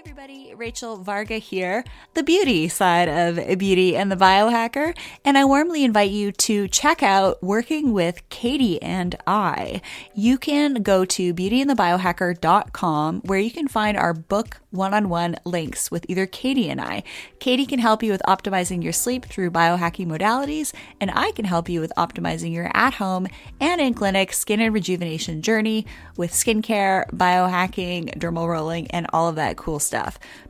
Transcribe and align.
everybody, 0.00 0.54
Rachel 0.54 0.96
Varga 0.96 1.36
here, 1.36 1.84
the 2.14 2.22
beauty 2.22 2.68
side 2.68 3.06
of 3.06 3.58
Beauty 3.58 3.94
and 3.94 4.10
the 4.10 4.16
Biohacker, 4.16 4.96
and 5.26 5.36
I 5.36 5.44
warmly 5.44 5.84
invite 5.84 6.10
you 6.10 6.32
to 6.32 6.68
check 6.68 7.02
out 7.02 7.42
Working 7.42 7.92
with 7.92 8.26
Katie 8.30 8.80
and 8.80 9.14
I. 9.26 9.82
You 10.14 10.38
can 10.38 10.82
go 10.82 11.04
to 11.04 11.34
beautyandthebiohacker.com 11.34 13.20
where 13.26 13.38
you 13.38 13.50
can 13.50 13.68
find 13.68 13.98
our 13.98 14.14
book 14.14 14.62
one-on-one 14.70 15.36
links 15.44 15.90
with 15.90 16.06
either 16.08 16.24
Katie 16.24 16.70
and 16.70 16.80
I. 16.80 17.02
Katie 17.38 17.66
can 17.66 17.80
help 17.80 18.02
you 18.02 18.12
with 18.12 18.22
optimizing 18.26 18.82
your 18.82 18.94
sleep 18.94 19.26
through 19.26 19.50
biohacking 19.50 20.06
modalities, 20.06 20.72
and 20.98 21.10
I 21.12 21.32
can 21.32 21.44
help 21.44 21.68
you 21.68 21.80
with 21.80 21.92
optimizing 21.98 22.54
your 22.54 22.70
at-home 22.72 23.26
and 23.60 23.82
in-clinic 23.82 24.32
skin 24.32 24.60
and 24.60 24.72
rejuvenation 24.72 25.42
journey 25.42 25.84
with 26.16 26.32
skincare, 26.32 27.06
biohacking, 27.10 28.16
dermal 28.16 28.48
rolling, 28.48 28.90
and 28.92 29.06
all 29.12 29.28
of 29.28 29.34
that 29.34 29.58
cool 29.58 29.78
stuff. 29.78 29.89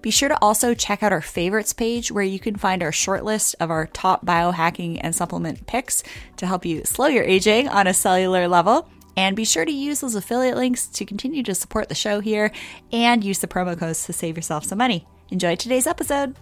Be 0.02 0.10
sure 0.10 0.28
to 0.28 0.38
also 0.40 0.74
check 0.74 1.02
out 1.02 1.12
our 1.12 1.20
favorites 1.20 1.72
page 1.72 2.12
where 2.12 2.24
you 2.24 2.38
can 2.38 2.56
find 2.56 2.82
our 2.82 2.92
short 2.92 3.24
list 3.24 3.56
of 3.60 3.70
our 3.70 3.86
top 3.86 4.24
biohacking 4.24 5.00
and 5.02 5.14
supplement 5.14 5.66
picks 5.66 6.02
to 6.36 6.46
help 6.46 6.64
you 6.64 6.84
slow 6.84 7.06
your 7.06 7.24
aging 7.24 7.68
on 7.68 7.86
a 7.86 7.94
cellular 7.94 8.48
level. 8.48 8.88
And 9.16 9.36
be 9.36 9.44
sure 9.44 9.64
to 9.64 9.72
use 9.72 10.00
those 10.00 10.14
affiliate 10.14 10.56
links 10.56 10.86
to 10.86 11.04
continue 11.04 11.42
to 11.42 11.54
support 11.54 11.88
the 11.88 11.94
show 11.94 12.20
here 12.20 12.52
and 12.92 13.22
use 13.22 13.40
the 13.40 13.48
promo 13.48 13.78
codes 13.78 14.06
to 14.06 14.12
save 14.12 14.36
yourself 14.36 14.64
some 14.64 14.78
money. 14.78 15.06
Enjoy 15.30 15.56
today's 15.56 15.86
episode. 15.86 16.36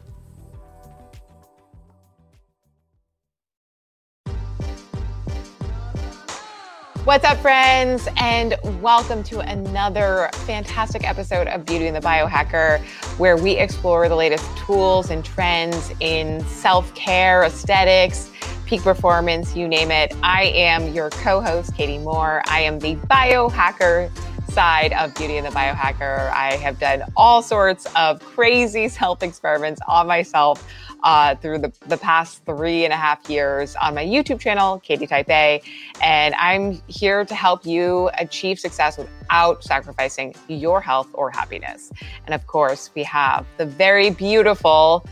What's 7.09 7.25
up, 7.25 7.39
friends, 7.39 8.07
and 8.19 8.55
welcome 8.83 9.23
to 9.23 9.39
another 9.41 10.29
fantastic 10.45 11.09
episode 11.09 11.47
of 11.47 11.65
Beauty 11.65 11.87
and 11.87 11.97
the 11.97 12.03
Biohacker, 12.03 12.81
where 13.17 13.35
we 13.35 13.53
explore 13.53 14.11
the 14.11 14.15
latest 14.15 14.45
tools 14.59 15.09
and 15.09 15.25
trends 15.25 15.91
in 16.01 16.45
self 16.45 16.95
care, 16.95 17.45
aesthetics, 17.45 18.31
peak 18.67 18.83
performance, 18.83 19.57
you 19.57 19.67
name 19.67 19.91
it. 19.91 20.15
I 20.23 20.53
am 20.55 20.93
your 20.93 21.09
co 21.09 21.41
host, 21.41 21.75
Katie 21.75 21.97
Moore. 21.97 22.43
I 22.45 22.61
am 22.61 22.79
the 22.79 22.97
biohacker 22.97 24.11
side 24.51 24.93
of 24.93 25.15
Beauty 25.15 25.39
and 25.39 25.47
the 25.47 25.51
Biohacker. 25.51 26.31
I 26.33 26.57
have 26.57 26.79
done 26.79 27.05
all 27.17 27.41
sorts 27.41 27.87
of 27.97 28.21
crazy 28.21 28.89
self 28.89 29.23
experiments 29.23 29.81
on 29.89 30.07
myself 30.07 30.71
uh, 31.03 31.35
through 31.37 31.59
the, 31.59 31.73
the 31.87 31.97
past 31.97 32.45
three 32.45 32.85
and 32.85 32.93
a 32.93 32.97
half 32.97 33.29
years 33.29 33.77
on 33.77 33.95
my 33.95 34.05
YouTube 34.05 34.41
channel, 34.41 34.81
Katie 34.81 35.07
Type 35.07 35.29
A. 35.31 35.63
And 36.03 36.35
I'm 36.35 36.81
here 36.87 37.25
to 37.25 37.35
help 37.35 37.65
you 37.65 38.11
achieve 38.19 38.59
success 38.59 38.99
without 38.99 39.63
sacrificing 39.63 40.35
your 40.49 40.81
health 40.81 41.09
or 41.13 41.31
happiness. 41.31 41.93
And 42.27 42.35
of 42.35 42.47
course, 42.47 42.91
we 42.95 43.03
have 43.05 43.47
the 43.57 43.67
very 43.67 44.11
beautiful 44.11 45.07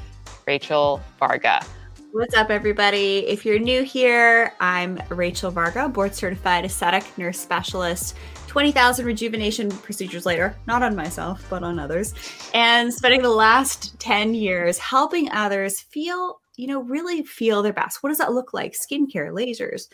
Rachel 0.47 1.01
Varga. 1.19 1.64
What's 2.12 2.34
up, 2.34 2.48
everybody? 2.48 3.27
If 3.27 3.45
you're 3.45 3.59
new 3.59 3.83
here, 3.83 4.55
I'm 4.59 5.03
Rachel 5.11 5.51
Varga, 5.51 5.89
board 5.89 6.14
certified 6.14 6.64
aesthetic 6.64 7.05
nurse 7.19 7.39
specialist 7.39 8.17
20,000 8.56 9.04
rejuvenation 9.04 9.70
procedures 9.70 10.24
later, 10.24 10.56
not 10.66 10.82
on 10.82 10.96
myself, 10.96 11.44
but 11.50 11.62
on 11.62 11.78
others, 11.78 12.14
and 12.54 12.90
spending 12.90 13.20
the 13.20 13.28
last 13.28 14.00
10 14.00 14.32
years 14.32 14.78
helping 14.78 15.30
others 15.30 15.78
feel, 15.78 16.40
you 16.56 16.66
know, 16.66 16.80
really 16.80 17.22
feel 17.22 17.62
their 17.62 17.74
best. 17.74 18.02
What 18.02 18.08
does 18.08 18.16
that 18.16 18.32
look 18.32 18.54
like? 18.54 18.72
Skincare, 18.72 19.30
lasers, 19.30 19.88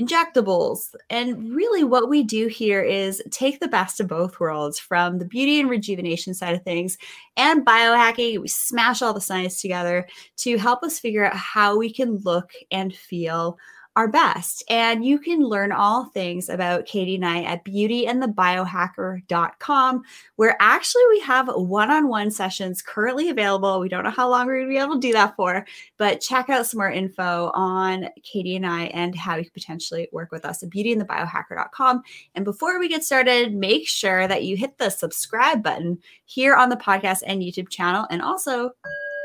injectables. 0.00 0.94
And 1.10 1.52
really, 1.52 1.82
what 1.82 2.08
we 2.08 2.22
do 2.22 2.46
here 2.46 2.80
is 2.80 3.20
take 3.32 3.58
the 3.58 3.66
best 3.66 3.98
of 3.98 4.06
both 4.06 4.38
worlds 4.38 4.78
from 4.78 5.18
the 5.18 5.24
beauty 5.24 5.58
and 5.58 5.68
rejuvenation 5.68 6.32
side 6.32 6.54
of 6.54 6.62
things 6.62 6.98
and 7.36 7.66
biohacking. 7.66 8.40
We 8.40 8.46
smash 8.46 9.02
all 9.02 9.14
the 9.14 9.20
science 9.20 9.60
together 9.60 10.06
to 10.36 10.58
help 10.58 10.84
us 10.84 11.00
figure 11.00 11.26
out 11.26 11.34
how 11.34 11.76
we 11.76 11.92
can 11.92 12.18
look 12.18 12.52
and 12.70 12.94
feel 12.94 13.58
our 13.96 14.06
best. 14.06 14.62
And 14.68 15.04
you 15.04 15.18
can 15.18 15.40
learn 15.40 15.72
all 15.72 16.04
things 16.04 16.48
about 16.50 16.84
Katie 16.84 17.14
and 17.16 17.24
I 17.24 17.44
at 17.44 17.64
beautyandthebiohacker.com, 17.64 20.02
where 20.36 20.56
actually 20.60 21.02
we 21.08 21.20
have 21.20 21.48
one 21.48 21.90
on 21.90 22.08
one 22.08 22.30
sessions 22.30 22.82
currently 22.82 23.30
available. 23.30 23.80
We 23.80 23.88
don't 23.88 24.04
know 24.04 24.10
how 24.10 24.28
long 24.28 24.44
we're 24.46 24.58
going 24.58 24.66
to 24.66 24.74
be 24.74 24.78
able 24.78 24.96
to 24.96 25.00
do 25.00 25.14
that 25.14 25.34
for, 25.34 25.64
but 25.96 26.20
check 26.20 26.50
out 26.50 26.66
some 26.66 26.76
more 26.78 26.90
info 26.90 27.50
on 27.54 28.10
Katie 28.22 28.56
and 28.56 28.66
I 28.66 28.88
and 28.88 29.14
how 29.14 29.36
you 29.36 29.44
could 29.44 29.54
potentially 29.54 30.10
work 30.12 30.30
with 30.30 30.44
us 30.44 30.62
at 30.62 30.68
beautyandthebiohacker.com. 30.68 32.02
And 32.34 32.44
before 32.44 32.78
we 32.78 32.88
get 32.88 33.02
started, 33.02 33.54
make 33.54 33.88
sure 33.88 34.28
that 34.28 34.44
you 34.44 34.58
hit 34.58 34.76
the 34.76 34.90
subscribe 34.90 35.62
button 35.62 36.00
here 36.26 36.54
on 36.54 36.68
the 36.68 36.76
podcast 36.76 37.22
and 37.26 37.40
YouTube 37.40 37.70
channel. 37.70 38.06
And 38.10 38.20
also, 38.20 38.72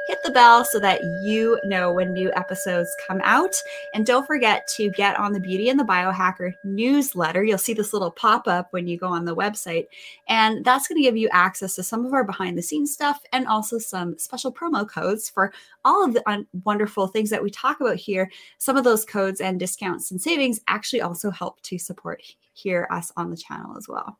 hit 0.08 0.20
the 0.24 0.32
bell 0.32 0.66
so 0.66 0.80
that 0.80 1.02
you 1.24 1.60
know 1.64 1.92
when 1.92 2.14
new 2.14 2.32
episodes 2.34 2.90
come 3.08 3.22
out. 3.24 3.54
And 3.94 4.06
don't 4.06 4.26
forget 4.26 4.68
to 4.76 4.90
get 4.92 5.18
on 5.20 5.34
the 5.34 5.40
Beauty 5.40 5.70
and 5.70 5.80
the 5.80 5.84
Biohacker 5.84 6.54
newsletter. 6.64 7.44
You'll 7.44 7.58
see 7.58 7.74
this 7.74 7.94
little 7.94 8.12
pop 8.12 8.48
up 8.48 8.68
when 8.72 8.88
you 8.88 8.98
go 8.98 9.08
on 9.08 9.26
the 9.26 9.36
website. 9.36 9.86
And 10.28 10.64
that's 10.66 10.88
going 10.88 10.98
to 10.98 11.04
give 11.04 11.18
you 11.18 11.30
access 11.32 11.76
to 11.76 11.84
some 11.84 12.06
of 12.06 12.14
our 12.14 12.24
behind 12.24 12.58
the 12.58 12.62
scenes 12.62 12.94
stuff 12.94 13.22
and 13.32 13.48
also 13.48 13.78
some 13.78 14.18
special 14.18 14.52
promo 14.52 14.88
codes 14.88 15.30
for 15.30 15.54
all 15.86 16.06
of 16.06 16.14
the 16.14 16.28
un- 16.30 16.48
wonderful 16.66 17.08
things 17.08 17.30
that 17.30 17.44
we 17.44 17.50
talk 17.50 17.80
about 17.82 17.98
here. 17.98 18.30
Some 18.58 18.78
of 18.78 18.84
those 18.84 19.06
codes 19.06 19.42
and 19.42 19.60
discounts 19.60 20.12
and 20.12 20.22
savings 20.22 20.60
actually 20.68 21.02
also 21.02 21.32
help 21.32 21.62
to 21.64 21.78
support 21.78 22.22
here 22.54 22.88
us 22.92 23.12
on 23.18 23.30
the 23.30 23.38
channel 23.38 23.78
as 23.78 23.88
well. 23.88 24.18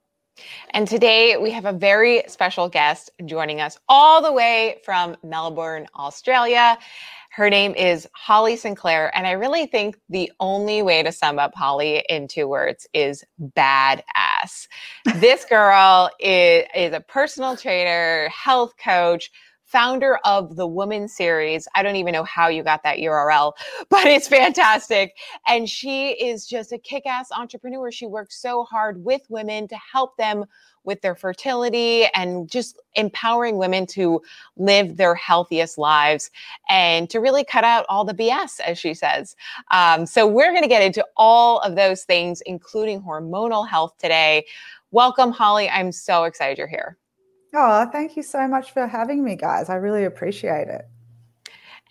And 0.72 0.88
today 0.88 1.38
we 1.38 1.52
have 1.52 1.66
a 1.66 1.74
very 1.74 2.24
special 2.28 2.70
guest 2.70 3.12
joining 3.26 3.62
us 3.62 3.78
all 3.90 4.22
the 4.22 4.32
way 4.32 4.80
from 4.84 5.18
Melbourne, 5.24 5.88
Australia. 5.96 6.78
Her 7.32 7.50
name 7.50 7.74
is 7.76 8.08
Holly 8.14 8.58
Sinclair. 8.58 9.16
And 9.16 9.26
I 9.26 9.32
really 9.32 9.66
think 9.66 9.98
the 10.10 10.32
only 10.40 10.82
way 10.82 11.02
to 11.02 11.12
sum 11.12 11.40
up 11.40 11.54
Holly 11.56 12.04
in 12.10 12.28
two 12.28 12.48
words 12.48 12.88
is 12.94 13.24
badass. 13.56 14.68
this 15.16 15.46
girl 15.46 16.10
is, 16.20 16.66
is 16.76 16.94
a 16.94 17.00
personal 17.00 17.56
trainer, 17.56 18.28
health 18.30 18.74
coach, 18.78 19.32
founder 19.72 20.20
of 20.26 20.58
the 20.58 20.68
Woman 20.68 21.08
Series. 21.08 21.68
I 21.76 21.84
don't 21.84 21.96
even 21.96 22.12
know 22.12 22.26
how 22.26 22.50
you 22.50 22.62
got 22.62 22.84
that 22.84 22.98
URL, 22.98 23.54
but 23.90 24.06
it's 24.06 24.28
fantastic. 24.28 25.16
And 25.48 25.70
she 25.70 26.10
is 26.10 26.46
just 26.46 26.72
a 26.74 26.78
kick 26.78 27.06
ass 27.06 27.32
entrepreneur. 27.32 27.92
She 27.92 28.06
works 28.06 28.42
so 28.42 28.64
hard 28.66 29.04
with 29.04 29.22
women 29.30 29.68
to 29.70 29.78
help 29.78 30.18
them 30.18 30.46
with 30.84 31.02
their 31.02 31.16
fertility 31.16 32.06
and 32.16 32.50
just 32.50 32.82
empowering 32.96 33.58
women 33.58 33.86
to 33.86 34.20
live 34.58 34.98
their 34.98 35.14
healthiest 35.16 35.78
lives 35.78 36.32
and 36.70 37.10
to 37.10 37.20
really 37.20 37.44
cut 37.44 37.64
out 37.64 37.86
all 37.88 38.04
the 38.04 38.16
BS, 38.16 38.60
as 38.62 38.80
she 38.80 38.94
says. 38.94 39.36
Um, 39.72 40.06
so, 40.06 40.28
we're 40.28 40.52
going 40.52 40.64
to 40.64 40.68
get 40.68 40.82
into 40.82 41.06
all 41.16 41.60
of 41.60 41.76
those 41.76 42.04
things, 42.04 42.42
including 42.46 43.02
hormonal 43.02 43.68
health 43.68 43.94
today. 44.00 44.46
Welcome, 44.90 45.32
Holly. 45.32 45.70
I'm 45.70 45.92
so 45.92 46.24
excited 46.24 46.58
you're 46.58 46.68
here. 46.68 46.98
Oh, 47.54 47.86
thank 47.92 48.16
you 48.16 48.24
so 48.24 48.48
much 48.48 48.72
for 48.72 48.88
having 48.88 49.24
me, 49.24 49.36
guys. 49.36 49.70
I 49.70 49.76
really 49.76 50.06
appreciate 50.06 50.68
it. 50.68 50.88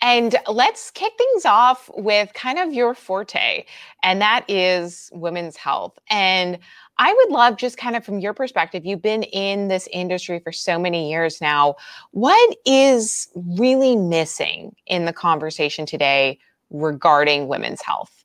And 0.02 0.34
let's 0.48 0.90
kick 0.90 1.12
things 1.18 1.44
off 1.44 1.90
with 1.94 2.32
kind 2.32 2.58
of 2.58 2.72
your 2.72 2.94
forte, 2.94 3.66
and 4.02 4.18
that 4.22 4.46
is 4.48 5.10
women's 5.12 5.58
health. 5.58 5.98
And 6.08 6.58
I 6.96 7.12
would 7.12 7.30
love 7.30 7.58
just 7.58 7.76
kind 7.76 7.94
of 7.96 8.04
from 8.04 8.18
your 8.18 8.32
perspective, 8.32 8.86
you've 8.86 9.02
been 9.02 9.24
in 9.24 9.68
this 9.68 9.88
industry 9.92 10.38
for 10.38 10.52
so 10.52 10.78
many 10.78 11.10
years 11.10 11.42
now. 11.42 11.76
What 12.12 12.56
is 12.64 13.28
really 13.34 13.94
missing 13.94 14.74
in 14.86 15.04
the 15.04 15.12
conversation 15.12 15.84
today 15.84 16.38
regarding 16.70 17.48
women's 17.48 17.82
health? 17.82 18.24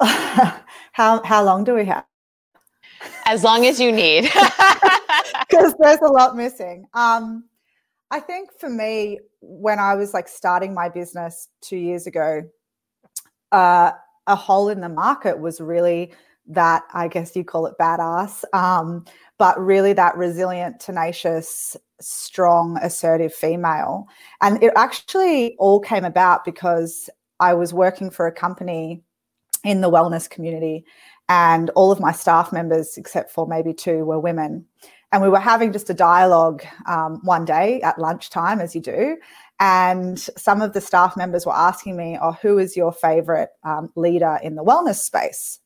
how 0.00 1.22
how 1.24 1.44
long 1.44 1.62
do 1.62 1.74
we 1.74 1.84
have? 1.84 2.09
As 3.26 3.44
long 3.44 3.66
as 3.66 3.80
you 3.80 3.92
need. 3.92 4.30
Because 5.48 5.74
there's 5.80 6.00
a 6.00 6.12
lot 6.12 6.36
missing. 6.36 6.86
Um, 6.94 7.44
I 8.12 8.20
think 8.20 8.50
for 8.58 8.70
me, 8.70 9.18
when 9.40 9.80
I 9.80 9.96
was 9.96 10.14
like 10.14 10.28
starting 10.28 10.72
my 10.72 10.88
business 10.88 11.48
two 11.60 11.76
years 11.76 12.06
ago, 12.06 12.42
uh, 13.50 13.92
a 14.26 14.36
hole 14.36 14.68
in 14.68 14.80
the 14.80 14.88
market 14.88 15.40
was 15.40 15.60
really 15.60 16.12
that 16.46 16.84
I 16.92 17.08
guess 17.08 17.34
you 17.36 17.44
call 17.44 17.66
it 17.66 17.74
badass, 17.80 18.44
um, 18.52 19.04
but 19.38 19.58
really 19.60 19.92
that 19.92 20.16
resilient, 20.16 20.80
tenacious, 20.80 21.76
strong, 22.00 22.78
assertive 22.82 23.34
female. 23.34 24.06
And 24.40 24.62
it 24.62 24.72
actually 24.76 25.56
all 25.58 25.80
came 25.80 26.04
about 26.04 26.44
because 26.44 27.10
I 27.38 27.54
was 27.54 27.72
working 27.72 28.10
for 28.10 28.26
a 28.26 28.32
company 28.32 29.02
in 29.64 29.80
the 29.80 29.90
wellness 29.90 30.28
community 30.28 30.84
and 31.30 31.70
all 31.70 31.92
of 31.92 32.00
my 32.00 32.10
staff 32.10 32.52
members, 32.52 32.98
except 32.98 33.30
for 33.30 33.46
maybe 33.46 33.72
two, 33.72 34.04
were 34.04 34.18
women. 34.18 34.66
And 35.12 35.22
we 35.22 35.28
were 35.28 35.38
having 35.38 35.72
just 35.72 35.88
a 35.88 35.94
dialogue 35.94 36.64
um, 36.86 37.20
one 37.22 37.44
day 37.44 37.80
at 37.82 38.00
lunchtime, 38.00 38.60
as 38.60 38.74
you 38.74 38.80
do. 38.80 39.16
And 39.60 40.18
some 40.18 40.60
of 40.60 40.72
the 40.72 40.80
staff 40.80 41.16
members 41.16 41.46
were 41.46 41.54
asking 41.54 41.96
me, 41.96 42.18
Oh, 42.20 42.32
who 42.42 42.58
is 42.58 42.76
your 42.76 42.92
favorite 42.92 43.50
um, 43.62 43.90
leader 43.94 44.40
in 44.42 44.56
the 44.56 44.64
wellness 44.64 44.96
space? 44.96 45.60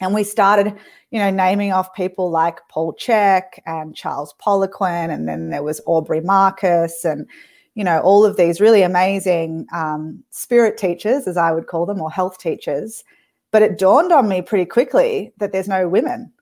And 0.00 0.14
we 0.14 0.24
started, 0.24 0.76
you 1.12 1.20
know, 1.20 1.30
naming 1.30 1.72
off 1.72 1.94
people 1.94 2.28
like 2.30 2.58
Paul 2.68 2.92
Chek 2.94 3.60
and 3.66 3.94
Charles 3.94 4.34
Poliquin, 4.44 5.12
and 5.12 5.28
then 5.28 5.50
there 5.50 5.62
was 5.62 5.80
Aubrey 5.86 6.20
Marcus, 6.20 7.04
and 7.04 7.26
you 7.74 7.84
know, 7.84 8.00
all 8.00 8.24
of 8.24 8.36
these 8.36 8.60
really 8.60 8.82
amazing 8.82 9.66
um, 9.72 10.24
spirit 10.30 10.76
teachers, 10.76 11.28
as 11.28 11.36
I 11.36 11.52
would 11.52 11.68
call 11.68 11.86
them, 11.86 12.00
or 12.00 12.10
health 12.10 12.38
teachers. 12.38 13.04
But 13.50 13.62
it 13.62 13.78
dawned 13.78 14.12
on 14.12 14.28
me 14.28 14.42
pretty 14.42 14.66
quickly 14.66 15.32
that 15.38 15.52
there's 15.52 15.68
no 15.68 15.88
women. 15.88 16.32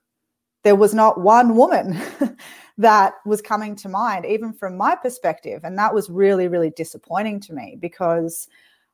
There 0.63 0.75
was 0.75 0.93
not 0.93 1.21
one 1.21 1.55
woman 1.55 1.99
that 2.77 3.13
was 3.25 3.41
coming 3.41 3.75
to 3.77 3.89
mind, 3.89 4.25
even 4.25 4.53
from 4.53 4.77
my 4.77 4.95
perspective. 4.95 5.61
And 5.63 5.77
that 5.77 5.93
was 5.93 6.09
really, 6.09 6.47
really 6.47 6.71
disappointing 6.71 7.39
to 7.41 7.53
me 7.53 7.77
because 7.79 8.47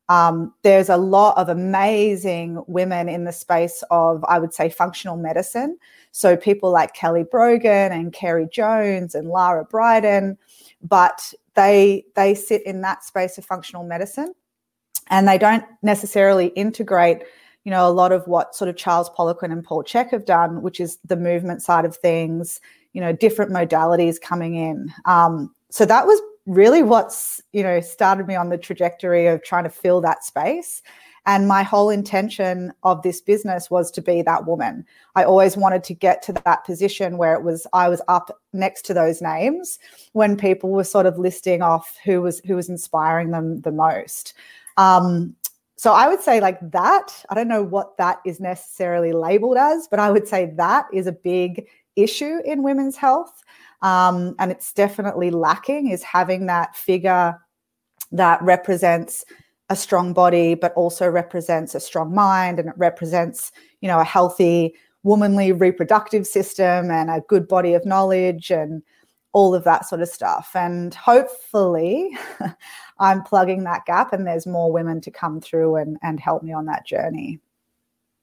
um, 0.10 0.54
there's 0.64 0.90
a 0.90 0.98
lot 0.98 1.38
of 1.38 1.50
amazing 1.50 2.62
women 2.68 3.08
in 3.08 3.24
the 3.24 3.32
space 3.32 3.84
of, 3.90 4.24
I 4.26 4.38
would 4.38 4.54
say, 4.54 4.70
functional 4.70 5.18
medicine. 5.18 5.78
So 6.12 6.36
people 6.36 6.72
like 6.72 6.94
Kelly 6.94 7.24
Brogan 7.24 7.92
and 7.92 8.12
Carrie 8.12 8.50
Jones 8.52 9.16
and 9.16 9.30
Lara 9.30 9.66
Briden, 9.66 10.38
but 10.82 11.34
they 11.56 12.06
they 12.16 12.36
sit 12.36 12.66
in 12.66 12.82
that 12.82 13.04
space 13.04 13.38
of 13.38 13.46
functional 13.46 13.84
medicine, 13.84 14.34
and 15.08 15.28
they 15.28 15.38
don't 15.38 15.64
necessarily 15.82 16.48
integrate, 16.48 17.24
you 17.64 17.72
know, 17.72 17.88
a 17.88 17.92
lot 17.92 18.12
of 18.12 18.28
what 18.28 18.56
sort 18.56 18.70
of 18.70 18.76
Charles 18.76 19.10
Poliquin 19.10 19.52
and 19.52 19.64
Paul 19.64 19.84
Chek 19.84 20.12
have 20.12 20.26
done, 20.26 20.62
which 20.62 20.80
is 20.80 20.98
the 21.06 21.16
movement 21.16 21.62
side 21.62 21.86
of 21.86 21.96
things, 21.96 22.60
you 22.94 23.02
know, 23.02 23.14
different 23.14 23.52
modalities 23.52 24.20
coming 24.20 24.56
in. 24.56 24.92
Um, 25.06 25.54
so 25.70 25.86
that 25.86 26.06
was 26.06 26.22
really 26.46 26.84
what's 26.84 27.42
you 27.54 27.64
know 27.64 27.80
started 27.80 28.28
me 28.28 28.36
on 28.36 28.50
the 28.50 28.58
trajectory 28.58 29.28
of 29.28 29.44
trying 29.44 29.64
to 29.64 29.70
fill 29.70 30.02
that 30.02 30.24
space. 30.24 30.82
And 31.26 31.48
my 31.48 31.64
whole 31.64 31.90
intention 31.90 32.74
of 32.84 33.02
this 33.02 33.22
business 33.22 33.72
was 33.72 33.90
to 33.92 34.02
be 34.02 34.22
that 34.24 34.46
woman. 34.46 34.86
I 35.16 35.24
always 35.24 35.56
wanted 35.56 35.86
to 35.86 35.94
get 35.94 36.22
to 36.24 36.34
that 36.44 36.66
position 36.66 37.18
where 37.18 37.34
it 37.34 37.44
was 37.44 37.66
i 37.72 37.88
was 37.88 38.02
up 38.10 38.42
next 38.52 38.82
to 38.88 38.94
those 38.94 39.22
names 39.22 39.80
when 40.12 40.36
people 40.36 40.70
were 40.70 40.84
sort 40.84 41.06
of 41.06 41.18
listing 41.18 41.62
off 41.62 41.98
who 42.04 42.22
was 42.22 42.40
who 42.40 42.56
was 42.56 42.70
inspiring 42.70 43.32
them 43.32 43.62
the 43.62 43.72
most. 43.72 44.34
Um, 44.76 45.36
so 45.84 45.92
i 45.92 46.08
would 46.08 46.22
say 46.22 46.40
like 46.40 46.60
that 46.72 47.24
i 47.30 47.36
don't 47.36 47.48
know 47.48 47.64
what 47.64 47.98
that 47.98 48.20
is 48.26 48.40
necessarily 48.40 49.12
labeled 49.12 49.58
as 49.58 49.88
but 49.90 50.00
i 50.00 50.10
would 50.10 50.28
say 50.28 50.52
that 50.56 50.86
is 50.94 51.08
a 51.08 51.12
big 51.12 51.68
issue 51.96 52.40
in 52.46 52.64
women's 52.64 52.96
health. 52.96 53.44
Um, 53.82 54.36
and 54.40 54.52
it's 54.52 54.74
definitely 54.74 55.30
lacking 55.30 55.90
is 55.90 56.04
having 56.04 56.46
that 56.46 56.76
figure 56.76 57.38
that 58.12 58.42
represents 58.42 59.26
a 59.70 59.76
strong 59.76 60.14
body 60.14 60.56
but 60.56 60.74
also 60.74 61.10
represents 61.10 61.74
a 61.74 61.80
strong 61.80 62.14
mind 62.14 62.60
and 62.60 62.70
it 62.70 62.76
represents 62.78 63.52
you 63.82 63.88
know 63.88 64.00
a 64.00 64.04
healthy 64.04 64.76
womanly 65.04 65.52
reproductive 65.52 66.28
system 66.28 66.92
and 66.92 67.10
a 67.10 67.24
good 67.28 67.48
body 67.48 67.74
of 67.74 67.86
knowledge 67.86 68.52
and 68.52 68.84
all 69.34 69.54
of 69.54 69.64
that 69.64 69.86
sort 69.86 70.02
of 70.02 70.08
stuff 70.08 70.52
and 70.56 70.94
hopefully 70.94 72.16
i'm 73.00 73.22
plugging 73.24 73.64
that 73.64 73.86
gap 73.86 74.14
and 74.14 74.26
there's 74.26 74.48
more 74.48 74.72
women 74.72 75.02
to 75.02 75.12
come 75.12 75.42
through 75.42 75.76
and, 75.76 75.98
and 76.02 76.20
help 76.20 76.44
me 76.44 76.54
on 76.54 76.66
that 76.66 76.86
journey 76.86 77.40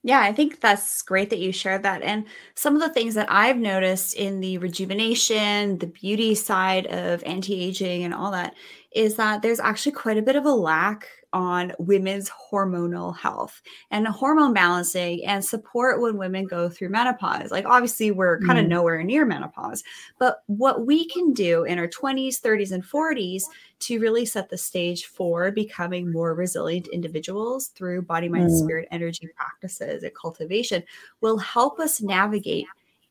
yeah, 0.03 0.21
I 0.21 0.33
think 0.33 0.61
that's 0.61 1.03
great 1.03 1.29
that 1.29 1.41
you 1.41 1.53
shared 1.53 1.83
that. 1.83 2.01
And 2.01 2.25
some 2.55 2.75
of 2.75 2.81
the 2.81 2.89
things 2.89 3.15
that 3.17 3.31
I've 3.31 3.59
noticed 3.59 4.15
in 4.15 4.41
the 4.41 4.57
rejuvenation, 4.57 5.77
the 5.77 5.89
beauty 5.89 6.35
side 6.35 6.87
of 6.87 7.23
anti 7.25 7.63
aging, 7.63 8.05
and 8.05 8.15
all 8.15 8.31
that 8.31 8.55
is 8.93 9.17
that 9.17 9.43
there's 9.43 9.61
actually 9.61 9.93
quite 9.93 10.19
a 10.19 10.23
bit 10.23 10.37
of 10.37 10.45
a 10.45 10.53
lack 10.53 11.09
on 11.33 11.73
women's 11.79 12.29
hormonal 12.29 13.17
health 13.17 13.63
and 13.93 14.07
hormone 14.09 14.53
balancing 14.53 15.25
and 15.25 15.45
support 15.45 16.01
when 16.01 16.17
women 16.17 16.45
go 16.45 16.69
through 16.69 16.89
menopause. 16.89 17.53
Like, 17.53 17.67
obviously, 17.67 18.11
we're 18.11 18.41
kind 18.41 18.59
of 18.59 18.65
mm. 18.65 18.71
nowhere 18.71 19.03
near 19.05 19.25
menopause, 19.25 19.85
but 20.19 20.43
what 20.47 20.87
we 20.87 21.07
can 21.09 21.33
do 21.33 21.65
in 21.65 21.79
our 21.79 21.87
20s, 21.87 22.41
30s, 22.41 22.73
and 22.73 22.85
40s 22.85 23.45
to 23.81 24.01
really 24.01 24.27
set 24.27 24.51
the 24.51 24.59
stage 24.59 25.07
for 25.07 25.53
becoming 25.53 26.11
more 26.11 26.35
resilient 26.35 26.89
individuals 26.89 27.69
through 27.69 28.03
body, 28.03 28.29
mind, 28.29 28.51
mm. 28.51 28.59
spirit, 28.59 28.89
energy 28.91 29.29
practices 29.37 30.03
and 30.03 30.15
cultivation 30.15 30.83
will 31.21 31.39
help 31.39 31.79
us 31.79 32.01
navigate 32.01 32.67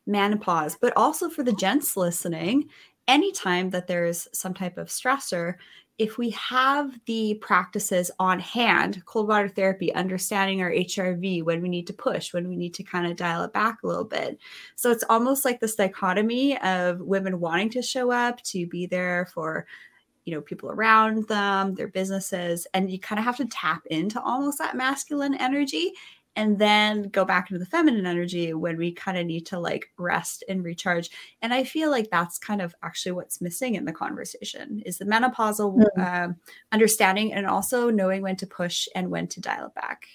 menopause, 0.06 0.76
but 0.80 0.92
also 0.96 1.28
for 1.28 1.42
the 1.42 1.52
gents 1.52 1.96
listening, 1.96 2.68
anytime 3.10 3.70
that 3.70 3.88
there's 3.88 4.28
some 4.32 4.54
type 4.54 4.78
of 4.78 4.86
stressor, 4.86 5.56
if 5.98 6.16
we 6.16 6.30
have 6.30 6.98
the 7.06 7.34
practices 7.42 8.10
on 8.18 8.38
hand, 8.38 9.02
cold 9.04 9.28
water 9.28 9.48
therapy, 9.48 9.92
understanding 9.92 10.62
our 10.62 10.70
HRV, 10.70 11.42
when 11.42 11.60
we 11.60 11.68
need 11.68 11.88
to 11.88 11.92
push, 11.92 12.32
when 12.32 12.48
we 12.48 12.56
need 12.56 12.72
to 12.74 12.84
kind 12.84 13.06
of 13.06 13.16
dial 13.16 13.42
it 13.42 13.52
back 13.52 13.82
a 13.82 13.86
little 13.86 14.04
bit. 14.04 14.38
So 14.76 14.90
it's 14.90 15.04
almost 15.10 15.44
like 15.44 15.60
this 15.60 15.74
dichotomy 15.74 16.56
of 16.62 17.00
women 17.00 17.40
wanting 17.40 17.68
to 17.70 17.82
show 17.82 18.12
up, 18.12 18.40
to 18.44 18.66
be 18.66 18.86
there 18.86 19.28
for 19.34 19.66
you 20.26 20.34
know 20.34 20.42
people 20.42 20.70
around 20.70 21.26
them 21.28 21.74
their 21.74 21.88
businesses 21.88 22.66
and 22.74 22.90
you 22.90 22.98
kind 23.00 23.18
of 23.18 23.24
have 23.24 23.38
to 23.38 23.46
tap 23.46 23.82
into 23.86 24.20
almost 24.20 24.58
that 24.58 24.76
masculine 24.76 25.34
energy 25.34 25.92
and 26.36 26.58
then 26.58 27.02
go 27.08 27.24
back 27.24 27.50
into 27.50 27.58
the 27.58 27.66
feminine 27.66 28.06
energy 28.06 28.54
when 28.54 28.76
we 28.76 28.92
kind 28.92 29.18
of 29.18 29.26
need 29.26 29.46
to 29.46 29.58
like 29.58 29.90
rest 29.98 30.44
and 30.48 30.64
recharge 30.64 31.10
and 31.42 31.52
i 31.52 31.64
feel 31.64 31.90
like 31.90 32.08
that's 32.10 32.38
kind 32.38 32.62
of 32.62 32.74
actually 32.82 33.12
what's 33.12 33.40
missing 33.40 33.74
in 33.74 33.84
the 33.84 33.92
conversation 33.92 34.80
is 34.86 34.98
the 34.98 35.04
menopausal 35.04 35.76
mm-hmm. 35.76 36.00
um, 36.00 36.36
understanding 36.72 37.32
and 37.32 37.46
also 37.46 37.90
knowing 37.90 38.22
when 38.22 38.36
to 38.36 38.46
push 38.46 38.88
and 38.94 39.10
when 39.10 39.26
to 39.26 39.40
dial 39.40 39.66
it 39.66 39.74
back 39.74 40.06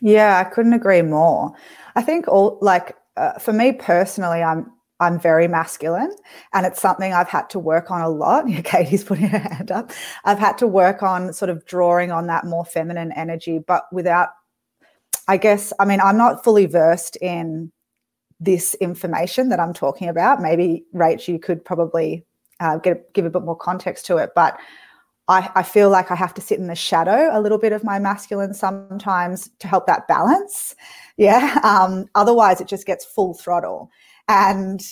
yeah 0.00 0.38
i 0.38 0.44
couldn't 0.44 0.72
agree 0.72 1.02
more 1.02 1.52
i 1.96 2.02
think 2.02 2.28
all 2.28 2.58
like 2.60 2.96
uh, 3.16 3.38
for 3.38 3.52
me 3.52 3.72
personally 3.72 4.42
i'm 4.42 4.70
I'm 5.00 5.18
very 5.18 5.48
masculine, 5.48 6.14
and 6.52 6.64
it's 6.64 6.80
something 6.80 7.12
I've 7.12 7.28
had 7.28 7.50
to 7.50 7.58
work 7.58 7.90
on 7.90 8.02
a 8.02 8.08
lot. 8.08 8.46
Katie's 8.64 9.02
putting 9.02 9.26
her 9.26 9.38
hand 9.38 9.72
up. 9.72 9.90
I've 10.24 10.38
had 10.38 10.58
to 10.58 10.68
work 10.68 11.02
on 11.02 11.32
sort 11.32 11.48
of 11.50 11.66
drawing 11.66 12.12
on 12.12 12.28
that 12.28 12.44
more 12.46 12.64
feminine 12.64 13.10
energy, 13.10 13.58
but 13.58 13.86
without 13.90 14.28
I 15.28 15.36
guess, 15.36 15.72
I 15.78 15.84
mean, 15.84 16.00
I'm 16.00 16.16
not 16.16 16.44
fully 16.44 16.66
versed 16.66 17.16
in 17.16 17.72
this 18.40 18.74
information 18.74 19.48
that 19.50 19.60
I'm 19.60 19.72
talking 19.72 20.08
about. 20.08 20.42
Maybe, 20.42 20.84
Rach, 20.94 21.28
you 21.28 21.38
could 21.38 21.64
probably 21.64 22.24
uh, 22.60 22.78
get, 22.78 23.12
give 23.14 23.24
a 23.24 23.30
bit 23.30 23.42
more 23.42 23.56
context 23.56 24.04
to 24.06 24.16
it. 24.16 24.30
But 24.34 24.58
I, 25.28 25.50
I, 25.54 25.62
feel 25.62 25.88
like 25.88 26.10
I 26.10 26.16
have 26.16 26.34
to 26.34 26.40
sit 26.40 26.58
in 26.58 26.66
the 26.66 26.74
shadow 26.74 27.30
a 27.32 27.40
little 27.40 27.58
bit 27.58 27.72
of 27.72 27.84
my 27.84 28.00
masculine 28.00 28.54
sometimes 28.54 29.48
to 29.60 29.68
help 29.68 29.86
that 29.86 30.08
balance. 30.08 30.74
Yeah. 31.18 31.60
Um, 31.62 32.06
otherwise, 32.14 32.62
it 32.62 32.66
just 32.66 32.86
gets 32.86 33.04
full 33.04 33.34
throttle. 33.34 33.90
And 34.28 34.82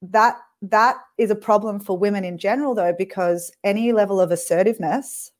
that 0.00 0.38
that 0.62 0.96
is 1.18 1.30
a 1.30 1.36
problem 1.36 1.78
for 1.78 1.96
women 1.96 2.24
in 2.24 2.38
general, 2.38 2.74
though, 2.74 2.94
because 2.96 3.52
any 3.62 3.92
level 3.92 4.18
of 4.18 4.30
assertiveness 4.30 5.30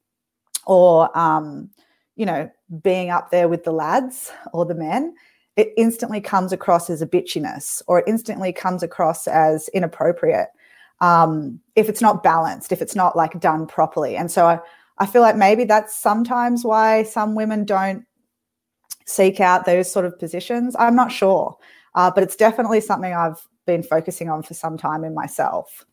or 0.67 1.17
um, 1.19 1.71
you 2.19 2.27
know, 2.27 2.51
being 2.83 3.09
up 3.09 3.31
there 3.31 3.49
with 3.49 3.63
the 3.65 3.73
lads 3.73 4.33
or 4.53 4.67
the 4.67 4.75
men, 4.75 5.15
it 5.57 5.73
instantly 5.77 6.21
comes 6.21 6.53
across 6.53 6.91
as 6.91 7.01
a 7.01 7.07
bitchiness 7.07 7.81
or 7.87 8.01
it 8.01 8.05
instantly 8.09 8.53
comes 8.53 8.83
across 8.83 9.27
as 9.29 9.69
inappropriate 9.69 10.49
um, 11.01 11.61
if 11.77 11.89
it's 11.89 12.03
not 12.03 12.25
balanced, 12.25 12.73
if 12.73 12.83
it's 12.83 12.97
not 12.97 13.17
like 13.17 13.39
done 13.39 13.67
properly. 13.69 14.17
And 14.17 14.31
so 14.31 14.47
I, 14.47 14.59
I 14.99 15.07
feel 15.07 15.23
like 15.23 15.37
maybe 15.37 15.65
that's 15.65 15.97
sometimes 15.97 16.65
why 16.65 17.05
some 17.05 17.37
women 17.37 17.65
don't 17.65 18.05
seek 19.07 19.41
out 19.41 19.65
those 19.65 19.91
sort 19.91 20.05
of 20.05 20.19
positions. 20.19 20.75
I'm 20.77 20.97
not 20.97 21.13
sure, 21.13 21.57
uh, 21.95 22.11
but 22.11 22.25
it's 22.25 22.37
definitely 22.37 22.81
something 22.81 23.15
I've 23.15 23.41
been 23.65 23.85
focusing 23.85 24.29
on 24.29 24.43
for 24.43 24.55
some 24.55 24.77
time 24.77 25.05
in 25.05 25.15
myself. 25.15 25.87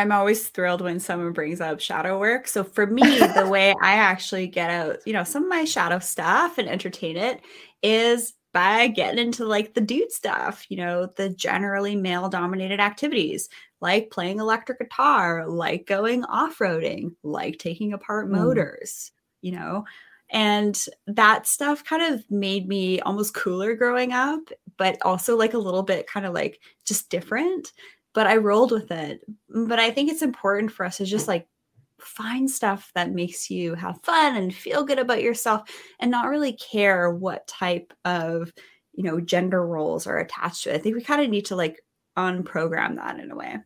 I'm 0.00 0.12
always 0.12 0.48
thrilled 0.48 0.80
when 0.80 0.98
someone 0.98 1.32
brings 1.32 1.60
up 1.60 1.80
shadow 1.80 2.18
work. 2.18 2.48
So 2.48 2.64
for 2.64 2.86
me, 2.86 3.02
the 3.02 3.48
way 3.50 3.74
I 3.82 3.92
actually 3.92 4.46
get 4.46 4.70
out, 4.70 4.98
you 5.06 5.12
know, 5.12 5.24
some 5.24 5.44
of 5.44 5.48
my 5.48 5.64
shadow 5.64 5.98
stuff 5.98 6.58
and 6.58 6.68
entertain 6.68 7.16
it 7.16 7.40
is 7.82 8.34
by 8.52 8.88
getting 8.88 9.24
into 9.24 9.44
like 9.44 9.74
the 9.74 9.80
dude 9.80 10.10
stuff, 10.10 10.64
you 10.68 10.76
know, 10.76 11.08
the 11.16 11.28
generally 11.28 11.94
male 11.96 12.28
dominated 12.28 12.80
activities 12.80 13.48
like 13.80 14.10
playing 14.10 14.40
electric 14.40 14.78
guitar, 14.78 15.46
like 15.46 15.86
going 15.86 16.24
off-roading, 16.24 17.14
like 17.22 17.58
taking 17.58 17.92
apart 17.92 18.28
mm. 18.28 18.32
motors, 18.32 19.12
you 19.40 19.52
know. 19.52 19.84
And 20.32 20.78
that 21.06 21.46
stuff 21.46 21.84
kind 21.84 22.14
of 22.14 22.24
made 22.30 22.68
me 22.68 23.00
almost 23.00 23.34
cooler 23.34 23.74
growing 23.74 24.12
up, 24.12 24.40
but 24.76 24.98
also 25.02 25.36
like 25.36 25.54
a 25.54 25.58
little 25.58 25.82
bit 25.82 26.06
kind 26.06 26.24
of 26.24 26.34
like 26.34 26.60
just 26.86 27.10
different 27.10 27.72
but 28.14 28.26
I 28.26 28.36
rolled 28.36 28.72
with 28.72 28.90
it. 28.90 29.22
But 29.48 29.78
I 29.78 29.90
think 29.90 30.10
it's 30.10 30.22
important 30.22 30.72
for 30.72 30.84
us 30.84 30.98
to 30.98 31.04
just 31.04 31.28
like 31.28 31.46
find 31.98 32.50
stuff 32.50 32.90
that 32.94 33.12
makes 33.12 33.50
you 33.50 33.74
have 33.74 34.02
fun 34.02 34.36
and 34.36 34.54
feel 34.54 34.84
good 34.84 34.98
about 34.98 35.22
yourself 35.22 35.68
and 35.98 36.10
not 36.10 36.28
really 36.28 36.54
care 36.54 37.10
what 37.10 37.46
type 37.46 37.92
of, 38.04 38.52
you 38.92 39.04
know, 39.04 39.20
gender 39.20 39.64
roles 39.66 40.06
are 40.06 40.18
attached 40.18 40.64
to 40.64 40.70
it. 40.70 40.76
I 40.76 40.78
think 40.78 40.96
we 40.96 41.02
kind 41.02 41.22
of 41.22 41.30
need 41.30 41.46
to 41.46 41.56
like 41.56 41.84
unprogram 42.16 42.96
that 42.96 43.18
in 43.18 43.30
a 43.30 43.36
way. 43.36 43.58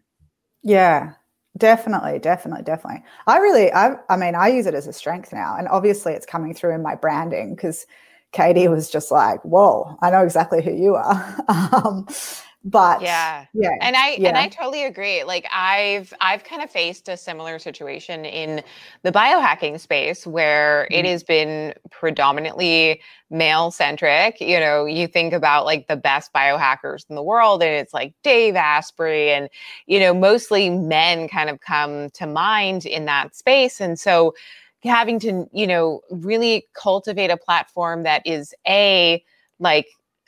Yeah, 0.63 1.13
definitely 1.57 2.19
definitely 2.19 2.65
definitely 2.65 3.01
i 3.29 3.39
really 3.39 3.73
i 3.75 3.95
i 4.09 4.17
mean 4.17 4.35
i 4.35 4.49
use 4.49 4.67
it 4.67 4.75
as 4.75 4.89
a 4.89 4.93
strength 4.93 5.33
now 5.33 5.55
and 5.57 5.69
obviously 5.69 6.13
it's 6.13 6.27
coming 6.27 6.53
through 6.53 6.75
in 6.75 6.83
my 6.83 6.97
branding 6.97 7.55
because 7.55 7.87
Katie 8.35 8.69
was 8.69 8.91
just 8.91 9.11
like, 9.11 9.41
"Whoa, 9.43 9.97
I 10.03 10.11
know 10.11 10.23
exactly 10.23 10.61
who 10.61 10.73
you 10.73 10.97
are." 10.97 11.45
um, 11.49 12.07
but 12.65 13.03
yeah 13.03 13.45
yeah 13.53 13.77
and 13.83 13.95
i 13.95 14.17
yeah. 14.19 14.29
and 14.29 14.39
i 14.39 14.49
totally 14.49 14.85
agree 14.85 15.23
like 15.23 15.47
i've 15.53 16.15
i've 16.23 16.43
kind 16.45 16.63
of 16.63 16.71
faced 16.71 17.09
a 17.11 17.17
similar 17.17 17.59
situation 17.59 18.25
in 18.25 18.63
the 19.03 19.13
biohacking 19.13 19.79
space 19.79 20.27
where 20.27 20.89
mm-hmm. 20.91 20.95
it 20.95 21.05
has 21.05 21.23
been 21.23 21.75
predominantly 21.91 23.01
male 23.31 23.71
centric 23.71 24.41
you 24.41 24.59
know 24.59 24.87
you 24.87 25.07
think 25.07 25.35
about 25.35 25.67
like 25.67 25.87
the 25.89 25.97
best 25.97 26.33
biohackers 26.33 27.05
in 27.11 27.17
the 27.17 27.23
world 27.23 27.63
and 27.63 27.73
it's 27.73 27.93
like 27.93 28.15
dave 28.23 28.57
asprey 28.57 29.31
and 29.31 29.51
you 29.87 30.01
know 30.01 30.15
mostly 30.15 30.71
men 30.71 31.29
kind 31.29 31.51
of 31.51 31.61
come 31.61 32.09
to 32.11 32.27
mind 32.27 32.87
in 32.87 33.05
that 33.05 33.37
space 33.37 33.79
and 33.79 33.99
so 33.99 34.35
having 34.83 35.19
to 35.19 35.47
you 35.53 35.67
know 35.67 36.01
really 36.11 36.67
cultivate 36.75 37.31
a 37.31 37.37
platform 37.37 38.05
that 38.05 38.23
is 38.27 38.55
a 38.67 39.23
like 39.59 39.87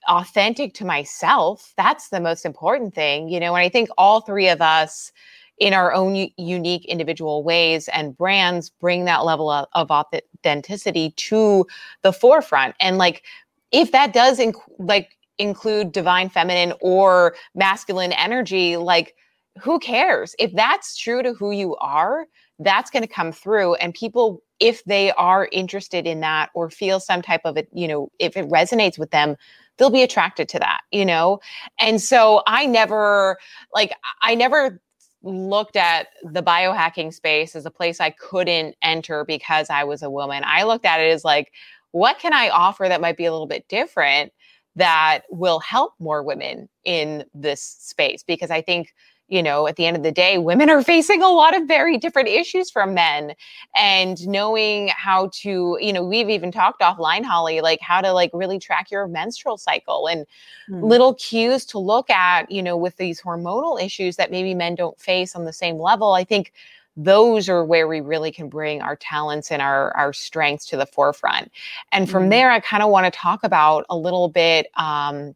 authentic 0.09 0.75
to 0.75 0.85
myself 0.85 1.73
that's 1.77 2.09
the 2.09 2.21
most 2.21 2.45
important 2.45 2.95
thing 2.95 3.29
you 3.29 3.41
know 3.41 3.55
and 3.55 3.63
i 3.63 3.69
think 3.69 3.89
all 3.99 4.21
three 4.21 4.49
of 4.49 4.61
us 4.61 5.13
in 5.59 5.73
our 5.73 5.93
own 5.93 6.29
unique 6.37 6.85
individual 6.85 7.43
ways 7.43 7.89
and 7.89 8.17
brands 8.17 8.69
bring 8.69 9.05
that 9.07 9.25
level 9.25 9.51
of, 9.51 9.67
of 9.73 9.91
authenticity 9.91 11.11
to 11.17 11.67
the 12.03 12.13
forefront. 12.13 12.75
And 12.79 12.99
like 12.99 13.25
if 13.73 13.93
that 13.93 14.13
does 14.13 14.39
inc- 14.39 14.55
like 14.79 15.17
include 15.39 15.93
divine 15.93 16.29
feminine 16.29 16.75
or 16.81 17.35
masculine 17.55 18.13
energy 18.13 18.77
like 18.77 19.15
who 19.59 19.79
cares? 19.79 20.35
If 20.39 20.53
that's 20.53 20.97
true 20.97 21.23
to 21.23 21.33
who 21.33 21.51
you 21.51 21.77
are 21.77 22.27
that's 22.59 22.91
going 22.91 23.03
to 23.03 23.09
come 23.09 23.33
through. 23.33 23.75
And 23.75 23.93
people 23.93 24.43
if 24.61 24.83
they 24.85 25.13
are 25.13 25.49
interested 25.53 26.07
in 26.07 26.21
that 26.21 26.49
or 26.55 26.71
feel 26.71 26.99
some 26.99 27.21
type 27.21 27.43
of 27.45 27.57
it 27.57 27.69
you 27.73 27.89
know 27.89 28.11
if 28.19 28.37
it 28.37 28.49
resonates 28.49 28.99
with 28.99 29.11
them 29.11 29.37
they'll 29.77 29.91
be 29.91 30.03
attracted 30.03 30.49
to 30.51 30.59
that, 30.59 30.81
you 30.91 31.05
know? 31.05 31.41
And 31.79 32.01
so 32.01 32.43
I 32.47 32.67
never, 32.67 33.39
like, 33.75 33.93
I 34.23 34.35
never 34.35 34.81
looked 35.23 35.77
at 35.77 36.09
the 36.23 36.43
biohacking 36.43 37.13
space 37.13 37.57
as 37.57 37.67
a 37.67 37.71
place 37.71 38.01
I 38.01 38.11
couldn't 38.11 38.77
enter 38.83 39.25
because 39.25 39.71
I 39.71 39.85
was 39.85 40.03
a 40.03 40.11
woman. 40.11 40.43
I 40.47 40.63
looked 40.63 40.85
at 40.85 41.01
it 41.01 41.11
as 41.13 41.25
like, 41.25 41.53
what 41.93 42.19
can 42.19 42.33
I 42.33 42.49
offer 42.51 42.87
that 42.89 43.01
might 43.01 43.17
be 43.17 43.25
a 43.25 43.33
little 43.33 43.47
bit 43.47 43.69
different 43.69 44.33
that 44.77 45.23
will 45.31 45.59
help 45.61 45.95
more 45.99 46.23
women 46.23 46.69
in 46.85 47.25
this 47.35 47.63
space? 47.63 48.23
Because 48.23 48.51
I 48.51 48.61
think 48.61 48.95
you 49.29 49.43
know, 49.43 49.67
at 49.67 49.77
the 49.77 49.87
end 49.87 49.97
of 49.97 50.03
the 50.03 50.13
day, 50.13 50.39
women 50.39 50.71
are 50.71 50.83
facing 50.95 51.23
a 51.23 51.29
lot 51.29 51.57
of 51.57 51.67
very 51.67 51.99
different 51.99 52.29
issues 52.29 52.71
from 52.71 52.95
men. 52.95 53.35
And 53.77 54.27
knowing 54.27 54.89
how 54.89 55.31
to, 55.41 55.79
you 55.81 55.93
know, 55.93 56.05
we've 56.05 56.31
even 56.31 56.53
talked 56.53 56.81
offline, 56.81 57.25
Holly, 57.25 57.61
like 57.61 57.81
how 57.81 58.01
to 58.01 58.13
like 58.13 58.31
really 58.33 58.59
track 58.59 58.91
your 58.91 59.07
menstrual 59.09 59.59
cycle 59.59 60.07
and 60.07 60.27
mm. 60.71 60.83
little 60.83 61.15
cues 61.15 61.65
to 61.67 61.79
look 61.79 62.11
at, 62.11 62.51
you 62.51 62.63
know, 62.63 62.77
with 62.77 62.97
these 62.97 63.21
hormonal 63.21 63.83
issues 63.83 64.17
that 64.17 64.31
maybe 64.31 64.55
men 64.55 64.75
don't 64.75 64.99
face 65.01 65.35
on 65.35 65.45
the 65.45 65.53
same 65.53 65.79
level. 65.79 66.13
I 66.13 66.25
think 66.25 66.53
those 66.97 67.49
are 67.49 67.65
where 67.65 67.87
we 67.87 68.01
really 68.01 68.33
can 68.33 68.49
bring 68.49 68.81
our 68.81 68.97
talents 68.97 69.53
and 69.53 69.61
our 69.61 69.95
our 69.97 70.13
strengths 70.13 70.65
to 70.67 70.77
the 70.77 70.87
forefront. 70.87 71.53
And 71.93 72.09
from 72.09 72.25
mm. 72.25 72.31
there, 72.31 72.51
I 72.51 72.61
kind 72.61 72.83
of 72.83 72.91
want 72.91 73.05
to 73.05 73.11
talk 73.11 73.45
about 73.45 73.85
a 73.91 73.97
little 73.97 74.29
bit 74.29 74.69
um, 74.77 75.35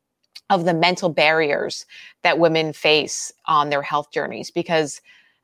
of 0.51 0.65
the 0.65 0.75
mental 0.75 1.09
barriers 1.09 1.87
that 2.23 2.39
women 2.39 2.73
face 2.73 3.33
on 3.47 3.71
their 3.71 3.83
health 3.83 4.11
journeys 4.13 4.51
because 4.51 5.01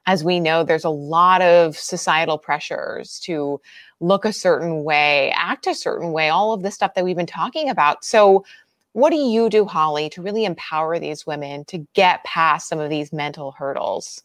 as 0.07 0.23
we 0.23 0.39
know 0.39 0.63
there's 0.63 0.85
a 0.85 0.91
lot 0.91 1.41
of 1.41 1.77
societal 1.79 2.37
pressures 2.37 3.19
to 3.21 3.61
look 4.01 4.25
a 4.25 4.33
certain 4.33 4.85
way 4.85 5.33
act 5.35 5.67
a 5.67 5.75
certain 5.75 6.13
way 6.13 6.29
all 6.29 6.53
of 6.53 6.63
the 6.63 6.71
stuff 6.71 6.93
that 6.95 7.05
we've 7.05 7.17
been 7.17 7.25
talking 7.25 7.71
about. 7.71 8.05
So 8.05 8.45
what 8.93 9.11
do 9.11 9.17
you 9.17 9.49
do 9.49 9.65
holly 9.65 10.09
to 10.11 10.23
really 10.23 10.45
empower 10.45 10.99
these 10.99 11.27
women 11.27 11.65
to 11.67 11.87
get 11.95 12.25
past 12.25 12.69
some 12.69 12.81
of 12.81 12.91
these 12.91 13.13
mental 13.13 13.53
hurdles 13.53 14.23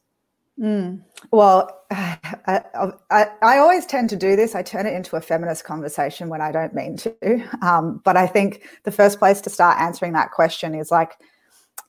Mm. 0.61 1.01
Well, 1.31 1.85
I, 1.91 2.61
I, 3.09 3.27
I, 3.41 3.57
always 3.57 3.85
tend 3.85 4.09
to 4.11 4.15
do 4.15 4.35
this. 4.35 4.53
I 4.53 4.61
turn 4.61 4.85
it 4.85 4.93
into 4.93 5.15
a 5.15 5.21
feminist 5.21 5.63
conversation 5.63 6.29
when 6.29 6.39
I 6.41 6.51
don't 6.51 6.75
mean 6.75 6.97
to. 6.97 7.15
Um, 7.61 8.01
but 8.03 8.17
I 8.17 8.27
think 8.27 8.67
the 8.83 8.91
first 8.91 9.19
place 9.19 9.41
to 9.41 9.49
start 9.49 9.79
answering 9.79 10.13
that 10.13 10.31
question 10.31 10.73
is 10.73 10.91
like 10.91 11.13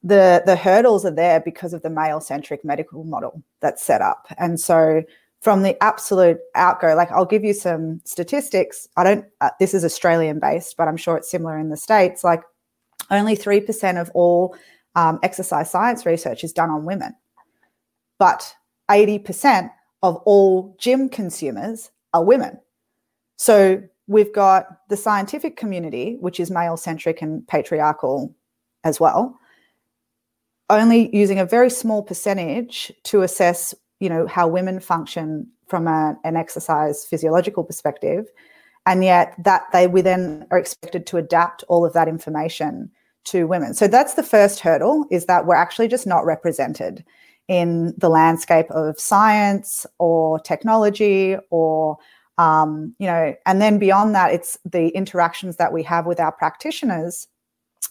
the 0.02 0.42
the 0.44 0.56
hurdles 0.56 1.04
are 1.04 1.14
there 1.14 1.40
because 1.40 1.72
of 1.72 1.82
the 1.82 1.90
male 1.90 2.20
centric 2.20 2.64
medical 2.64 3.04
model 3.04 3.42
that's 3.60 3.82
set 3.82 4.02
up, 4.02 4.26
and 4.38 4.60
so 4.60 5.02
from 5.40 5.62
the 5.62 5.82
absolute 5.82 6.38
outgo, 6.54 6.94
like 6.94 7.10
I'll 7.10 7.24
give 7.24 7.44
you 7.44 7.54
some 7.54 8.00
statistics. 8.04 8.86
I 8.96 9.04
don't. 9.04 9.24
Uh, 9.40 9.50
this 9.58 9.72
is 9.74 9.84
Australian 9.84 10.40
based, 10.40 10.76
but 10.76 10.88
I'm 10.88 10.96
sure 10.96 11.16
it's 11.16 11.30
similar 11.30 11.58
in 11.58 11.70
the 11.70 11.76
states. 11.76 12.22
Like 12.22 12.42
only 13.10 13.34
three 13.34 13.60
percent 13.60 13.98
of 13.98 14.10
all 14.14 14.54
um, 14.94 15.18
exercise 15.22 15.70
science 15.70 16.04
research 16.04 16.44
is 16.44 16.52
done 16.52 16.70
on 16.70 16.84
women 16.84 17.14
but 18.22 18.54
80% 18.90 19.70
of 20.02 20.16
all 20.24 20.76
gym 20.78 21.08
consumers 21.08 21.90
are 22.12 22.24
women. 22.24 22.58
So 23.36 23.82
we've 24.06 24.32
got 24.32 24.88
the 24.88 24.96
scientific 24.96 25.56
community, 25.56 26.16
which 26.20 26.40
is 26.40 26.50
male 26.50 26.76
centric 26.76 27.22
and 27.22 27.46
patriarchal 27.48 28.34
as 28.84 29.00
well, 29.00 29.38
only 30.70 31.14
using 31.16 31.38
a 31.38 31.46
very 31.46 31.70
small 31.70 32.02
percentage 32.02 32.92
to 33.04 33.22
assess, 33.22 33.74
you 34.00 34.08
know, 34.08 34.26
how 34.26 34.48
women 34.48 34.80
function 34.80 35.46
from 35.66 35.86
a, 35.86 36.16
an 36.24 36.36
exercise 36.36 37.04
physiological 37.04 37.64
perspective. 37.64 38.26
And 38.84 39.04
yet 39.04 39.34
that 39.44 39.62
they 39.72 39.86
we 39.86 40.00
then 40.02 40.46
are 40.50 40.58
expected 40.58 41.06
to 41.06 41.16
adapt 41.16 41.62
all 41.68 41.86
of 41.86 41.92
that 41.92 42.08
information 42.08 42.90
to 43.24 43.46
women. 43.46 43.74
So 43.74 43.86
that's 43.86 44.14
the 44.14 44.22
first 44.24 44.60
hurdle 44.60 45.06
is 45.10 45.26
that 45.26 45.46
we're 45.46 45.54
actually 45.54 45.88
just 45.88 46.06
not 46.06 46.24
represented 46.24 47.04
in 47.52 47.92
the 47.98 48.08
landscape 48.08 48.70
of 48.70 48.98
science 48.98 49.84
or 49.98 50.40
technology 50.40 51.36
or 51.50 51.98
um, 52.38 52.94
you 52.98 53.06
know 53.06 53.34
and 53.44 53.60
then 53.60 53.78
beyond 53.78 54.14
that 54.14 54.32
it's 54.32 54.58
the 54.64 54.88
interactions 54.88 55.56
that 55.56 55.70
we 55.72 55.82
have 55.82 56.06
with 56.06 56.18
our 56.18 56.32
practitioners. 56.32 57.28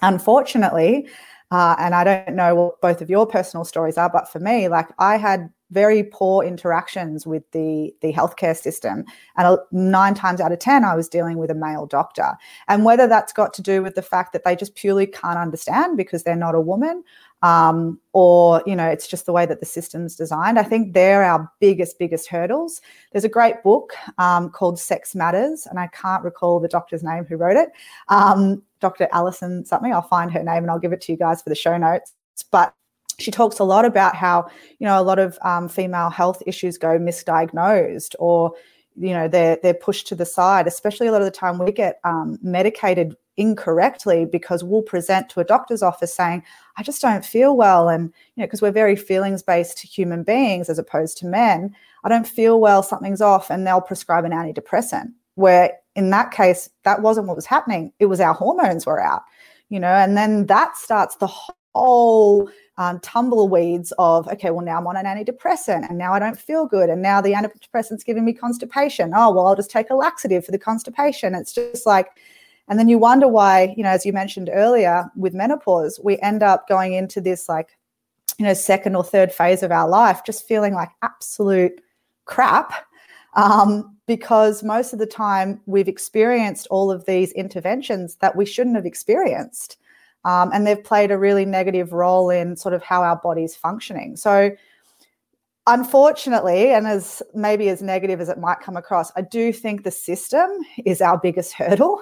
Unfortunately 0.01 1.07
uh, 1.51 1.75
and 1.77 1.93
i 1.93 2.03
don't 2.03 2.35
know 2.35 2.55
what 2.55 2.81
both 2.81 3.01
of 3.01 3.09
your 3.09 3.27
personal 3.27 3.63
stories 3.63 3.97
are 3.97 4.09
but 4.09 4.31
for 4.31 4.39
me 4.39 4.67
like 4.67 4.87
i 4.97 5.17
had 5.17 5.49
very 5.71 6.03
poor 6.03 6.43
interactions 6.43 7.25
with 7.25 7.49
the 7.51 7.93
the 8.01 8.13
healthcare 8.13 8.55
system. 8.55 9.05
And 9.37 9.57
nine 9.71 10.13
times 10.13 10.39
out 10.39 10.51
of 10.51 10.59
ten 10.59 10.83
i 10.85 10.95
was 10.95 11.07
dealing 11.07 11.37
with 11.37 11.49
a 11.49 11.55
male 11.55 11.85
doctor. 11.85 12.33
And 12.67 12.85
whether 12.85 13.07
that's 13.07 13.33
got 13.33 13.53
to 13.55 13.61
do 13.61 13.81
with 13.81 13.95
the 13.95 14.01
fact 14.01 14.33
that 14.33 14.43
they 14.43 14.55
just 14.55 14.75
purely 14.75 15.07
can't 15.07 15.39
understand 15.39 15.97
because 15.97 16.23
they're 16.23 16.35
not 16.35 16.55
a 16.55 16.61
woman 16.61 17.03
um, 17.43 17.99
or 18.13 18.61
you 18.65 18.75
know 18.75 18.87
it's 18.87 19.07
just 19.07 19.25
the 19.25 19.33
way 19.33 19.45
that 19.45 19.59
the 19.59 19.65
system's 19.65 20.15
designed 20.15 20.59
i 20.59 20.63
think 20.63 20.93
they're 20.93 21.23
our 21.23 21.51
biggest 21.59 21.97
biggest 21.97 22.27
hurdles. 22.27 22.81
There's 23.11 23.23
a 23.23 23.29
great 23.29 23.63
book 23.63 23.93
um, 24.17 24.49
called 24.49 24.79
sex 24.79 25.15
matters 25.15 25.67
and 25.67 25.79
i 25.79 25.87
can't 25.87 26.23
recall 26.23 26.59
the 26.59 26.67
doctor's 26.67 27.03
name 27.03 27.25
who 27.25 27.37
wrote 27.37 27.57
it. 27.57 27.69
Um, 28.09 28.61
dr 28.79 29.07
allison 29.11 29.65
something 29.65 29.93
i'll 29.93 30.01
find 30.01 30.31
her 30.31 30.43
name 30.43 30.63
and 30.63 30.71
i'll 30.71 30.79
give 30.79 30.93
it 30.93 31.01
to 31.01 31.11
you 31.11 31.17
guys 31.17 31.41
for 31.41 31.49
the 31.49 31.55
show 31.55 31.77
notes. 31.77 32.13
But 32.51 32.73
she 33.21 33.31
talks 33.31 33.59
a 33.59 33.63
lot 33.63 33.85
about 33.85 34.15
how 34.15 34.47
you 34.79 34.87
know 34.87 34.99
a 34.99 35.03
lot 35.03 35.19
of 35.19 35.37
um, 35.43 35.69
female 35.69 36.09
health 36.09 36.41
issues 36.45 36.77
go 36.77 36.99
misdiagnosed 36.99 38.15
or 38.19 38.53
you 38.97 39.13
know 39.13 39.27
they're 39.27 39.57
they're 39.63 39.73
pushed 39.73 40.07
to 40.07 40.15
the 40.15 40.25
side 40.25 40.67
especially 40.67 41.07
a 41.07 41.11
lot 41.11 41.21
of 41.21 41.25
the 41.25 41.31
time 41.31 41.57
we 41.57 41.71
get 41.71 41.99
um, 42.03 42.37
medicated 42.41 43.15
incorrectly 43.37 44.25
because 44.25 44.63
we'll 44.63 44.81
present 44.81 45.29
to 45.29 45.39
a 45.39 45.45
doctor's 45.45 45.81
office 45.81 46.13
saying 46.13 46.43
i 46.77 46.83
just 46.83 47.01
don't 47.01 47.25
feel 47.25 47.55
well 47.55 47.87
and 47.87 48.13
you 48.35 48.41
know 48.41 48.45
because 48.45 48.61
we're 48.61 48.71
very 48.71 48.95
feelings 48.95 49.41
based 49.41 49.79
human 49.79 50.23
beings 50.23 50.69
as 50.69 50.77
opposed 50.77 51.17
to 51.17 51.25
men 51.25 51.73
i 52.03 52.09
don't 52.09 52.27
feel 52.27 52.59
well 52.59 52.83
something's 52.83 53.21
off 53.21 53.49
and 53.49 53.65
they'll 53.65 53.81
prescribe 53.81 54.25
an 54.25 54.31
antidepressant 54.31 55.11
where 55.35 55.71
in 55.95 56.09
that 56.09 56.31
case 56.31 56.69
that 56.83 57.01
wasn't 57.01 57.25
what 57.25 57.37
was 57.37 57.45
happening 57.45 57.93
it 57.99 58.07
was 58.07 58.19
our 58.19 58.33
hormones 58.33 58.85
were 58.85 59.01
out 59.01 59.23
you 59.69 59.79
know 59.79 59.87
and 59.87 60.17
then 60.17 60.45
that 60.47 60.75
starts 60.75 61.15
the 61.15 61.27
whole 61.75 62.49
um, 62.77 62.99
tumbleweeds 62.99 63.93
of 63.99 64.27
okay 64.27 64.49
well 64.49 64.65
now 64.65 64.77
i'm 64.77 64.87
on 64.87 64.97
an 64.97 65.05
antidepressant 65.05 65.87
and 65.87 65.97
now 65.97 66.13
i 66.13 66.19
don't 66.19 66.39
feel 66.39 66.65
good 66.65 66.89
and 66.89 67.01
now 67.01 67.21
the 67.21 67.33
antidepressant's 67.33 68.03
giving 68.03 68.25
me 68.25 68.33
constipation 68.33 69.11
oh 69.15 69.31
well 69.31 69.47
i'll 69.47 69.55
just 69.55 69.71
take 69.71 69.89
a 69.89 69.95
laxative 69.95 70.43
for 70.45 70.51
the 70.51 70.59
constipation 70.59 71.33
it's 71.33 71.53
just 71.53 71.85
like 71.85 72.09
and 72.71 72.79
then 72.79 72.87
you 72.87 72.97
wonder 72.97 73.27
why, 73.27 73.73
you 73.75 73.83
know, 73.83 73.89
as 73.89 74.05
you 74.05 74.13
mentioned 74.13 74.49
earlier 74.51 75.11
with 75.17 75.33
menopause, 75.33 75.99
we 76.01 76.17
end 76.19 76.41
up 76.41 76.69
going 76.69 76.93
into 76.93 77.19
this 77.19 77.49
like, 77.49 77.77
you 78.37 78.45
know, 78.45 78.53
second 78.53 78.95
or 78.95 79.03
third 79.03 79.33
phase 79.33 79.61
of 79.61 79.73
our 79.73 79.89
life 79.89 80.21
just 80.25 80.47
feeling 80.47 80.73
like 80.73 80.87
absolute 81.01 81.81
crap. 82.23 82.73
Um, 83.33 83.97
because 84.07 84.63
most 84.63 84.93
of 84.93 84.99
the 84.99 85.05
time 85.05 85.59
we've 85.65 85.89
experienced 85.89 86.65
all 86.69 86.91
of 86.91 87.05
these 87.05 87.33
interventions 87.33 88.15
that 88.21 88.37
we 88.37 88.45
shouldn't 88.45 88.77
have 88.77 88.85
experienced. 88.85 89.75
Um, 90.23 90.51
and 90.53 90.65
they've 90.65 90.83
played 90.83 91.11
a 91.11 91.17
really 91.17 91.45
negative 91.45 91.93
role 91.93 92.29
in 92.29 92.55
sort 92.55 92.73
of 92.73 92.83
how 92.83 93.03
our 93.03 93.15
body's 93.15 93.55
functioning. 93.55 94.15
So, 94.15 94.51
unfortunately, 95.67 96.73
and 96.73 96.87
as 96.87 97.21
maybe 97.33 97.69
as 97.69 97.81
negative 97.81 98.21
as 98.21 98.29
it 98.29 98.37
might 98.37 98.59
come 98.59 98.77
across, 98.77 99.11
I 99.15 99.21
do 99.21 99.51
think 99.51 99.83
the 99.83 99.91
system 99.91 100.49
is 100.85 101.01
our 101.01 101.17
biggest 101.17 101.53
hurdle 101.57 102.01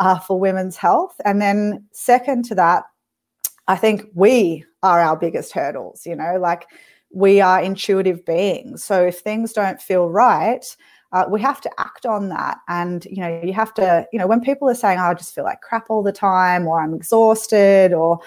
uh, 0.00 0.18
for 0.18 0.40
women's 0.40 0.76
health. 0.76 1.20
And 1.24 1.42
then, 1.42 1.86
second 1.92 2.44
to 2.46 2.54
that, 2.54 2.84
I 3.66 3.76
think 3.76 4.06
we 4.14 4.64
are 4.82 5.00
our 5.00 5.16
biggest 5.16 5.52
hurdles, 5.52 6.06
you 6.06 6.16
know, 6.16 6.38
like 6.40 6.66
we 7.12 7.40
are 7.40 7.62
intuitive 7.62 8.24
beings. 8.24 8.84
So 8.84 9.06
if 9.06 9.18
things 9.18 9.52
don't 9.52 9.80
feel 9.80 10.08
right, 10.08 10.64
uh, 11.12 11.24
we 11.28 11.40
have 11.40 11.60
to 11.62 11.70
act 11.78 12.04
on 12.04 12.28
that. 12.28 12.58
And, 12.68 13.04
you 13.06 13.18
know, 13.18 13.40
you 13.42 13.52
have 13.52 13.72
to, 13.74 14.06
you 14.12 14.18
know, 14.18 14.26
when 14.26 14.40
people 14.40 14.68
are 14.68 14.74
saying, 14.74 14.98
oh, 14.98 15.04
I 15.04 15.14
just 15.14 15.34
feel 15.34 15.44
like 15.44 15.62
crap 15.62 15.86
all 15.88 16.02
the 16.02 16.12
time, 16.12 16.66
or 16.66 16.80
I'm 16.80 16.94
exhausted, 16.94 17.92
or, 17.92 18.20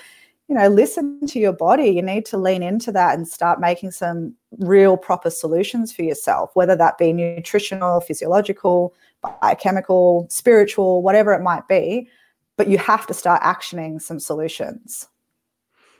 you 0.47 0.55
know, 0.55 0.67
listen 0.67 1.25
to 1.27 1.39
your 1.39 1.53
body. 1.53 1.89
You 1.89 2.01
need 2.01 2.25
to 2.25 2.38
lean 2.38 2.63
into 2.63 2.91
that 2.91 3.15
and 3.15 3.27
start 3.27 3.59
making 3.59 3.91
some 3.91 4.35
real 4.57 4.97
proper 4.97 5.29
solutions 5.29 5.93
for 5.93 6.01
yourself, 6.01 6.51
whether 6.55 6.75
that 6.75 6.97
be 6.97 7.13
nutritional, 7.13 8.01
physiological, 8.01 8.93
biochemical, 9.21 10.27
spiritual, 10.29 11.03
whatever 11.03 11.33
it 11.33 11.41
might 11.41 11.67
be. 11.67 12.09
But 12.57 12.67
you 12.67 12.77
have 12.79 13.07
to 13.07 13.13
start 13.13 13.41
actioning 13.43 14.01
some 14.01 14.19
solutions. 14.19 15.07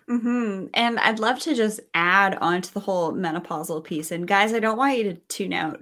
Mm-hmm. 0.10 0.66
And 0.74 1.00
I'd 1.00 1.20
love 1.20 1.40
to 1.42 1.56
just 1.56 1.80
add 1.94 2.36
on 2.42 2.62
to 2.62 2.74
the 2.74 2.82
whole 2.82 3.14
menopausal 3.14 3.84
piece. 3.84 4.12
And 4.12 4.28
guys, 4.28 4.54
I 4.54 4.60
don't 4.60 4.78
want 4.78 4.98
you 4.98 5.04
to 5.06 5.14
tune 5.30 5.54
out 5.54 5.82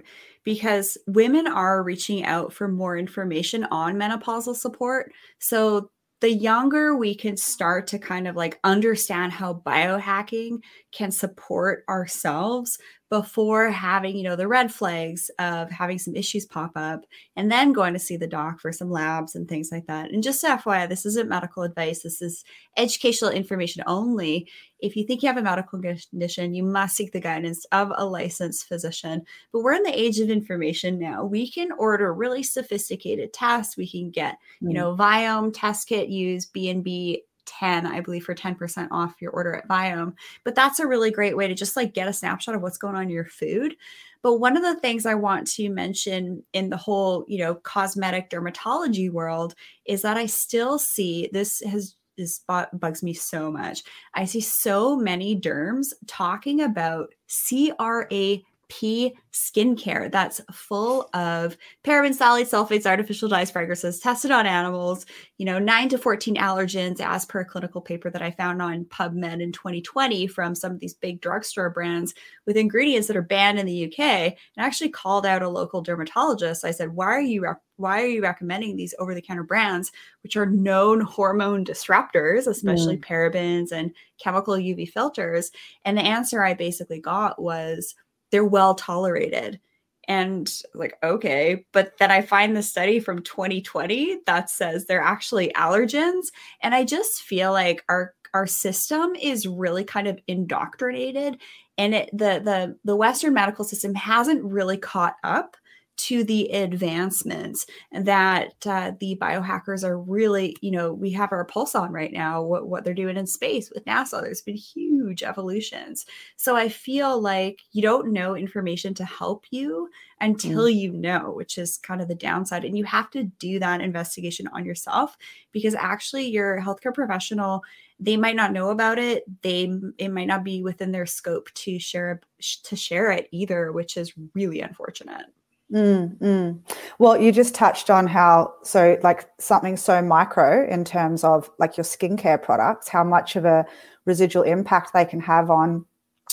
because 0.50 0.98
women 1.06 1.46
are 1.46 1.80
reaching 1.80 2.24
out 2.24 2.52
for 2.52 2.66
more 2.66 2.98
information 2.98 3.62
on 3.70 3.94
menopausal 3.94 4.56
support. 4.56 5.12
So 5.38 5.92
the 6.20 6.32
younger 6.32 6.96
we 6.96 7.14
can 7.14 7.36
start 7.36 7.86
to 7.86 8.00
kind 8.00 8.26
of 8.26 8.34
like 8.34 8.58
understand 8.64 9.30
how 9.30 9.62
biohacking 9.64 10.58
can 10.90 11.12
support 11.12 11.84
ourselves 11.88 12.80
before 13.10 13.70
having 13.70 14.16
you 14.16 14.22
know 14.22 14.36
the 14.36 14.48
red 14.48 14.72
flags 14.72 15.30
of 15.40 15.68
having 15.68 15.98
some 15.98 16.14
issues 16.14 16.46
pop 16.46 16.70
up 16.76 17.04
and 17.36 17.50
then 17.50 17.72
going 17.72 17.92
to 17.92 17.98
see 17.98 18.16
the 18.16 18.26
doc 18.26 18.60
for 18.60 18.72
some 18.72 18.90
labs 18.90 19.34
and 19.34 19.48
things 19.48 19.70
like 19.72 19.86
that. 19.86 20.10
And 20.12 20.22
just 20.22 20.42
FYI 20.44 20.88
this 20.88 21.04
isn't 21.04 21.28
medical 21.28 21.64
advice. 21.64 22.02
This 22.02 22.22
is 22.22 22.44
educational 22.76 23.32
information 23.32 23.82
only. 23.86 24.48
If 24.78 24.96
you 24.96 25.04
think 25.04 25.22
you 25.22 25.26
have 25.26 25.36
a 25.36 25.42
medical 25.42 25.80
condition 25.80 26.54
you 26.54 26.62
must 26.62 26.96
seek 26.96 27.12
the 27.12 27.20
guidance 27.20 27.66
of 27.72 27.92
a 27.96 28.06
licensed 28.06 28.68
physician. 28.68 29.22
But 29.52 29.62
we're 29.62 29.74
in 29.74 29.82
the 29.82 30.00
age 30.00 30.20
of 30.20 30.30
information 30.30 30.98
now. 30.98 31.24
We 31.24 31.50
can 31.50 31.72
order 31.72 32.14
really 32.14 32.44
sophisticated 32.44 33.32
tests. 33.32 33.76
We 33.76 33.90
can 33.90 34.10
get 34.10 34.38
you 34.60 34.68
mm. 34.68 34.74
know 34.74 34.96
Viome 34.96 35.52
test 35.52 35.88
kit 35.88 36.08
use 36.08 36.46
bnb 36.46 37.18
10, 37.46 37.86
I 37.86 38.00
believe, 38.00 38.24
for 38.24 38.34
10% 38.34 38.88
off 38.90 39.20
your 39.20 39.32
order 39.32 39.54
at 39.54 39.68
Viome. 39.68 40.14
But 40.44 40.54
that's 40.54 40.78
a 40.78 40.86
really 40.86 41.10
great 41.10 41.36
way 41.36 41.48
to 41.48 41.54
just 41.54 41.76
like 41.76 41.94
get 41.94 42.08
a 42.08 42.12
snapshot 42.12 42.54
of 42.54 42.62
what's 42.62 42.78
going 42.78 42.94
on 42.94 43.04
in 43.04 43.10
your 43.10 43.26
food. 43.26 43.76
But 44.22 44.36
one 44.36 44.56
of 44.56 44.62
the 44.62 44.78
things 44.80 45.06
I 45.06 45.14
want 45.14 45.46
to 45.52 45.70
mention 45.70 46.42
in 46.52 46.68
the 46.68 46.76
whole, 46.76 47.24
you 47.26 47.38
know, 47.38 47.54
cosmetic 47.54 48.30
dermatology 48.30 49.10
world 49.10 49.54
is 49.86 50.02
that 50.02 50.16
I 50.16 50.26
still 50.26 50.78
see 50.78 51.30
this 51.32 51.60
has 51.62 51.94
this 52.18 52.44
bugs 52.74 53.02
me 53.02 53.14
so 53.14 53.50
much. 53.50 53.82
I 54.14 54.26
see 54.26 54.42
so 54.42 54.94
many 54.94 55.40
derms 55.40 55.94
talking 56.06 56.60
about 56.60 57.14
CRA 57.48 58.36
P 58.70 59.14
skincare 59.32 60.10
that's 60.10 60.40
full 60.52 61.10
of 61.12 61.56
parabens, 61.84 62.16
phthalates, 62.16 62.50
sulfates, 62.50 62.86
artificial 62.86 63.28
dyes, 63.28 63.50
fragrances 63.50 63.98
tested 64.00 64.30
on 64.30 64.46
animals, 64.46 65.04
you 65.36 65.44
know, 65.44 65.58
nine 65.58 65.88
to 65.88 65.98
14 65.98 66.36
allergens 66.36 67.00
as 67.00 67.26
per 67.26 67.40
a 67.40 67.44
clinical 67.44 67.80
paper 67.80 68.10
that 68.10 68.22
I 68.22 68.30
found 68.30 68.62
on 68.62 68.86
PubMed 68.86 69.42
in 69.42 69.52
2020 69.52 70.26
from 70.28 70.54
some 70.54 70.72
of 70.72 70.80
these 70.80 70.94
big 70.94 71.20
drugstore 71.20 71.70
brands 71.70 72.14
with 72.46 72.56
ingredients 72.56 73.08
that 73.08 73.16
are 73.16 73.22
banned 73.22 73.58
in 73.58 73.66
the 73.66 73.86
UK. 73.86 74.00
And 74.00 74.34
I 74.58 74.64
actually 74.64 74.90
called 74.90 75.26
out 75.26 75.42
a 75.42 75.48
local 75.48 75.82
dermatologist. 75.82 76.64
I 76.64 76.70
said, 76.70 76.94
why 76.94 77.06
are 77.06 77.20
you 77.20 77.44
why 77.76 78.02
are 78.02 78.06
you 78.06 78.22
recommending 78.22 78.76
these 78.76 78.94
over 78.98 79.14
the 79.14 79.22
counter 79.22 79.42
brands, 79.42 79.90
which 80.22 80.36
are 80.36 80.44
known 80.44 81.00
hormone 81.00 81.64
disruptors, 81.64 82.46
especially 82.46 82.98
mm. 82.98 83.04
parabens 83.04 83.72
and 83.72 83.92
chemical 84.18 84.54
UV 84.54 84.90
filters? 84.90 85.50
And 85.86 85.96
the 85.96 86.02
answer 86.02 86.44
I 86.44 86.52
basically 86.52 87.00
got 87.00 87.40
was, 87.40 87.94
they're 88.30 88.44
well 88.44 88.74
tolerated. 88.74 89.60
And 90.08 90.52
like 90.74 90.96
okay 91.04 91.66
but 91.72 91.92
then 91.98 92.10
i 92.10 92.20
find 92.20 92.56
the 92.56 92.64
study 92.64 92.98
from 92.98 93.22
2020 93.22 94.20
that 94.26 94.50
says 94.50 94.86
they're 94.86 95.00
actually 95.00 95.52
allergens. 95.54 96.28
And 96.62 96.74
i 96.74 96.84
just 96.84 97.22
feel 97.22 97.52
like 97.52 97.84
our 97.88 98.14
our 98.34 98.46
system 98.46 99.14
is 99.14 99.46
really 99.46 99.84
kind 99.84 100.08
of 100.08 100.18
indoctrinated 100.26 101.38
and 101.78 101.94
it 101.94 102.10
the 102.12 102.40
the 102.44 102.76
the 102.84 102.96
western 102.96 103.34
medical 103.34 103.64
system 103.64 103.94
hasn't 103.94 104.44
really 104.44 104.76
caught 104.76 105.16
up 105.24 105.56
to 106.00 106.24
the 106.24 106.48
advancements 106.52 107.66
that 107.92 108.54
uh, 108.66 108.92
the 109.00 109.18
biohackers 109.20 109.84
are 109.84 109.98
really, 109.98 110.56
you 110.60 110.70
know, 110.70 110.92
we 110.92 111.10
have 111.10 111.32
our 111.32 111.44
pulse 111.44 111.74
on 111.74 111.92
right 111.92 112.12
now, 112.12 112.42
what, 112.42 112.68
what 112.68 112.84
they're 112.84 112.94
doing 112.94 113.16
in 113.16 113.26
space 113.26 113.70
with 113.70 113.84
NASA. 113.84 114.22
There's 114.22 114.40
been 114.40 114.56
huge 114.56 115.22
evolutions. 115.22 116.06
So 116.36 116.56
I 116.56 116.68
feel 116.68 117.20
like 117.20 117.60
you 117.72 117.82
don't 117.82 118.12
know 118.12 118.34
information 118.34 118.94
to 118.94 119.04
help 119.04 119.44
you 119.50 119.90
until 120.20 120.64
mm. 120.64 120.74
you 120.74 120.92
know, 120.92 121.32
which 121.34 121.58
is 121.58 121.76
kind 121.76 122.00
of 122.00 122.08
the 122.08 122.14
downside. 122.14 122.64
And 122.64 122.78
you 122.78 122.84
have 122.84 123.10
to 123.10 123.24
do 123.24 123.58
that 123.58 123.80
investigation 123.80 124.48
on 124.48 124.64
yourself 124.64 125.18
because 125.52 125.74
actually 125.74 126.28
your 126.28 126.60
healthcare 126.60 126.94
professional 126.94 127.62
they 128.02 128.16
might 128.16 128.34
not 128.34 128.52
know 128.52 128.70
about 128.70 128.98
it 128.98 129.24
they 129.42 129.70
it 129.98 130.08
might 130.08 130.26
not 130.26 130.42
be 130.42 130.62
within 130.62 130.90
their 130.90 131.04
scope 131.04 131.52
to 131.52 131.78
share 131.78 132.20
to 132.64 132.74
share 132.74 133.10
it 133.10 133.28
either 133.30 133.72
which 133.72 133.98
is 133.98 134.14
really 134.34 134.62
unfortunate 134.62 135.26
Mm, 135.72 136.18
mm. 136.18 136.60
Well, 136.98 137.20
you 137.20 137.30
just 137.30 137.54
touched 137.54 137.90
on 137.90 138.06
how, 138.06 138.54
so 138.62 138.98
like 139.02 139.28
something 139.38 139.76
so 139.76 140.02
micro 140.02 140.68
in 140.68 140.84
terms 140.84 141.22
of 141.22 141.48
like 141.58 141.76
your 141.76 141.84
skincare 141.84 142.42
products, 142.42 142.88
how 142.88 143.04
much 143.04 143.36
of 143.36 143.44
a 143.44 143.64
residual 144.04 144.42
impact 144.42 144.92
they 144.92 145.04
can 145.04 145.20
have 145.20 145.48
on, 145.48 145.84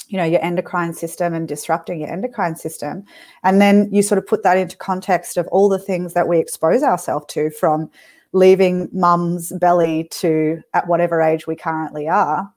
you 0.07 0.17
know, 0.17 0.23
your 0.23 0.43
endocrine 0.43 0.93
system 0.93 1.33
and 1.33 1.47
disrupting 1.47 1.99
your 1.99 2.09
endocrine 2.09 2.55
system. 2.55 3.03
And 3.43 3.61
then 3.61 3.89
you 3.93 4.01
sort 4.01 4.17
of 4.17 4.25
put 4.25 4.41
that 4.43 4.57
into 4.57 4.77
context 4.77 5.37
of 5.37 5.47
all 5.47 5.69
the 5.69 5.79
things 5.79 6.13
that 6.13 6.27
we 6.27 6.39
expose 6.39 6.81
ourselves 6.81 7.25
to 7.29 7.51
from 7.51 7.91
leaving 8.33 8.89
mum's 8.91 9.51
belly 9.59 10.07
to 10.11 10.61
at 10.73 10.87
whatever 10.87 11.21
age 11.21 11.45
we 11.45 11.55
currently 11.55 12.07
are. 12.07 12.51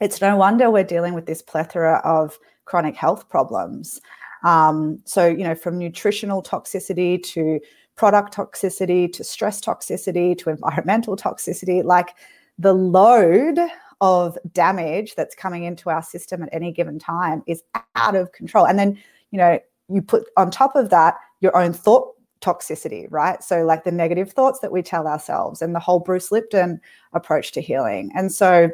It's 0.00 0.20
no 0.20 0.36
wonder 0.36 0.70
we're 0.70 0.84
dealing 0.84 1.14
with 1.14 1.26
this 1.26 1.42
plethora 1.42 2.00
of 2.04 2.38
chronic 2.64 2.96
health 2.96 3.28
problems. 3.28 4.00
Um, 4.44 5.00
so, 5.04 5.26
you 5.26 5.44
know, 5.44 5.54
from 5.54 5.78
nutritional 5.78 6.42
toxicity 6.42 7.22
to 7.24 7.60
product 7.96 8.34
toxicity 8.34 9.12
to 9.12 9.24
stress 9.24 9.60
toxicity 9.60 10.36
to 10.38 10.50
environmental 10.50 11.16
toxicity, 11.16 11.84
like 11.84 12.10
the 12.58 12.72
load 12.72 13.58
of 14.00 14.36
damage 14.52 15.14
that's 15.14 15.34
coming 15.34 15.64
into 15.64 15.88
our 15.88 16.02
system 16.02 16.42
at 16.42 16.48
any 16.52 16.72
given 16.72 16.98
time 16.98 17.42
is 17.46 17.62
out 17.94 18.16
of 18.16 18.32
control. 18.32 18.66
And 18.66 18.78
then, 18.78 18.98
you 19.30 19.38
know, 19.38 19.58
you 19.88 20.02
put 20.02 20.24
on 20.36 20.50
top 20.50 20.74
of 20.74 20.90
that 20.90 21.16
your 21.40 21.56
own 21.56 21.72
thought 21.72 22.14
toxicity, 22.40 23.06
right? 23.10 23.42
So, 23.42 23.64
like 23.64 23.84
the 23.84 23.92
negative 23.92 24.32
thoughts 24.32 24.58
that 24.60 24.72
we 24.72 24.82
tell 24.82 25.06
ourselves 25.06 25.62
and 25.62 25.74
the 25.74 25.80
whole 25.80 26.00
Bruce 26.00 26.32
Lipton 26.32 26.80
approach 27.12 27.52
to 27.52 27.60
healing. 27.60 28.10
And 28.14 28.32
so 28.32 28.70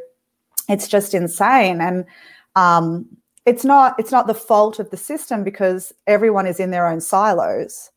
it's 0.68 0.88
just 0.88 1.14
insane. 1.14 1.80
And 1.80 2.04
um, 2.56 3.06
it's 3.48 3.64
not 3.64 3.94
it's 3.98 4.12
not 4.12 4.26
the 4.26 4.34
fault 4.34 4.78
of 4.78 4.90
the 4.90 4.96
system 4.98 5.42
because 5.42 5.90
everyone 6.06 6.46
is 6.46 6.60
in 6.60 6.70
their 6.70 6.86
own 6.86 7.00
silos. 7.00 7.90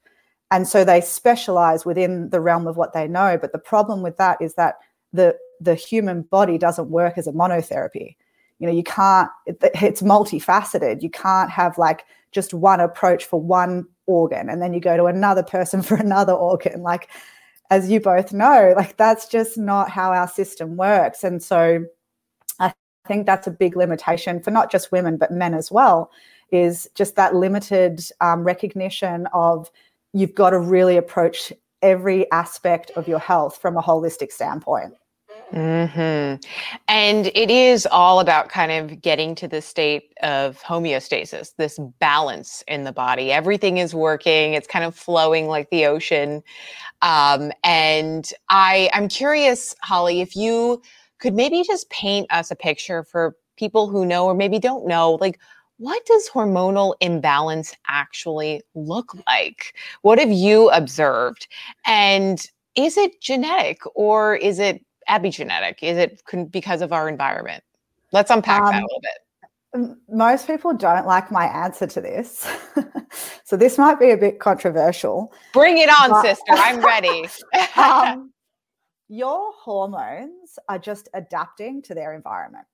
And 0.50 0.66
so 0.68 0.84
they 0.84 1.02
specialize 1.02 1.86
within 1.86 2.30
the 2.30 2.40
realm 2.40 2.68
of 2.68 2.78
what 2.78 2.94
they 2.94 3.08
know. 3.08 3.38
But 3.40 3.52
the 3.52 3.60
problem 3.60 4.02
with 4.02 4.16
that 4.16 4.38
is 4.42 4.54
that 4.56 4.76
the 5.12 5.38
the 5.60 5.76
human 5.76 6.22
body 6.22 6.58
doesn't 6.58 6.90
work 6.90 7.18
as 7.18 7.28
a 7.28 7.34
monotherapy. 7.34 8.16
You 8.60 8.68
know 8.68 8.74
you 8.74 8.84
can't 8.84 9.30
it, 9.46 9.58
it's 9.62 10.02
multifaceted. 10.02 11.02
You 11.02 11.10
can't 11.10 11.50
have 11.50 11.78
like 11.78 12.06
just 12.32 12.54
one 12.54 12.80
approach 12.80 13.26
for 13.26 13.42
one 13.42 13.86
organ 14.06 14.50
and 14.50 14.62
then 14.62 14.74
you 14.74 14.80
go 14.80 14.96
to 14.96 15.06
another 15.06 15.44
person 15.44 15.82
for 15.90 15.96
another 15.96 16.34
organ. 16.34 16.82
Like 16.82 17.10
as 17.70 17.90
you 17.92 18.00
both 18.00 18.32
know 18.32 18.74
like 18.78 18.96
that's 18.96 19.28
just 19.28 19.58
not 19.58 19.90
how 19.90 20.14
our 20.14 20.30
system 20.30 20.78
works. 20.78 21.26
And 21.26 21.44
so 21.44 21.86
think 23.08 23.26
that's 23.26 23.48
a 23.48 23.52
big 23.52 23.76
limitation 23.76 24.42
for 24.42 24.52
not 24.52 24.72
just 24.72 24.92
women, 24.92 25.18
but 25.18 25.32
men 25.32 25.54
as 25.54 25.72
well, 25.72 26.12
is 26.52 26.90
just 26.96 27.16
that 27.16 27.36
limited 27.36 28.02
um, 28.20 28.44
recognition 28.44 29.28
of 29.34 29.72
you've 30.14 30.36
got 30.36 30.52
to 30.52 30.60
really 30.60 30.98
approach 30.98 31.54
every 31.82 32.30
aspect 32.32 32.92
of 32.96 33.08
your 33.08 33.20
health 33.20 33.58
from 33.58 33.78
a 33.78 33.82
holistic 33.82 34.32
standpoint. 34.32 34.94
hmm 35.52 36.36
And 36.88 37.28
it 37.34 37.52
is 37.52 37.86
all 37.88 38.20
about 38.20 38.50
kind 38.50 38.72
of 38.72 39.02
getting 39.02 39.36
to 39.36 39.48
the 39.48 39.62
state 39.62 40.14
of 40.24 40.62
homeostasis, 40.62 41.56
this 41.58 41.80
balance 42.00 42.64
in 42.68 42.84
the 42.84 42.92
body. 42.94 43.32
Everything 43.32 43.78
is 43.78 43.94
working, 43.94 44.54
it's 44.54 44.68
kind 44.68 44.86
of 44.86 44.96
flowing 44.96 45.48
like 45.48 45.70
the 45.70 45.86
ocean. 45.86 46.44
Um, 47.02 47.52
and 47.64 48.32
I, 48.50 48.90
I'm 48.94 49.08
curious, 49.10 49.76
Holly, 49.82 50.22
if 50.22 50.36
you 50.36 50.82
could 51.22 51.34
maybe 51.34 51.64
just 51.64 51.90
paint 51.90 52.28
us 52.32 52.52
a 52.52 52.56
picture 52.56 53.04
for 53.04 53.36
people 53.56 53.88
who 53.88 54.06
know 54.06 54.26
or 54.26 54.34
maybe 54.34 54.60
don't 54.60 54.88
know 54.88 55.14
like 55.22 55.40
what 55.78 56.06
does 56.06 56.30
hormonal 56.30 56.94
imbalance 57.02 57.76
actually 57.88 58.62
look 58.76 59.16
like? 59.26 59.76
What 60.04 60.20
have 60.20 60.32
you 60.32 60.70
observed? 60.70 61.48
And 61.88 62.40
is 62.76 62.98
it 62.98 63.20
genetic 63.20 63.80
or 63.96 64.36
is 64.36 64.60
it 64.60 64.86
epigenetic? 65.10 65.82
Is 65.82 65.98
it 65.98 66.22
because 66.52 66.82
of 66.82 66.94
our 66.94 67.10
environment? 67.10 67.64
Let's 68.12 68.30
unpack 68.30 68.62
um, 68.62 68.72
that 68.72 68.84
a 68.84 68.86
little 68.86 69.02
bit. 69.02 69.98
Most 70.08 70.46
people 70.46 70.72
don't 70.74 71.08
like 71.08 71.32
my 71.32 71.46
answer 71.46 71.88
to 71.88 72.00
this. 72.00 72.48
so 73.44 73.58
this 73.58 73.80
might 73.80 74.00
be 74.00 74.12
a 74.12 74.18
bit 74.18 74.40
controversial. 74.40 75.34
Bring 75.52 75.80
it 75.80 75.90
on, 75.90 76.12
but- 76.12 76.22
sister. 76.22 76.44
I'm 76.50 76.80
ready. 76.80 77.28
um, 77.76 78.32
your 79.12 79.52
hormones 79.52 80.58
are 80.70 80.80
just 80.80 81.10
adapting 81.14 81.82
to 81.82 81.94
their 81.94 82.14
environment. 82.14 82.66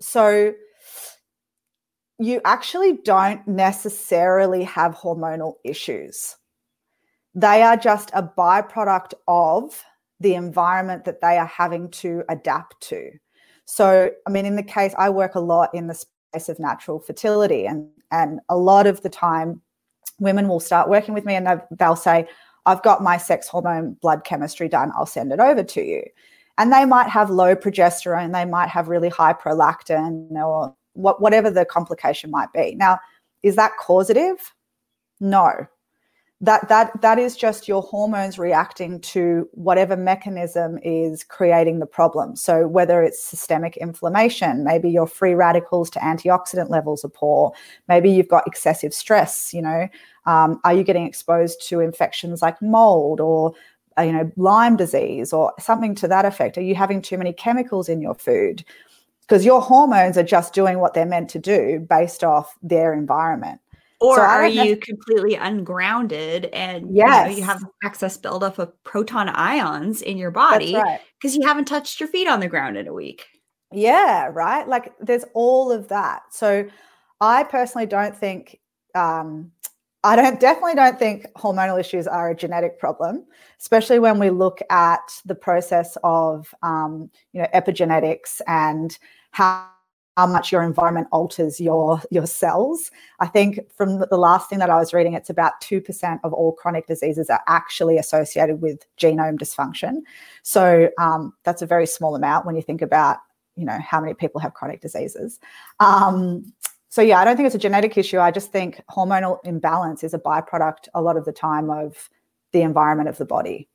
So 0.00 0.54
you 2.20 2.40
actually 2.44 2.98
don't 3.04 3.46
necessarily 3.48 4.62
have 4.62 4.94
hormonal 4.94 5.54
issues. 5.64 6.36
They 7.34 7.62
are 7.62 7.76
just 7.76 8.12
a 8.14 8.22
byproduct 8.22 9.14
of 9.26 9.82
the 10.20 10.34
environment 10.34 11.06
that 11.06 11.20
they 11.20 11.38
are 11.38 11.46
having 11.46 11.90
to 11.90 12.22
adapt 12.28 12.80
to. 12.82 13.10
So, 13.64 14.12
I 14.28 14.30
mean, 14.30 14.46
in 14.46 14.54
the 14.54 14.62
case, 14.62 14.94
I 14.96 15.10
work 15.10 15.34
a 15.34 15.40
lot 15.40 15.74
in 15.74 15.88
the 15.88 15.94
space 15.94 16.48
of 16.48 16.60
natural 16.60 17.00
fertility, 17.00 17.66
and, 17.66 17.88
and 18.12 18.38
a 18.48 18.56
lot 18.56 18.86
of 18.86 19.02
the 19.02 19.08
time, 19.08 19.60
women 20.20 20.46
will 20.46 20.60
start 20.60 20.88
working 20.88 21.14
with 21.14 21.24
me 21.24 21.34
and 21.34 21.60
they'll 21.76 21.96
say, 21.96 22.28
I've 22.66 22.82
got 22.82 23.02
my 23.02 23.16
sex 23.16 23.48
hormone 23.48 23.94
blood 24.00 24.24
chemistry 24.24 24.68
done, 24.68 24.92
I'll 24.96 25.06
send 25.06 25.32
it 25.32 25.40
over 25.40 25.62
to 25.62 25.82
you. 25.82 26.02
And 26.56 26.72
they 26.72 26.84
might 26.84 27.08
have 27.08 27.30
low 27.30 27.54
progesterone, 27.56 28.32
they 28.32 28.44
might 28.44 28.68
have 28.68 28.88
really 28.88 29.08
high 29.08 29.32
prolactin, 29.34 30.30
or 30.32 30.74
what, 30.92 31.20
whatever 31.20 31.50
the 31.50 31.64
complication 31.64 32.30
might 32.30 32.52
be. 32.52 32.74
Now, 32.76 32.98
is 33.42 33.56
that 33.56 33.72
causative? 33.78 34.36
No. 35.20 35.66
That, 36.40 36.68
that, 36.68 37.00
that 37.00 37.18
is 37.18 37.36
just 37.36 37.68
your 37.68 37.80
hormones 37.80 38.38
reacting 38.38 39.00
to 39.00 39.48
whatever 39.52 39.96
mechanism 39.96 40.78
is 40.82 41.24
creating 41.24 41.78
the 41.78 41.86
problem. 41.86 42.36
So, 42.36 42.66
whether 42.66 43.02
it's 43.02 43.22
systemic 43.22 43.76
inflammation, 43.76 44.64
maybe 44.64 44.90
your 44.90 45.06
free 45.06 45.34
radicals 45.34 45.88
to 45.90 46.00
antioxidant 46.00 46.68
levels 46.70 47.04
are 47.04 47.08
poor, 47.08 47.52
maybe 47.88 48.10
you've 48.10 48.28
got 48.28 48.46
excessive 48.46 48.92
stress, 48.92 49.54
you 49.54 49.62
know, 49.62 49.88
um, 50.26 50.60
are 50.64 50.74
you 50.74 50.82
getting 50.82 51.06
exposed 51.06 51.66
to 51.68 51.80
infections 51.80 52.42
like 52.42 52.60
mold 52.60 53.20
or 53.20 53.54
uh, 53.96 54.02
you 54.02 54.12
know 54.12 54.30
Lyme 54.36 54.76
disease 54.76 55.32
or 55.32 55.52
something 55.58 55.94
to 55.94 56.08
that 56.08 56.24
effect? 56.24 56.58
Are 56.58 56.62
you 56.62 56.74
having 56.74 57.00
too 57.00 57.16
many 57.16 57.32
chemicals 57.32 57.88
in 57.88 58.00
your 58.00 58.14
food? 58.14 58.64
because 59.26 59.44
your 59.44 59.60
hormones 59.60 60.18
are 60.18 60.22
just 60.22 60.52
doing 60.52 60.78
what 60.78 60.94
they're 60.94 61.06
meant 61.06 61.30
to 61.30 61.38
do 61.38 61.84
based 61.88 62.22
off 62.22 62.56
their 62.62 62.92
environment. 62.92 63.60
Or 64.04 64.16
so 64.16 64.22
are 64.22 64.46
you 64.46 64.76
completely 64.76 65.34
ungrounded 65.34 66.46
and 66.46 66.94
yes. 66.94 67.30
you, 67.30 67.32
know, 67.32 67.38
you 67.38 67.44
have 67.44 67.64
excess 67.82 68.16
buildup 68.16 68.58
of 68.58 68.72
proton 68.84 69.28
ions 69.28 70.02
in 70.02 70.16
your 70.18 70.30
body 70.30 70.72
because 70.72 70.82
right. 70.82 71.34
you 71.34 71.46
haven't 71.46 71.66
touched 71.66 72.00
your 72.00 72.08
feet 72.08 72.28
on 72.28 72.40
the 72.40 72.48
ground 72.48 72.76
in 72.76 72.86
a 72.86 72.92
week? 72.92 73.24
Yeah, 73.72 74.30
right. 74.32 74.68
Like 74.68 74.92
there's 75.00 75.24
all 75.34 75.72
of 75.72 75.88
that. 75.88 76.22
So 76.30 76.68
I 77.20 77.44
personally 77.44 77.86
don't 77.86 78.16
think 78.16 78.60
um, 78.94 79.50
I 80.04 80.16
don't 80.16 80.38
definitely 80.38 80.74
don't 80.74 80.98
think 80.98 81.26
hormonal 81.32 81.80
issues 81.80 82.06
are 82.06 82.30
a 82.30 82.36
genetic 82.36 82.78
problem, 82.78 83.24
especially 83.58 83.98
when 83.98 84.18
we 84.18 84.28
look 84.28 84.60
at 84.68 85.00
the 85.24 85.34
process 85.34 85.96
of 86.04 86.54
um, 86.62 87.10
you 87.32 87.40
know 87.40 87.48
epigenetics 87.54 88.42
and 88.46 88.96
how 89.30 89.70
how 90.16 90.26
much 90.26 90.52
your 90.52 90.62
environment 90.62 91.08
alters 91.10 91.60
your 91.60 92.00
your 92.10 92.26
cells. 92.26 92.90
I 93.20 93.26
think 93.26 93.60
from 93.76 93.98
the 93.98 94.16
last 94.16 94.48
thing 94.48 94.58
that 94.60 94.70
I 94.70 94.76
was 94.76 94.92
reading, 94.92 95.14
it's 95.14 95.30
about 95.30 95.60
two 95.60 95.80
percent 95.80 96.20
of 96.24 96.32
all 96.32 96.52
chronic 96.52 96.86
diseases 96.86 97.30
are 97.30 97.42
actually 97.48 97.98
associated 97.98 98.60
with 98.60 98.84
genome 98.98 99.38
dysfunction. 99.38 100.02
So 100.42 100.90
um, 100.98 101.32
that's 101.44 101.62
a 101.62 101.66
very 101.66 101.86
small 101.86 102.14
amount 102.14 102.46
when 102.46 102.56
you 102.56 102.62
think 102.62 102.82
about 102.82 103.18
you 103.56 103.64
know 103.64 103.78
how 103.80 104.00
many 104.00 104.14
people 104.14 104.40
have 104.40 104.54
chronic 104.54 104.80
diseases. 104.80 105.40
Um, 105.80 106.52
so 106.88 107.02
yeah, 107.02 107.18
I 107.18 107.24
don't 107.24 107.36
think 107.36 107.46
it's 107.46 107.56
a 107.56 107.58
genetic 107.58 107.98
issue. 107.98 108.20
I 108.20 108.30
just 108.30 108.52
think 108.52 108.80
hormonal 108.88 109.38
imbalance 109.44 110.04
is 110.04 110.14
a 110.14 110.18
byproduct 110.18 110.88
a 110.94 111.02
lot 111.02 111.16
of 111.16 111.24
the 111.24 111.32
time 111.32 111.68
of 111.68 112.08
the 112.52 112.62
environment 112.62 113.08
of 113.08 113.18
the 113.18 113.24
body. 113.24 113.68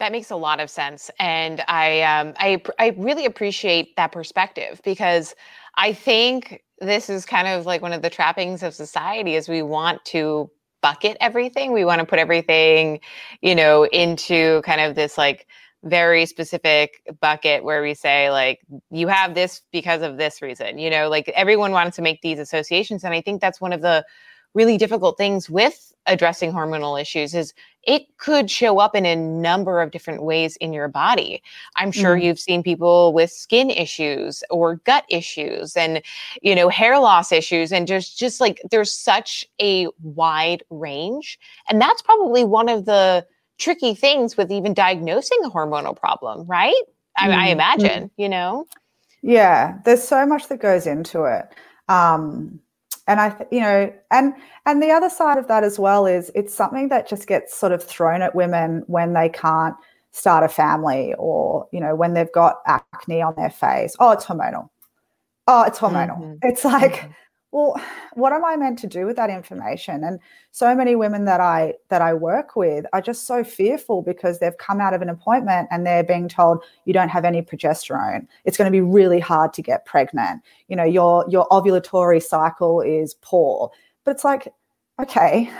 That 0.00 0.10
makes 0.12 0.30
a 0.30 0.36
lot 0.36 0.58
of 0.60 0.70
sense, 0.70 1.10
and 1.20 1.62
I 1.68 2.02
um, 2.02 2.34
I 2.38 2.60
I 2.80 2.94
really 2.98 3.26
appreciate 3.26 3.94
that 3.96 4.10
perspective 4.10 4.80
because 4.84 5.34
I 5.76 5.92
think 5.92 6.62
this 6.80 7.08
is 7.08 7.24
kind 7.24 7.46
of 7.46 7.64
like 7.64 7.80
one 7.80 7.92
of 7.92 8.02
the 8.02 8.10
trappings 8.10 8.62
of 8.64 8.74
society 8.74 9.36
is 9.36 9.48
we 9.48 9.62
want 9.62 10.04
to 10.06 10.50
bucket 10.82 11.16
everything. 11.20 11.72
We 11.72 11.84
want 11.84 12.00
to 12.00 12.06
put 12.06 12.18
everything, 12.18 13.00
you 13.40 13.54
know, 13.54 13.84
into 13.84 14.62
kind 14.62 14.80
of 14.80 14.96
this 14.96 15.16
like 15.16 15.46
very 15.84 16.26
specific 16.26 17.00
bucket 17.20 17.62
where 17.62 17.80
we 17.82 17.94
say 17.94 18.30
like 18.30 18.60
you 18.90 19.06
have 19.06 19.34
this 19.34 19.62
because 19.70 20.00
of 20.00 20.16
this 20.16 20.40
reason 20.40 20.78
you 20.78 20.88
know 20.88 21.10
like 21.10 21.28
everyone 21.36 21.72
wants 21.72 21.94
to 21.96 22.00
make 22.02 22.22
these 22.22 22.38
associations 22.38 23.04
and 23.04 23.12
i 23.12 23.20
think 23.20 23.38
that's 23.38 23.60
one 23.60 23.70
of 23.70 23.82
the 23.82 24.02
really 24.54 24.76
difficult 24.76 25.18
things 25.18 25.50
with 25.50 25.92
addressing 26.06 26.52
hormonal 26.52 27.00
issues 27.00 27.34
is 27.34 27.54
it 27.82 28.02
could 28.18 28.50
show 28.50 28.78
up 28.78 28.94
in 28.94 29.06
a 29.06 29.16
number 29.16 29.80
of 29.80 29.90
different 29.90 30.22
ways 30.22 30.56
in 30.56 30.72
your 30.72 30.88
body. 30.88 31.42
I'm 31.76 31.90
sure 31.92 32.16
mm. 32.16 32.22
you've 32.22 32.38
seen 32.38 32.62
people 32.62 33.12
with 33.12 33.30
skin 33.30 33.70
issues 33.70 34.44
or 34.50 34.76
gut 34.76 35.04
issues 35.08 35.76
and 35.76 36.02
you 36.42 36.54
know 36.54 36.68
hair 36.68 36.98
loss 36.98 37.32
issues 37.32 37.72
and 37.72 37.86
just 37.86 38.18
just 38.18 38.40
like 38.40 38.60
there's 38.70 38.92
such 38.92 39.46
a 39.60 39.88
wide 40.02 40.62
range 40.70 41.38
and 41.68 41.80
that's 41.80 42.02
probably 42.02 42.44
one 42.44 42.68
of 42.68 42.84
the 42.84 43.26
tricky 43.58 43.94
things 43.94 44.36
with 44.36 44.50
even 44.50 44.74
diagnosing 44.74 45.38
a 45.44 45.50
hormonal 45.50 45.96
problem, 45.96 46.46
right? 46.46 46.74
I, 47.16 47.28
mm-hmm. 47.28 47.40
I 47.40 47.48
imagine, 47.48 48.10
you 48.16 48.28
know? 48.28 48.66
Yeah, 49.22 49.78
there's 49.84 50.02
so 50.02 50.26
much 50.26 50.48
that 50.48 50.60
goes 50.60 50.86
into 50.86 51.24
it. 51.24 51.46
Um, 51.88 52.60
and 53.06 53.20
I, 53.20 53.46
you 53.50 53.60
know, 53.60 53.92
and 54.10 54.34
and 54.66 54.82
the 54.82 54.90
other 54.90 55.10
side 55.10 55.38
of 55.38 55.48
that 55.48 55.64
as 55.64 55.78
well 55.78 56.06
is 56.06 56.30
it's 56.34 56.54
something 56.54 56.88
that 56.88 57.08
just 57.08 57.26
gets 57.26 57.56
sort 57.56 57.72
of 57.72 57.82
thrown 57.82 58.22
at 58.22 58.34
women 58.34 58.82
when 58.86 59.12
they 59.12 59.28
can't 59.28 59.76
start 60.12 60.44
a 60.44 60.48
family 60.48 61.14
or 61.18 61.66
you 61.72 61.80
know 61.80 61.94
when 61.94 62.14
they've 62.14 62.32
got 62.32 62.60
acne 62.66 63.20
on 63.22 63.34
their 63.36 63.50
face. 63.50 63.94
Oh, 63.98 64.12
it's 64.12 64.24
hormonal. 64.24 64.70
Oh, 65.46 65.62
it's 65.64 65.78
hormonal. 65.78 66.18
Mm-hmm. 66.18 66.34
It's 66.42 66.64
like, 66.64 66.94
mm-hmm 66.94 67.12
well 67.54 67.80
what 68.14 68.32
am 68.32 68.44
i 68.44 68.56
meant 68.56 68.78
to 68.80 68.88
do 68.88 69.06
with 69.06 69.14
that 69.16 69.30
information? 69.30 70.02
And 70.02 70.18
so 70.50 70.74
many 70.74 70.96
women 70.96 71.24
that 71.24 71.40
i 71.40 71.74
that 71.88 72.02
i 72.02 72.12
work 72.12 72.56
with 72.56 72.84
are 72.92 73.00
just 73.00 73.26
so 73.26 73.44
fearful 73.44 74.02
because 74.02 74.38
they've 74.38 74.58
come 74.58 74.80
out 74.80 74.92
of 74.92 75.02
an 75.02 75.08
appointment 75.08 75.68
and 75.70 75.86
they're 75.86 76.02
being 76.02 76.28
told 76.28 76.64
you 76.84 76.92
don't 76.92 77.08
have 77.08 77.24
any 77.24 77.42
progesterone. 77.42 78.26
It's 78.44 78.56
going 78.56 78.66
to 78.66 78.76
be 78.76 78.80
really 78.80 79.20
hard 79.20 79.52
to 79.54 79.62
get 79.62 79.86
pregnant. 79.86 80.42
You 80.68 80.76
know 80.76 80.84
your 80.84 81.24
your 81.28 81.46
ovulatory 81.48 82.22
cycle 82.22 82.80
is 82.80 83.14
poor. 83.22 83.70
But 84.04 84.12
it's 84.12 84.24
like 84.24 84.52
okay 85.00 85.50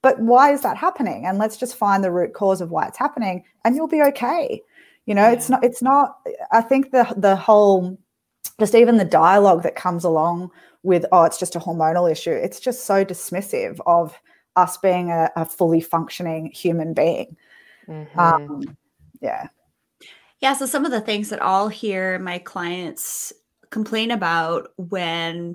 but 0.00 0.18
why 0.18 0.52
is 0.52 0.62
that 0.62 0.76
happening? 0.76 1.26
And 1.26 1.38
let's 1.38 1.56
just 1.56 1.76
find 1.76 2.02
the 2.02 2.10
root 2.10 2.34
cause 2.34 2.60
of 2.60 2.72
why 2.72 2.88
it's 2.88 2.98
happening 2.98 3.44
and 3.64 3.76
you'll 3.76 3.86
be 3.86 4.02
okay. 4.02 4.62
You 5.06 5.14
know 5.16 5.26
yeah. 5.26 5.32
it's 5.32 5.50
not 5.50 5.64
it's 5.64 5.82
not 5.82 6.18
i 6.52 6.60
think 6.60 6.92
the 6.92 7.04
the 7.16 7.34
whole 7.34 7.98
just 8.60 8.76
even 8.76 8.98
the 8.98 9.04
dialogue 9.04 9.64
that 9.64 9.74
comes 9.74 10.04
along 10.04 10.50
with 10.82 11.04
oh 11.12 11.24
it's 11.24 11.38
just 11.38 11.56
a 11.56 11.60
hormonal 11.60 12.10
issue. 12.10 12.32
It's 12.32 12.60
just 12.60 12.86
so 12.86 13.04
dismissive 13.04 13.80
of 13.86 14.18
us 14.56 14.76
being 14.78 15.10
a, 15.10 15.30
a 15.36 15.44
fully 15.44 15.80
functioning 15.80 16.50
human 16.52 16.94
being. 16.94 17.36
Mm-hmm. 17.88 18.18
um, 18.18 18.76
yeah. 19.20 19.48
Yeah 20.40 20.54
so 20.54 20.66
some 20.66 20.84
of 20.84 20.90
the 20.90 21.00
things 21.00 21.28
that 21.30 21.42
i'll 21.42 21.68
hear 21.68 22.18
my 22.18 22.38
clients 22.38 23.32
complain 23.70 24.10
about 24.10 24.72
when 24.76 25.54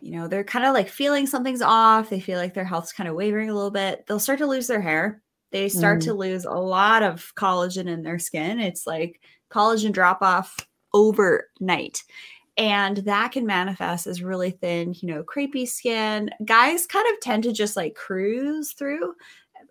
you 0.00 0.12
know 0.12 0.28
they're 0.28 0.44
kind 0.44 0.64
of 0.64 0.74
like 0.74 0.88
feeling 0.88 1.26
something's 1.26 1.62
off 1.62 2.10
they 2.10 2.20
feel 2.20 2.38
like 2.38 2.54
their 2.54 2.64
health's 2.64 2.92
kind 2.92 3.08
of 3.08 3.14
wavering 3.14 3.50
a 3.50 3.54
little 3.54 3.70
bit 3.70 4.04
they'll 4.06 4.18
start 4.18 4.38
to 4.38 4.46
lose 4.46 4.66
their 4.66 4.80
hair. 4.80 5.22
They 5.50 5.68
start 5.68 6.00
mm. 6.00 6.04
to 6.06 6.14
lose 6.14 6.44
a 6.46 6.50
lot 6.50 7.04
of 7.04 7.32
collagen 7.36 7.86
in 7.86 8.02
their 8.02 8.18
skin. 8.18 8.58
It's 8.58 8.88
like 8.88 9.20
collagen 9.52 9.92
drop 9.92 10.20
off 10.20 10.56
overnight 10.92 12.02
and 12.56 12.98
that 12.98 13.32
can 13.32 13.46
manifest 13.46 14.06
as 14.06 14.22
really 14.22 14.50
thin, 14.50 14.94
you 15.00 15.08
know, 15.08 15.24
crepey 15.24 15.68
skin. 15.68 16.30
Guys 16.44 16.86
kind 16.86 17.06
of 17.12 17.20
tend 17.20 17.42
to 17.44 17.52
just 17.52 17.76
like 17.76 17.94
cruise 17.94 18.72
through 18.72 19.14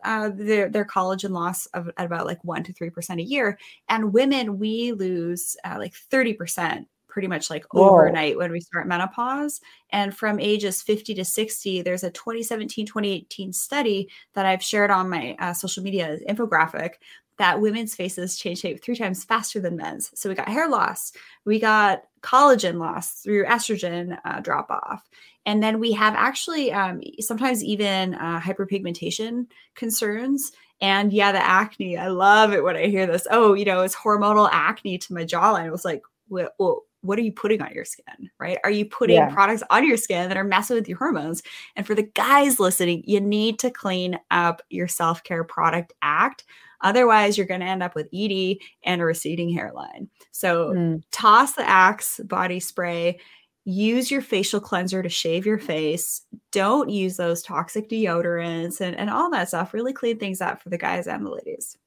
uh, 0.04 0.30
their 0.34 0.69
their 0.69 0.86
collagen 0.86 1.32
loss 1.32 1.65
of 1.67 1.89
at 1.98 2.06
about 2.06 2.26
like 2.26 2.43
one 2.43 2.63
to 2.63 2.74
three 2.74 2.89
percent 2.89 3.19
a 3.19 3.24
year, 3.24 3.58
and 3.89 4.13
women 4.13 4.60
we 4.60 4.91
lose 4.91 5.56
uh, 5.63 5.76
like 5.78 5.93
thirty 5.93 6.34
percent 6.34 6.88
pretty 7.13 7.28
much 7.28 7.52
like 7.52 7.63
Whoa. 7.72 7.91
overnight 7.91 8.38
when 8.38 8.52
we 8.52 8.60
start 8.60 8.88
menopause. 8.88 9.62
And 9.91 10.17
from 10.17 10.39
ages 10.39 10.82
50 10.82 11.13
to 11.13 11.24
60, 11.24 11.84
there's 11.84 12.04
a 12.04 12.10
2017 12.10 12.88
2018 12.88 13.54
study 13.54 14.10
that 14.34 14.48
I've 14.48 14.63
shared 14.63 14.89
on 14.89 15.12
my 15.12 15.36
uh, 15.38 15.54
social 15.54 15.84
media 15.84 16.17
infographic 16.28 16.93
that 17.38 17.62
women's 17.62 17.96
faces 17.96 18.38
change 18.38 18.60
shape 18.60 18.84
three 18.84 18.96
times 18.96 19.24
faster 19.24 19.60
than 19.60 19.76
men's. 19.76 20.12
So 20.13 20.30
we 20.30 20.36
got 20.36 20.50
hair 20.50 20.69
loss, 20.69 21.12
we 21.46 21.60
got 21.60 22.04
collagen 22.22 22.80
loss 22.80 23.22
through 23.22 23.46
estrogen 23.46 24.17
uh, 24.26 24.39
drop 24.39 24.69
off. 24.69 25.10
And 25.46 25.62
then 25.62 25.80
we 25.80 25.91
have 25.93 26.15
actually 26.15 26.72
um, 26.72 27.02
sometimes 27.19 27.63
even 27.63 28.15
uh, 28.15 28.39
hyperpigmentation 28.39 29.48
concerns. 29.76 30.52
And 30.80 31.12
yeah, 31.12 31.32
the 31.32 31.43
acne. 31.43 31.98
I 31.98 32.08
love 32.08 32.54
it 32.54 32.63
when 32.63 32.78
I 32.78 32.88
hear 32.88 33.06
this. 33.06 33.28
Oh, 33.30 33.54
you 33.54 33.65
know, 33.65 33.82
it's 33.82 33.96
hormonal 33.96 34.50
acne 34.52 34.98
to 34.98 35.13
my 35.13 35.26
jawline. 35.26 35.65
I 35.65 35.72
was 35.72 35.86
like, 35.86 36.04
well, 36.30 36.50
well 36.60 36.84
what 37.04 37.19
are 37.19 37.22
you 37.22 37.34
putting 37.34 37.62
on 37.62 37.74
your 37.74 37.86
skin, 37.86 38.32
right? 38.39 38.58
Are 38.63 38.72
you 38.72 38.86
putting 38.86 39.17
yeah. 39.17 39.30
products 39.30 39.62
on 39.69 39.86
your 39.86 39.98
skin 39.98 40.30
that 40.30 40.38
are 40.38 40.43
messing 40.43 40.78
with 40.78 40.88
your 40.88 40.98
hormones? 40.98 41.43
And 41.76 41.86
for 41.86 41.96
the 41.96 42.04
guys 42.04 42.60
listening, 42.60 43.04
you 43.06 43.19
need 43.19 43.60
to 43.60 43.69
clean 43.69 44.17
up 44.32 44.62
your 44.69 44.88
self 44.88 45.24
care 45.24 45.43
product 45.43 45.93
act. 46.02 46.46
Otherwise, 46.84 47.38
you're 47.38 47.48
going 47.48 47.62
to 47.62 47.65
end 47.65 47.82
up 47.82 47.96
with 47.96 48.10
ED 48.13 48.58
and 48.84 49.02
a 49.02 49.06
receding 49.06 49.50
hairline. 49.50 50.10
So 50.32 50.74
mm. 50.74 51.04
toss 51.12 51.54
the 51.54 51.67
Axe 51.67 52.19
body 52.26 52.60
spray. 52.60 53.19
Use 53.65 54.12
your 54.12 54.22
facial 54.22 54.60
cleanser 54.60 55.02
to 55.02 55.10
shave 55.10 55.46
your 55.46 55.58
face. 55.58 56.22
Don't 56.52 56.89
use 56.89 57.15
those 57.15 57.41
toxic 57.41 57.89
deodorants 57.89 58.82
and, 58.82 58.96
and 58.96 59.10
all 59.10 59.32
that 59.32 59.48
stuff. 59.48 59.74
Really 59.74 59.93
clean 59.93 60.19
things 60.19 60.41
up 60.41 60.62
for 60.62 60.69
the 60.69 60.78
guys 60.78 61.08
and 61.08 61.26
the 61.26 61.32
ladies. 61.32 61.78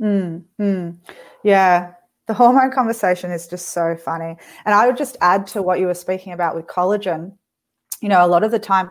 Mm, 0.00 0.44
mm. 0.58 0.96
Yeah, 1.44 1.92
the 2.28 2.34
hormone 2.34 2.70
conversation 2.70 3.30
is 3.30 3.46
just 3.46 3.70
so 3.70 3.96
funny. 3.96 4.36
And 4.64 4.74
I 4.74 4.86
would 4.86 4.96
just 4.96 5.16
add 5.20 5.46
to 5.48 5.62
what 5.62 5.80
you 5.80 5.86
were 5.86 5.94
speaking 5.94 6.32
about 6.32 6.54
with 6.54 6.66
collagen. 6.66 7.32
You 8.00 8.08
know, 8.08 8.24
a 8.24 8.28
lot 8.28 8.44
of 8.44 8.50
the 8.50 8.58
time, 8.58 8.90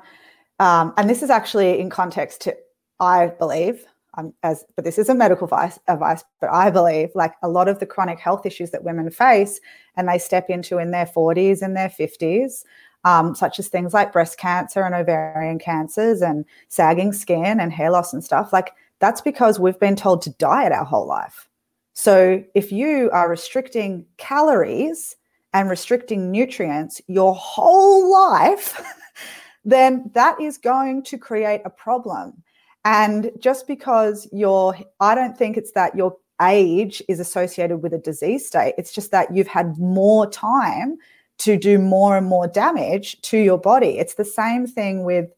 um, 0.59 0.93
and 0.97 1.09
this 1.09 1.23
is 1.23 1.29
actually 1.29 1.79
in 1.79 1.89
context 1.89 2.41
to, 2.41 2.55
I 2.99 3.27
believe, 3.27 3.85
um, 4.17 4.33
as 4.43 4.65
but 4.75 4.83
this 4.83 4.97
isn't 4.97 5.17
medical 5.17 5.45
advice, 5.45 5.79
advice, 5.87 6.23
but 6.41 6.51
I 6.51 6.69
believe 6.69 7.09
like 7.15 7.33
a 7.43 7.47
lot 7.47 7.67
of 7.67 7.79
the 7.79 7.85
chronic 7.85 8.19
health 8.19 8.45
issues 8.45 8.71
that 8.71 8.83
women 8.83 9.09
face 9.11 9.61
and 9.95 10.09
they 10.09 10.17
step 10.17 10.49
into 10.49 10.79
in 10.79 10.91
their 10.91 11.05
40s 11.05 11.61
and 11.61 11.77
their 11.77 11.89
50s, 11.89 12.63
um, 13.05 13.35
such 13.35 13.59
as 13.59 13.67
things 13.67 13.93
like 13.93 14.11
breast 14.11 14.37
cancer 14.37 14.83
and 14.83 14.95
ovarian 14.95 15.59
cancers 15.59 16.21
and 16.21 16.45
sagging 16.67 17.13
skin 17.13 17.59
and 17.59 17.71
hair 17.71 17.91
loss 17.91 18.11
and 18.11 18.23
stuff, 18.23 18.51
like 18.51 18.73
that's 18.99 19.21
because 19.21 19.59
we've 19.59 19.79
been 19.79 19.95
told 19.95 20.21
to 20.23 20.31
diet 20.31 20.73
our 20.73 20.85
whole 20.85 21.07
life. 21.07 21.47
So 21.93 22.43
if 22.53 22.71
you 22.71 23.09
are 23.11 23.29
restricting 23.29 24.05
calories 24.17 25.15
and 25.53 25.69
restricting 25.69 26.31
nutrients 26.31 27.01
your 27.07 27.35
whole 27.35 28.11
life, 28.11 28.81
then 29.65 30.09
that 30.13 30.39
is 30.41 30.57
going 30.57 31.03
to 31.03 31.17
create 31.17 31.61
a 31.65 31.69
problem. 31.69 32.43
And 32.87 33.31
just 33.37 33.67
because 33.67 34.29
you're, 34.31 34.73
I 35.01 35.13
don't 35.13 35.37
think 35.37 35.57
it's 35.57 35.73
that 35.73 35.93
your 35.93 36.15
age 36.41 37.03
is 37.09 37.19
associated 37.19 37.79
with 37.79 37.93
a 37.93 37.97
disease 37.97 38.47
state. 38.47 38.75
It's 38.77 38.93
just 38.93 39.11
that 39.11 39.35
you've 39.35 39.47
had 39.47 39.77
more 39.77 40.25
time 40.29 40.95
to 41.39 41.57
do 41.57 41.79
more 41.79 42.15
and 42.15 42.27
more 42.27 42.47
damage 42.47 43.19
to 43.23 43.37
your 43.37 43.57
body. 43.57 43.99
It's 43.99 44.13
the 44.13 44.23
same 44.23 44.65
thing 44.65 45.03
with, 45.03 45.29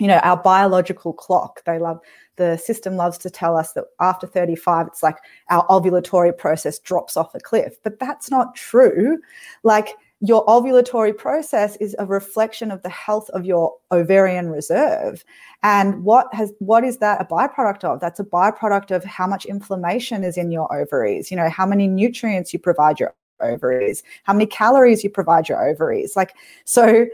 you 0.00 0.08
know, 0.08 0.18
our 0.18 0.36
biological 0.36 1.12
clock. 1.12 1.62
They 1.64 1.78
love 1.78 2.00
the 2.34 2.56
system 2.56 2.96
loves 2.96 3.18
to 3.18 3.30
tell 3.30 3.56
us 3.56 3.74
that 3.74 3.84
after 4.00 4.26
35 4.26 4.86
it's 4.88 5.02
like 5.02 5.18
our 5.50 5.64
ovulatory 5.68 6.36
process 6.36 6.78
drops 6.78 7.14
off 7.14 7.34
a 7.34 7.38
cliff 7.38 7.74
but 7.84 7.98
that's 7.98 8.30
not 8.30 8.54
true 8.54 9.18
like 9.62 9.90
your 10.20 10.44
ovulatory 10.46 11.16
process 11.16 11.76
is 11.76 11.96
a 11.98 12.04
reflection 12.04 12.70
of 12.70 12.82
the 12.82 12.90
health 12.90 13.30
of 13.30 13.46
your 13.46 13.74
ovarian 13.90 14.50
reserve. 14.50 15.24
And 15.62 16.04
what 16.04 16.32
has 16.34 16.52
what 16.58 16.84
is 16.84 16.98
that 16.98 17.20
a 17.20 17.24
byproduct 17.24 17.84
of? 17.84 18.00
That's 18.00 18.20
a 18.20 18.24
byproduct 18.24 18.90
of 18.90 19.02
how 19.04 19.26
much 19.26 19.46
inflammation 19.46 20.22
is 20.22 20.36
in 20.36 20.50
your 20.50 20.72
ovaries 20.74 21.30
you 21.30 21.36
know 21.36 21.48
how 21.48 21.66
many 21.66 21.86
nutrients 21.86 22.52
you 22.52 22.58
provide 22.58 23.00
your 23.00 23.14
ovaries 23.40 24.02
how 24.24 24.34
many 24.34 24.46
calories 24.46 25.02
you 25.02 25.10
provide 25.10 25.48
your 25.48 25.66
ovaries. 25.66 26.16
Like 26.16 26.34
so 26.64 27.06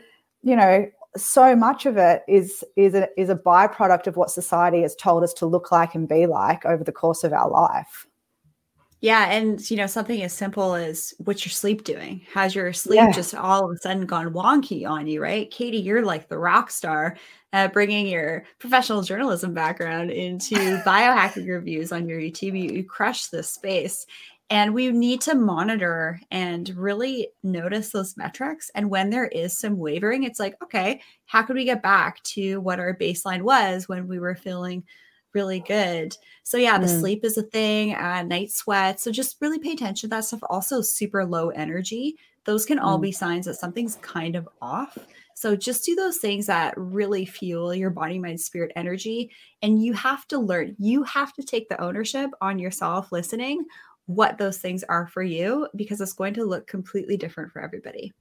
you 0.42 0.56
know 0.56 0.90
so 1.16 1.56
much 1.56 1.86
of 1.86 1.96
it 1.96 2.22
is 2.28 2.64
is 2.76 2.94
a, 2.94 3.08
is 3.18 3.30
a 3.30 3.36
byproduct 3.36 4.06
of 4.06 4.16
what 4.16 4.30
society 4.30 4.82
has 4.82 4.94
told 4.96 5.22
us 5.22 5.32
to 5.34 5.46
look 5.46 5.70
like 5.72 5.94
and 5.94 6.08
be 6.08 6.26
like 6.26 6.66
over 6.66 6.84
the 6.84 6.92
course 6.92 7.24
of 7.24 7.32
our 7.32 7.48
life. 7.48 8.06
Yeah, 9.06 9.26
and 9.26 9.70
you 9.70 9.76
know 9.76 9.86
something 9.86 10.20
as 10.24 10.32
simple 10.32 10.74
as 10.74 11.14
what's 11.18 11.46
your 11.46 11.52
sleep 11.52 11.84
doing? 11.84 12.22
Has 12.34 12.56
your 12.56 12.72
sleep 12.72 12.96
yeah. 12.96 13.12
just 13.12 13.36
all 13.36 13.64
of 13.64 13.70
a 13.70 13.78
sudden 13.78 14.04
gone 14.04 14.32
wonky 14.32 14.84
on 14.84 15.06
you, 15.06 15.22
right? 15.22 15.48
Katie, 15.48 15.76
you're 15.76 16.04
like 16.04 16.28
the 16.28 16.38
rock 16.38 16.72
star, 16.72 17.16
uh, 17.52 17.68
bringing 17.68 18.08
your 18.08 18.42
professional 18.58 19.02
journalism 19.02 19.54
background 19.54 20.10
into 20.10 20.56
biohacking 20.84 21.48
reviews 21.48 21.92
on 21.92 22.08
your 22.08 22.18
YouTube. 22.18 22.60
You, 22.60 22.78
you 22.78 22.82
crush 22.82 23.28
this 23.28 23.48
space, 23.48 24.06
and 24.50 24.74
we 24.74 24.90
need 24.90 25.20
to 25.20 25.36
monitor 25.36 26.20
and 26.32 26.68
really 26.70 27.28
notice 27.44 27.90
those 27.90 28.16
metrics. 28.16 28.72
And 28.74 28.90
when 28.90 29.10
there 29.10 29.28
is 29.28 29.56
some 29.56 29.78
wavering, 29.78 30.24
it's 30.24 30.40
like, 30.40 30.56
okay, 30.64 31.00
how 31.26 31.44
could 31.44 31.54
we 31.54 31.64
get 31.64 31.80
back 31.80 32.20
to 32.24 32.60
what 32.60 32.80
our 32.80 32.92
baseline 32.92 33.42
was 33.42 33.88
when 33.88 34.08
we 34.08 34.18
were 34.18 34.34
feeling 34.34 34.82
really 35.36 35.60
good? 35.60 36.16
So, 36.42 36.56
yeah, 36.56 36.78
the 36.78 36.86
mm. 36.86 36.98
sleep 37.00 37.24
is 37.24 37.36
a 37.36 37.42
thing, 37.42 37.94
uh, 37.94 38.22
night 38.22 38.50
sweat. 38.50 38.98
So, 38.98 39.12
just 39.12 39.36
really 39.40 39.58
pay 39.58 39.72
attention 39.72 40.08
to 40.08 40.16
that 40.16 40.24
stuff. 40.24 40.40
Also, 40.48 40.80
super 40.80 41.24
low 41.24 41.50
energy. 41.50 42.16
Those 42.44 42.64
can 42.64 42.78
all 42.78 42.98
mm. 42.98 43.02
be 43.02 43.12
signs 43.12 43.44
that 43.46 43.54
something's 43.54 43.96
kind 43.96 44.34
of 44.34 44.48
off. 44.60 44.98
So 45.38 45.54
just 45.54 45.84
do 45.84 45.94
those 45.94 46.16
things 46.16 46.46
that 46.46 46.72
really 46.78 47.26
fuel 47.26 47.74
your 47.74 47.90
body, 47.90 48.18
mind, 48.18 48.40
spirit 48.40 48.72
energy. 48.74 49.30
And 49.60 49.84
you 49.84 49.92
have 49.92 50.26
to 50.28 50.38
learn, 50.38 50.74
you 50.78 51.02
have 51.02 51.34
to 51.34 51.42
take 51.42 51.68
the 51.68 51.78
ownership 51.78 52.30
on 52.40 52.58
yourself 52.58 53.12
listening 53.12 53.66
what 54.06 54.38
those 54.38 54.56
things 54.56 54.82
are 54.84 55.06
for 55.08 55.22
you 55.22 55.68
because 55.76 56.00
it's 56.00 56.14
going 56.14 56.32
to 56.34 56.44
look 56.44 56.66
completely 56.66 57.18
different 57.18 57.52
for 57.52 57.60
everybody. 57.60 58.14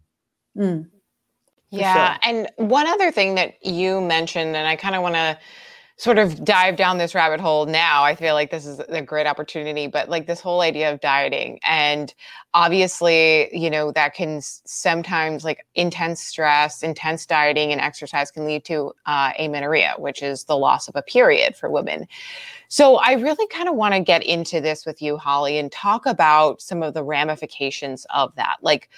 Mm, 0.57 0.89
yeah. 1.69 2.13
Sure. 2.13 2.19
And 2.23 2.69
one 2.69 2.87
other 2.87 3.11
thing 3.11 3.35
that 3.35 3.65
you 3.65 4.01
mentioned, 4.01 4.55
and 4.55 4.67
I 4.67 4.75
kind 4.75 4.95
of 4.95 5.01
want 5.01 5.15
to 5.15 5.37
sort 5.97 6.17
of 6.17 6.43
dive 6.43 6.75
down 6.75 6.97
this 6.97 7.15
rabbit 7.15 7.39
hole 7.39 7.65
now. 7.65 8.03
I 8.03 8.15
feel 8.15 8.33
like 8.33 8.51
this 8.51 8.65
is 8.65 8.79
a 8.89 9.01
great 9.01 9.27
opportunity, 9.27 9.87
but 9.87 10.09
like 10.09 10.27
this 10.27 10.41
whole 10.41 10.59
idea 10.59 10.91
of 10.91 10.99
dieting 10.99 11.57
and 11.63 12.13
obviously, 12.53 13.55
you 13.57 13.69
know, 13.69 13.93
that 13.93 14.13
can 14.13 14.41
sometimes 14.41 15.45
like 15.45 15.65
intense 15.73 16.19
stress, 16.19 16.83
intense 16.83 17.25
dieting 17.25 17.71
and 17.71 17.79
exercise 17.79 18.29
can 18.29 18.45
lead 18.45 18.65
to 18.65 18.91
uh, 19.05 19.31
amenorrhea, 19.39 19.93
which 19.97 20.21
is 20.21 20.43
the 20.43 20.57
loss 20.57 20.89
of 20.89 20.97
a 20.97 21.01
period 21.01 21.55
for 21.55 21.69
women. 21.69 22.07
So 22.67 22.97
I 22.97 23.13
really 23.13 23.47
kind 23.47 23.69
of 23.69 23.75
want 23.75 23.93
to 23.93 24.01
get 24.01 24.21
into 24.23 24.59
this 24.59 24.85
with 24.85 25.01
you, 25.01 25.15
Holly, 25.15 25.57
and 25.57 25.71
talk 25.71 26.05
about 26.05 26.61
some 26.61 26.83
of 26.83 26.93
the 26.93 27.03
ramifications 27.03 28.05
of 28.13 28.35
that. 28.35 28.57
Like 28.61 28.89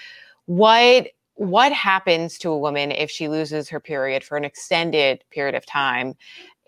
what 0.46 1.10
what 1.36 1.72
happens 1.72 2.40
to 2.40 2.50
a 2.50 2.58
woman 2.58 2.92
if 2.92 3.12
she 3.12 3.28
loses 3.28 3.70
her 3.70 3.80
period 3.80 4.24
for 4.24 4.38
an 4.38 4.44
extended 4.44 5.24
period 5.30 5.54
of 5.54 5.64
time 5.68 6.16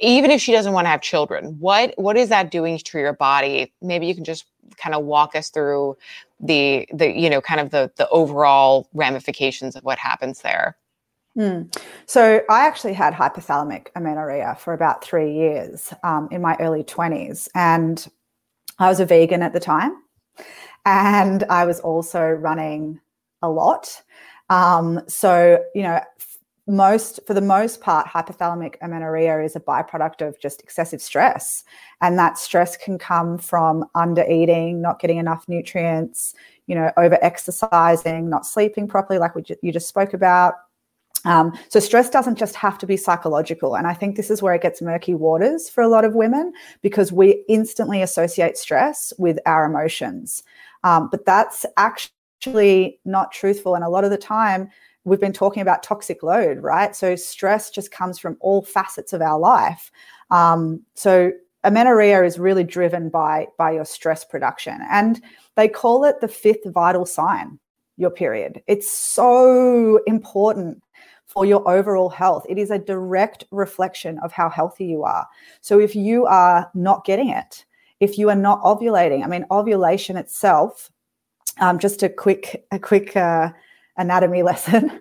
even 0.02 0.32
if 0.32 0.42
she 0.42 0.52
doesn't 0.52 0.74
want 0.74 0.86
to 0.86 0.90
have 0.90 1.02
children 1.02 1.56
what 1.60 1.94
what 1.98 2.18
is 2.18 2.30
that 2.30 2.52
doing 2.52 2.78
to 2.78 3.00
your 3.00 3.14
body 3.14 3.72
maybe 3.82 4.06
you 4.06 4.16
can 4.16 4.24
just 4.24 4.46
kind 4.78 4.96
of 4.96 5.04
walk 5.04 5.36
us 5.36 5.50
through 5.50 5.98
the 6.40 6.88
the 6.94 7.12
you 7.12 7.30
know 7.30 7.42
kind 7.42 7.60
of 7.60 7.70
the 7.72 7.92
the 7.98 8.08
overall 8.10 8.88
ramifications 8.94 9.76
of 9.76 9.84
what 9.84 9.98
happens 9.98 10.42
there 10.42 10.78
Mm. 11.38 11.74
So 12.06 12.42
I 12.50 12.68
actually 12.68 12.94
had 12.94 13.14
hypothalamic 13.14 13.88
amenorrhea 13.96 14.58
for 14.60 14.74
about 14.74 15.04
three 15.04 15.34
years 15.34 15.94
um, 16.04 16.28
in 16.32 16.42
my 16.42 16.58
early 16.60 16.84
20s. 16.84 17.48
And 17.56 18.06
I 18.78 18.90
was 18.90 19.00
a 19.00 19.06
vegan 19.06 19.42
at 19.42 19.54
the 19.54 19.60
time. 19.60 19.96
And 20.86 21.44
I 21.44 21.66
was 21.66 21.80
also 21.80 22.22
running 22.22 23.00
a 23.42 23.50
lot. 23.50 24.02
Um, 24.50 25.02
so, 25.08 25.64
you 25.76 25.84
know, 25.84 26.02
most 26.70 27.20
for 27.26 27.34
the 27.34 27.42
most 27.42 27.82
part 27.82 28.08
hypothalamic 28.08 28.76
amenorrhea 28.82 29.44
is 29.44 29.56
a 29.56 29.60
byproduct 29.60 30.26
of 30.26 30.40
just 30.40 30.62
excessive 30.62 31.02
stress. 31.02 31.64
And 32.02 32.18
that 32.20 32.38
stress 32.38 32.78
can 32.78 33.00
come 33.00 33.40
from 33.40 33.86
under 33.96 34.24
eating 34.30 34.82
not 34.82 35.00
getting 35.00 35.18
enough 35.18 35.46
nutrients 35.50 36.36
you 36.68 36.76
know 36.76 36.92
over 36.96 37.18
exercising 37.24 38.30
not 38.30 38.46
sleeping 38.46 38.88
properly 38.88 39.20
like 39.20 39.36
we 39.36 39.44
you 39.62 39.72
just 39.72 39.88
spoke 39.88 40.14
about. 40.14 40.54
Um, 41.26 41.52
so 41.68 41.82
stress 41.82 42.10
doesn't 42.10 42.38
just 42.38 42.56
have 42.56 42.78
to 42.78 42.86
be 42.86 42.96
psychological. 42.96 43.76
And 43.76 43.88
i 43.88 43.94
think 43.94 44.16
this 44.16 44.30
is 44.30 44.42
where 44.42 44.54
it 44.54 44.62
gets 44.62 44.82
murky 44.82 45.16
waters 45.16 45.70
for 45.70 45.82
a 45.82 45.90
lot 45.90 46.06
of 46.06 46.14
women 46.14 46.54
because 46.82 47.12
we 47.12 47.44
instantly 47.50 48.02
associate 48.04 48.58
stress 48.58 49.12
with 49.18 49.40
our 49.48 49.66
emotions. 49.66 50.44
Um, 50.84 51.10
but 51.12 51.26
that's 51.26 51.66
actually 51.78 53.00
not 53.06 53.32
truthful. 53.32 53.74
And 53.76 53.84
a 53.84 53.90
lot 53.90 54.04
of 54.04 54.12
the 54.12 54.18
time 54.18 54.70
we've 55.10 55.20
been 55.20 55.34
talking 55.34 55.62
about 55.62 55.84
toxic 55.84 56.24
load, 56.24 56.60
right? 56.60 56.96
So 56.96 57.16
stress 57.16 57.70
just 57.70 57.92
comes 57.92 58.20
from 58.20 58.38
all 58.40 58.62
facets 58.62 59.14
of 59.14 59.22
our 59.22 59.40
life. 59.40 59.92
Um, 60.32 60.84
so 60.94 61.32
amenorrhea 61.64 62.24
is 62.24 62.40
really 62.40 62.64
driven 62.64 63.10
by 63.10 63.48
by 63.58 63.72
your 63.72 63.86
stress 63.86 64.24
production, 64.24 64.80
and 64.90 65.22
they 65.56 65.68
call 65.68 66.06
it 66.06 66.22
the 66.22 66.28
fifth 66.28 66.66
vital 66.66 67.06
sign. 67.06 67.60
Your 67.98 68.12
period. 68.12 68.64
It's 68.68 68.90
so 68.90 70.00
important 70.08 70.82
for 71.26 71.46
your 71.46 71.70
overall 71.70 72.10
health. 72.10 72.46
It 72.50 72.58
is 72.58 72.72
a 72.72 72.80
direct 72.80 73.44
reflection 73.52 74.18
of 74.20 74.32
how 74.32 74.50
healthy 74.50 74.86
you 74.86 75.04
are. 75.04 75.28
So 75.62 75.80
if 75.80 75.96
you 75.96 76.26
are 76.26 76.72
not 76.74 77.06
getting 77.06 77.30
it, 77.30 77.66
if 78.00 78.18
you 78.18 78.30
are 78.30 78.36
not 78.36 78.62
ovulating, 78.64 79.24
I 79.24 79.28
mean, 79.28 79.46
ovulation 79.52 80.18
itself, 80.18 80.92
um, 81.60 81.78
just 81.78 82.02
a 82.02 82.10
quick, 82.10 82.66
a 82.72 82.80
quick 82.80 83.16
uh, 83.16 83.52
anatomy 84.00 84.42
lesson. 84.50 85.00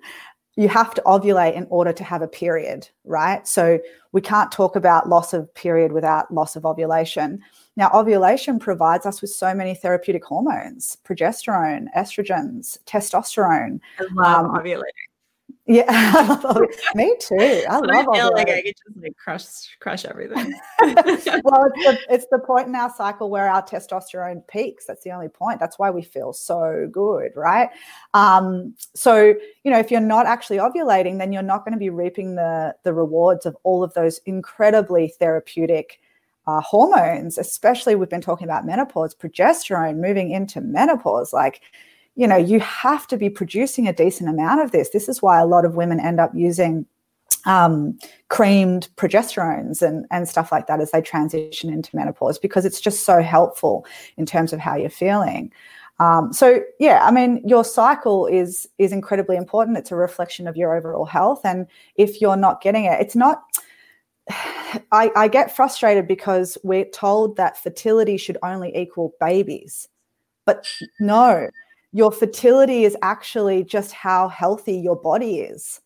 you 0.57 0.69
have 0.69 0.93
to 0.93 1.03
ovulate 1.07 1.55
in 1.55 1.67
order 1.71 1.93
to 1.93 2.03
have 2.03 2.21
a 2.21 2.27
period, 2.29 2.89
right? 3.05 3.47
So 3.47 3.79
we 4.11 4.21
can't 4.21 4.51
talk 4.51 4.75
about 4.75 5.09
loss 5.09 5.33
of 5.33 5.53
period 5.55 5.93
without 5.93 6.35
loss 6.35 6.57
of 6.57 6.67
ovulation. 6.67 7.41
Now, 7.77 7.91
ovulation 7.95 8.59
provides 8.59 9.07
us 9.07 9.21
with 9.23 9.31
so 9.31 9.55
many 9.55 9.75
therapeutic 9.75 10.25
hormones 10.25 10.99
progesterone, 11.05 11.87
estrogens, 11.97 12.77
testosterone. 12.87 13.79
I 14.01 14.07
love 14.15 14.47
um, 14.47 14.57
ovulating. 14.57 15.08
Yeah, 15.69 16.41
me 16.95 17.15
too. 17.21 17.65
I 17.69 17.79
love. 17.79 18.09
I 18.09 18.17
feel 18.17 18.33
like 18.33 18.49
I 18.49 18.63
could 18.63 18.75
just 18.75 19.03
like 19.03 19.17
crush 19.19 19.77
crush 19.81 20.07
everything. 20.07 20.55
well, 20.81 20.91
it's 20.95 21.85
the, 21.85 21.99
it's 22.09 22.27
the 22.31 22.39
point 22.39 22.69
in 22.69 22.75
our 22.75 22.91
cycle 22.97 23.29
where 23.29 23.47
our 23.47 23.63
testosterone 23.63 24.47
peaks. 24.49 24.87
That's 24.87 25.05
the 25.05 25.11
only 25.11 25.29
point. 25.29 25.61
That's 25.61 25.79
why 25.79 25.91
we 25.91 26.01
feel 26.01 26.33
so 26.33 26.89
good, 26.91 27.33
right? 27.37 27.69
Um, 28.15 28.75
so 28.95 29.35
you 29.63 29.71
know, 29.71 29.79
if 29.79 29.91
you're 29.91 30.01
not 30.01 30.25
actually 30.25 30.57
ovulating, 30.57 31.19
then 31.19 31.35
you're 31.35 31.43
not 31.43 31.67
going 31.67 31.75
to 31.75 31.79
be 31.79 31.91
reaping 31.91 32.35
the 32.35 32.75
the 32.85 32.95
rewards 32.95 33.45
of 33.45 33.55
all 33.63 33.85
of 33.85 33.93
those 33.93 34.21
incredibly 34.25 35.09
therapeutic 35.09 36.01
uh, 36.47 36.63
hormones. 36.63 37.37
Especially, 37.37 37.95
we've 37.95 38.09
been 38.09 38.23
talking 38.23 38.47
about 38.47 38.65
menopause, 38.65 39.15
progesterone, 39.15 39.97
moving 39.99 40.31
into 40.31 40.63
menopause, 40.63 41.35
like 41.35 41.61
you 42.19 42.27
know, 42.27 42.37
you 42.37 42.59
have 42.59 43.07
to 43.07 43.17
be 43.17 43.31
producing 43.31 43.87
a 43.87 43.93
decent 43.93 44.29
amount 44.29 44.61
of 44.61 44.73
this. 44.73 44.91
This 44.91 45.09
is 45.09 45.23
why 45.23 45.39
a 45.39 45.47
lot 45.47 45.65
of 45.65 45.77
women 45.77 46.01
end 46.01 46.19
up 46.19 46.33
using 46.35 46.85
um, 47.45 47.97
creamed 48.29 48.89
progesterones 48.97 49.83
and, 49.83 50.05
and 50.11 50.29
stuff 50.29 50.51
like 50.51 50.67
that 50.67 50.81
as 50.81 50.91
they 50.91 51.01
transition 51.01 51.73
into 51.73 51.95
menopause 51.95 52.37
because 52.37 52.65
it's 52.65 52.81
just 52.81 53.07
so 53.07 53.23
helpful 53.23 53.87
in 54.17 54.27
terms 54.27 54.53
of 54.53 54.59
how 54.59 54.75
you're 54.75 54.91
feeling. 54.91 55.53
Um, 56.01 56.33
so 56.33 56.61
yeah, 56.81 57.05
I 57.05 57.13
mean, 57.13 57.41
your 57.47 57.65
cycle 57.65 58.27
is 58.27 58.69
is 58.79 58.93
incredibly 58.93 59.37
important. 59.37 59.79
It's 59.79 59.93
a 59.93 59.97
reflection 59.97 60.49
of 60.49 60.57
your 60.57 60.77
overall 60.77 61.05
health, 61.05 61.43
and 61.45 61.69
if 61.95 62.21
you're 62.21 62.37
not 62.37 62.61
getting 62.61 62.85
it, 62.85 63.01
it's 63.01 63.17
not. 63.17 63.45
I, 64.93 65.11
I 65.17 65.29
get 65.29 65.55
frustrated 65.55 66.09
because 66.09 66.59
we're 66.65 66.85
told 66.85 67.37
that 67.37 67.63
fertility 67.63 68.17
should 68.17 68.39
only 68.43 68.77
equal 68.77 69.15
babies, 69.21 69.89
but 70.45 70.69
no, 71.01 71.49
your 71.93 72.13
fertility 72.13 72.85
is 72.85 72.97
actually 73.03 73.65
just 73.65 73.93
how 73.93 74.29
healthy 74.29 74.77
your 74.79 74.97
body 74.97 75.41
is 75.41 75.81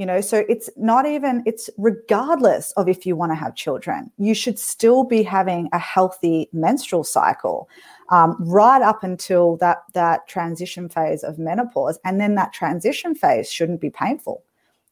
you 0.00 0.06
know? 0.06 0.22
So 0.22 0.44
it's 0.48 0.70
not 0.78 1.04
even 1.04 1.42
it's 1.44 1.68
regardless 1.76 2.72
of 2.72 2.88
if 2.88 3.04
you 3.04 3.16
want 3.16 3.32
to 3.32 3.36
have 3.36 3.54
children 3.54 4.10
you 4.16 4.32
should 4.32 4.58
still 4.58 5.04
be 5.04 5.22
having 5.22 5.68
a 5.74 5.78
healthy 5.78 6.48
menstrual 6.54 7.04
cycle 7.04 7.68
um, 8.10 8.34
right 8.40 8.80
up 8.80 9.04
until 9.04 9.58
that 9.58 9.82
that 9.92 10.26
transition 10.26 10.88
phase 10.88 11.22
of 11.22 11.38
menopause 11.38 11.98
and 12.06 12.18
then 12.18 12.34
that 12.36 12.54
transition 12.54 13.14
phase 13.14 13.52
shouldn't 13.52 13.82
be 13.82 13.90
painful. 13.90 14.42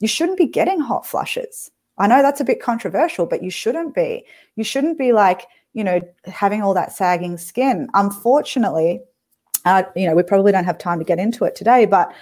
You 0.00 0.08
shouldn't 0.08 0.36
be 0.36 0.46
getting 0.46 0.78
hot 0.78 1.06
flushes. 1.06 1.70
I 1.96 2.06
know 2.06 2.20
that's 2.20 2.42
a 2.42 2.44
bit 2.44 2.60
controversial 2.60 3.24
but 3.24 3.42
you 3.42 3.50
shouldn't 3.50 3.94
be. 3.94 4.26
You 4.56 4.64
shouldn't 4.64 4.98
be 4.98 5.12
like 5.12 5.46
you 5.72 5.84
know 5.84 6.02
having 6.26 6.60
all 6.60 6.74
that 6.74 6.92
sagging 6.92 7.38
skin. 7.38 7.88
Unfortunately 7.94 9.00
uh, 9.64 9.82
you 9.96 10.06
know, 10.06 10.14
we 10.14 10.22
probably 10.22 10.52
don't 10.52 10.64
have 10.64 10.78
time 10.78 10.98
to 10.98 11.04
get 11.04 11.18
into 11.18 11.44
it 11.44 11.54
today, 11.54 11.86
but 11.86 12.12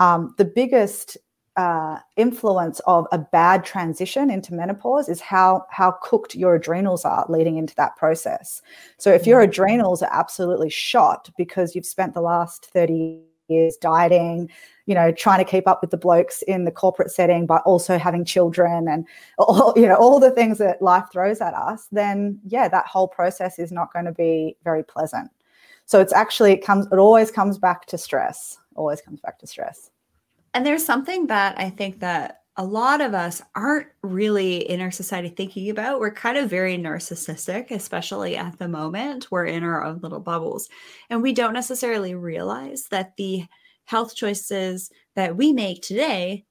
um, 0.00 0.34
the 0.38 0.44
biggest 0.44 1.16
uh, 1.56 1.98
influence 2.16 2.80
of 2.80 3.06
a 3.12 3.18
bad 3.18 3.64
transition 3.64 4.28
into 4.28 4.52
menopause 4.52 5.08
is 5.08 5.20
how 5.20 5.64
how 5.70 5.92
cooked 6.02 6.34
your 6.34 6.56
adrenals 6.56 7.04
are 7.04 7.24
leading 7.28 7.56
into 7.56 7.74
that 7.76 7.96
process. 7.96 8.60
So 8.98 9.12
if 9.12 9.26
your 9.26 9.40
mm. 9.40 9.44
adrenals 9.44 10.02
are 10.02 10.12
absolutely 10.12 10.70
shot 10.70 11.30
because 11.38 11.74
you've 11.74 11.86
spent 11.86 12.14
the 12.14 12.20
last 12.20 12.66
30 12.66 13.20
years 13.48 13.76
dieting, 13.76 14.50
you 14.86 14.94
know, 14.94 15.12
trying 15.12 15.38
to 15.38 15.48
keep 15.48 15.68
up 15.68 15.80
with 15.80 15.90
the 15.90 15.96
blokes 15.96 16.42
in 16.42 16.64
the 16.64 16.72
corporate 16.72 17.10
setting, 17.10 17.46
but 17.46 17.62
also 17.64 17.98
having 17.98 18.24
children 18.24 18.88
and 18.88 19.06
all, 19.38 19.72
you 19.76 19.86
know, 19.86 19.96
all 19.96 20.18
the 20.18 20.32
things 20.32 20.58
that 20.58 20.82
life 20.82 21.04
throws 21.12 21.40
at 21.40 21.54
us, 21.54 21.86
then 21.92 22.40
yeah, 22.46 22.66
that 22.68 22.86
whole 22.86 23.08
process 23.08 23.60
is 23.60 23.70
not 23.70 23.92
going 23.92 24.06
to 24.06 24.12
be 24.12 24.56
very 24.64 24.82
pleasant. 24.82 25.30
So 25.86 26.00
it's 26.00 26.12
actually 26.12 26.52
it 26.52 26.64
comes 26.64 26.86
it 26.90 26.98
always 26.98 27.30
comes 27.30 27.58
back 27.58 27.86
to 27.86 27.98
stress. 27.98 28.58
Always 28.76 29.00
comes 29.00 29.20
back 29.20 29.38
to 29.40 29.46
stress. 29.46 29.90
And 30.54 30.64
there's 30.64 30.84
something 30.84 31.26
that 31.26 31.58
I 31.58 31.70
think 31.70 32.00
that 32.00 32.40
a 32.56 32.64
lot 32.64 33.00
of 33.00 33.14
us 33.14 33.42
aren't 33.56 33.88
really 34.02 34.58
in 34.70 34.80
our 34.80 34.92
society 34.92 35.28
thinking 35.28 35.70
about. 35.70 35.98
We're 35.98 36.12
kind 36.12 36.38
of 36.38 36.48
very 36.48 36.78
narcissistic, 36.78 37.72
especially 37.72 38.36
at 38.36 38.58
the 38.58 38.68
moment. 38.68 39.30
We're 39.30 39.46
in 39.46 39.64
our 39.64 39.84
own 39.84 39.98
little 39.98 40.20
bubbles. 40.20 40.68
And 41.10 41.20
we 41.20 41.32
don't 41.32 41.52
necessarily 41.52 42.14
realize 42.14 42.84
that 42.90 43.16
the 43.16 43.44
health 43.86 44.14
choices 44.14 44.90
that 45.16 45.36
we 45.36 45.52
make 45.52 45.82
today 45.82 46.44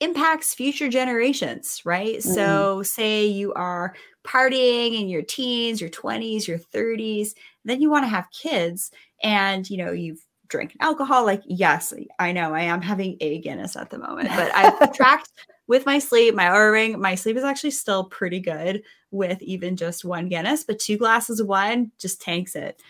impacts 0.00 0.54
future 0.54 0.88
generations, 0.88 1.82
right? 1.84 2.16
Mm-hmm. 2.16 2.32
So, 2.34 2.82
say 2.82 3.26
you 3.26 3.52
are 3.54 3.94
partying 4.24 5.00
in 5.00 5.08
your 5.08 5.22
teens, 5.22 5.80
your 5.80 5.90
20s, 5.90 6.46
your 6.46 6.58
30s, 6.58 7.30
then 7.64 7.80
you 7.80 7.90
want 7.90 8.04
to 8.04 8.08
have 8.08 8.30
kids 8.30 8.90
and 9.22 9.68
you 9.68 9.78
know, 9.78 9.92
you've 9.92 10.20
drank 10.48 10.74
alcohol 10.80 11.24
like 11.24 11.42
yes, 11.46 11.92
I 12.18 12.32
know 12.32 12.54
I 12.54 12.62
am 12.62 12.82
having 12.82 13.16
a 13.20 13.38
Guinness 13.40 13.76
at 13.76 13.90
the 13.90 13.98
moment, 14.06 14.30
but 14.30 14.54
I've 14.54 14.92
tracked 14.94 15.30
with 15.66 15.84
my 15.84 15.98
sleep, 15.98 16.34
my 16.34 16.46
Oura 16.46 16.72
ring, 16.72 16.98
my 16.98 17.14
sleep 17.14 17.36
is 17.36 17.44
actually 17.44 17.72
still 17.72 18.04
pretty 18.04 18.40
good 18.40 18.82
with 19.10 19.40
even 19.42 19.76
just 19.76 20.04
one 20.04 20.28
Guinness, 20.28 20.64
but 20.64 20.78
two 20.78 20.96
glasses 20.96 21.40
of 21.40 21.46
wine 21.46 21.92
just 21.98 22.20
tanks 22.20 22.56
it. 22.56 22.80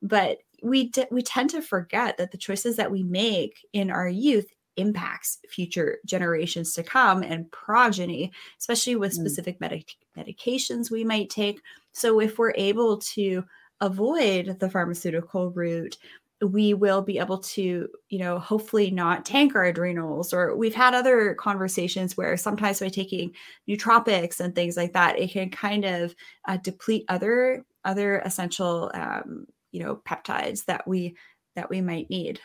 But 0.00 0.38
we 0.62 0.88
d- 0.88 1.06
we 1.10 1.22
tend 1.22 1.50
to 1.50 1.62
forget 1.62 2.16
that 2.16 2.30
the 2.30 2.38
choices 2.38 2.76
that 2.76 2.90
we 2.90 3.02
make 3.02 3.66
in 3.72 3.90
our 3.90 4.08
youth 4.08 4.52
impacts 4.78 5.38
future 5.48 5.98
generations 6.06 6.72
to 6.74 6.82
come 6.82 7.22
and 7.22 7.50
progeny, 7.50 8.32
especially 8.58 8.96
with 8.96 9.12
mm. 9.12 9.16
specific 9.16 9.60
medic- 9.60 9.96
medications 10.16 10.90
we 10.90 11.04
might 11.04 11.30
take. 11.30 11.60
So, 11.92 12.20
if 12.20 12.38
we're 12.38 12.54
able 12.56 12.98
to 12.98 13.44
avoid 13.80 14.58
the 14.58 14.70
pharmaceutical 14.70 15.50
route, 15.50 15.96
we 16.40 16.72
will 16.72 17.02
be 17.02 17.18
able 17.18 17.38
to, 17.38 17.88
you 18.08 18.18
know, 18.18 18.38
hopefully 18.38 18.90
not 18.90 19.24
tank 19.24 19.54
our 19.56 19.64
adrenals. 19.64 20.32
Or 20.32 20.56
we've 20.56 20.74
had 20.74 20.94
other 20.94 21.34
conversations 21.34 22.16
where 22.16 22.36
sometimes 22.36 22.80
by 22.80 22.88
taking 22.88 23.32
nootropics 23.68 24.38
and 24.38 24.54
things 24.54 24.76
like 24.76 24.92
that, 24.92 25.18
it 25.18 25.32
can 25.32 25.50
kind 25.50 25.84
of 25.84 26.14
uh, 26.46 26.56
deplete 26.58 27.04
other 27.08 27.64
other 27.84 28.18
essential, 28.18 28.90
um, 28.94 29.46
you 29.72 29.82
know, 29.82 29.96
peptides 29.96 30.64
that 30.66 30.86
we 30.86 31.16
that 31.56 31.70
we 31.70 31.80
might 31.80 32.08
need. 32.08 32.40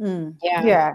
Mm. 0.00 0.36
Yeah. 0.42 0.64
Yeah. 0.64 0.92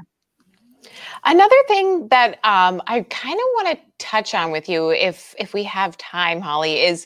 Another 1.25 1.55
thing 1.67 2.07
that 2.09 2.39
um, 2.43 2.81
I 2.87 3.01
kind 3.09 3.39
of 3.39 3.45
want 3.55 3.77
to 3.77 4.05
touch 4.05 4.33
on 4.33 4.51
with 4.51 4.67
you, 4.67 4.89
if 4.91 5.35
if 5.37 5.53
we 5.53 5.63
have 5.63 5.97
time, 5.97 6.41
Holly, 6.41 6.81
is 6.81 7.05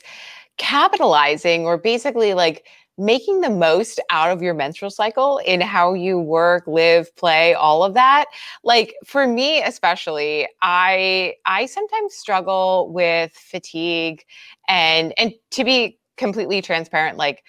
capitalizing 0.56 1.66
or 1.66 1.76
basically 1.76 2.34
like 2.34 2.66
making 2.98 3.42
the 3.42 3.50
most 3.50 4.00
out 4.08 4.30
of 4.30 4.40
your 4.40 4.54
menstrual 4.54 4.90
cycle 4.90 5.38
in 5.38 5.60
how 5.60 5.92
you 5.92 6.18
work, 6.18 6.66
live, 6.66 7.14
play, 7.16 7.52
all 7.52 7.84
of 7.84 7.92
that. 7.94 8.24
Like 8.64 8.94
for 9.04 9.26
me 9.26 9.62
especially, 9.62 10.48
I 10.62 11.34
I 11.44 11.66
sometimes 11.66 12.14
struggle 12.14 12.90
with 12.92 13.32
fatigue 13.32 14.24
and 14.68 15.12
and 15.18 15.34
to 15.52 15.64
be 15.64 15.98
completely 16.16 16.62
transparent 16.62 17.18
like 17.18 17.44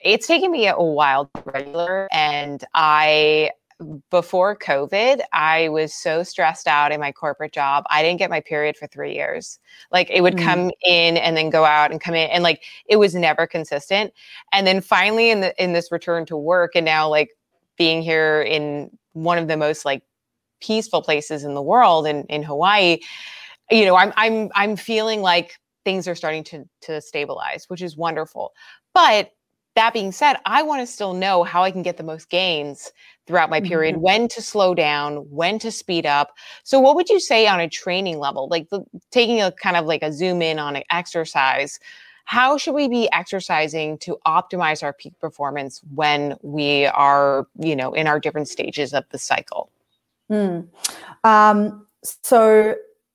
it's 0.00 0.26
taken 0.26 0.50
me 0.50 0.66
a 0.66 0.76
while 0.76 1.30
to 1.34 1.42
regular 1.46 2.08
and 2.12 2.62
I 2.74 3.52
before 4.10 4.56
COVID, 4.56 5.20
I 5.32 5.68
was 5.68 5.94
so 5.94 6.22
stressed 6.22 6.66
out 6.66 6.92
in 6.92 7.00
my 7.00 7.12
corporate 7.12 7.52
job. 7.52 7.84
I 7.90 8.02
didn't 8.02 8.18
get 8.18 8.30
my 8.30 8.40
period 8.40 8.76
for 8.76 8.86
three 8.86 9.14
years. 9.14 9.58
Like 9.90 10.10
it 10.10 10.22
would 10.22 10.36
mm. 10.36 10.42
come 10.44 10.70
in 10.84 11.16
and 11.16 11.36
then 11.36 11.50
go 11.50 11.64
out 11.64 11.90
and 11.90 12.00
come 12.00 12.14
in, 12.14 12.30
and 12.30 12.42
like 12.42 12.62
it 12.86 12.96
was 12.96 13.14
never 13.14 13.46
consistent. 13.46 14.12
And 14.52 14.66
then 14.66 14.80
finally, 14.80 15.30
in 15.30 15.40
the 15.40 15.62
in 15.62 15.72
this 15.72 15.92
return 15.92 16.26
to 16.26 16.36
work, 16.36 16.72
and 16.74 16.84
now 16.84 17.08
like 17.08 17.30
being 17.76 18.02
here 18.02 18.42
in 18.42 18.90
one 19.12 19.38
of 19.38 19.48
the 19.48 19.56
most 19.56 19.84
like 19.84 20.02
peaceful 20.60 21.02
places 21.02 21.44
in 21.44 21.54
the 21.54 21.62
world, 21.62 22.06
in 22.06 22.24
in 22.24 22.42
Hawaii, 22.42 22.98
you 23.70 23.84
know, 23.84 23.96
I'm 23.96 24.12
I'm 24.16 24.50
I'm 24.54 24.76
feeling 24.76 25.22
like 25.22 25.58
things 25.84 26.06
are 26.08 26.14
starting 26.14 26.44
to 26.44 26.64
to 26.82 27.00
stabilize, 27.00 27.64
which 27.68 27.82
is 27.82 27.96
wonderful. 27.96 28.52
But 28.94 29.32
that 29.74 29.92
being 29.92 30.12
said, 30.12 30.36
I 30.44 30.62
want 30.62 30.80
to 30.80 30.86
still 30.86 31.14
know 31.14 31.44
how 31.44 31.62
I 31.62 31.70
can 31.70 31.82
get 31.82 31.96
the 31.96 32.02
most 32.02 32.28
gains 32.28 32.92
throughout 33.26 33.50
my 33.50 33.60
period, 33.60 33.94
mm-hmm. 33.94 34.02
when 34.02 34.28
to 34.28 34.42
slow 34.42 34.74
down, 34.74 35.16
when 35.30 35.58
to 35.60 35.70
speed 35.70 36.06
up. 36.06 36.34
So, 36.64 36.80
what 36.80 36.96
would 36.96 37.08
you 37.08 37.20
say 37.20 37.46
on 37.46 37.60
a 37.60 37.68
training 37.68 38.18
level, 38.18 38.48
like 38.48 38.68
the, 38.70 38.84
taking 39.10 39.40
a 39.40 39.52
kind 39.52 39.76
of 39.76 39.86
like 39.86 40.02
a 40.02 40.12
zoom 40.12 40.42
in 40.42 40.58
on 40.58 40.76
an 40.76 40.82
exercise? 40.90 41.78
How 42.24 42.56
should 42.56 42.74
we 42.74 42.88
be 42.88 43.10
exercising 43.12 43.98
to 43.98 44.18
optimize 44.26 44.82
our 44.82 44.92
peak 44.92 45.18
performance 45.18 45.80
when 45.94 46.36
we 46.42 46.86
are, 46.86 47.46
you 47.58 47.74
know, 47.74 47.94
in 47.94 48.06
our 48.06 48.20
different 48.20 48.48
stages 48.48 48.92
of 48.92 49.04
the 49.10 49.18
cycle? 49.18 49.70
Mm. 50.30 50.68
Um, 51.24 51.86
so, 52.02 52.74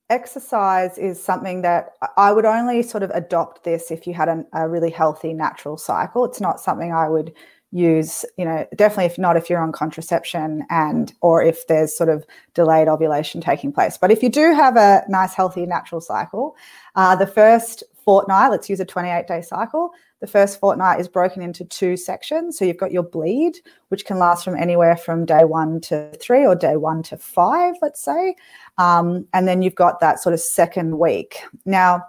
exercise 0.10 0.97
is 0.97 1.22
something 1.22 1.62
that 1.62 1.93
I 2.16 2.32
would 2.32 2.45
only 2.45 2.82
sort 2.82 3.03
of 3.03 3.12
adopt 3.12 3.64
this 3.64 3.91
if 3.91 4.08
you 4.08 4.14
had 4.14 4.30
an, 4.30 4.45
a 4.53 4.68
really 4.68 4.89
healthy 4.89 5.34
natural 5.34 5.78
cycle. 5.78 6.26
It's 6.26 6.41
not 6.41 6.60
something 6.60 6.93
I 6.93 7.10
would 7.10 7.34
use 7.72 8.24
you 8.38 8.45
know 8.45 8.66
definitely 8.78 9.05
if 9.05 9.18
not 9.18 9.36
if 9.36 9.49
you're 9.49 9.62
on 9.62 9.74
contraception 9.74 10.66
and 10.70 11.14
or 11.20 11.43
if 11.43 11.68
there's 11.68 11.95
sort 11.95 12.08
of 12.08 12.26
delayed 12.53 12.88
ovulation 12.88 13.41
taking 13.41 13.74
place 13.74 13.97
but 13.97 14.10
if 14.10 14.24
you 14.24 14.30
do 14.30 14.53
have 14.53 14.78
a 14.78 15.03
nice 15.10 15.34
healthy 15.34 15.66
natural 15.66 15.99
cycle 15.99 16.55
uh, 16.95 17.14
the 17.14 17.28
first 17.28 17.84
fortnight 18.05 18.51
let's 18.51 18.70
use 18.70 18.80
a 18.80 18.86
28 18.86 19.28
day 19.28 19.41
cycle 19.41 19.91
the 20.20 20.28
first 20.28 20.59
fortnight 20.59 20.99
is 20.99 21.07
broken 21.07 21.41
into 21.41 21.63
two 21.65 21.95
sections. 21.95 22.57
So 22.57 22.65
you've 22.65 22.78
got 22.78 22.91
your 22.91 23.03
bleed 23.03 23.57
which 23.89 24.05
can 24.05 24.18
last 24.20 24.43
from 24.43 24.55
anywhere 24.55 24.97
from 24.97 25.26
day 25.26 25.43
one 25.45 25.80
to 25.82 26.11
three 26.20 26.45
or 26.45 26.55
day 26.55 26.76
one 26.76 27.03
to 27.03 27.18
five 27.18 27.76
let's 27.82 28.03
say. 28.03 28.36
Um, 28.78 29.28
and 29.34 29.47
then 29.47 29.61
you've 29.61 29.76
got 29.76 29.99
that 29.99 30.20
sort 30.20 30.34
of 30.34 30.39
second 30.39 30.97
week. 30.97 31.38
Now 31.65 32.03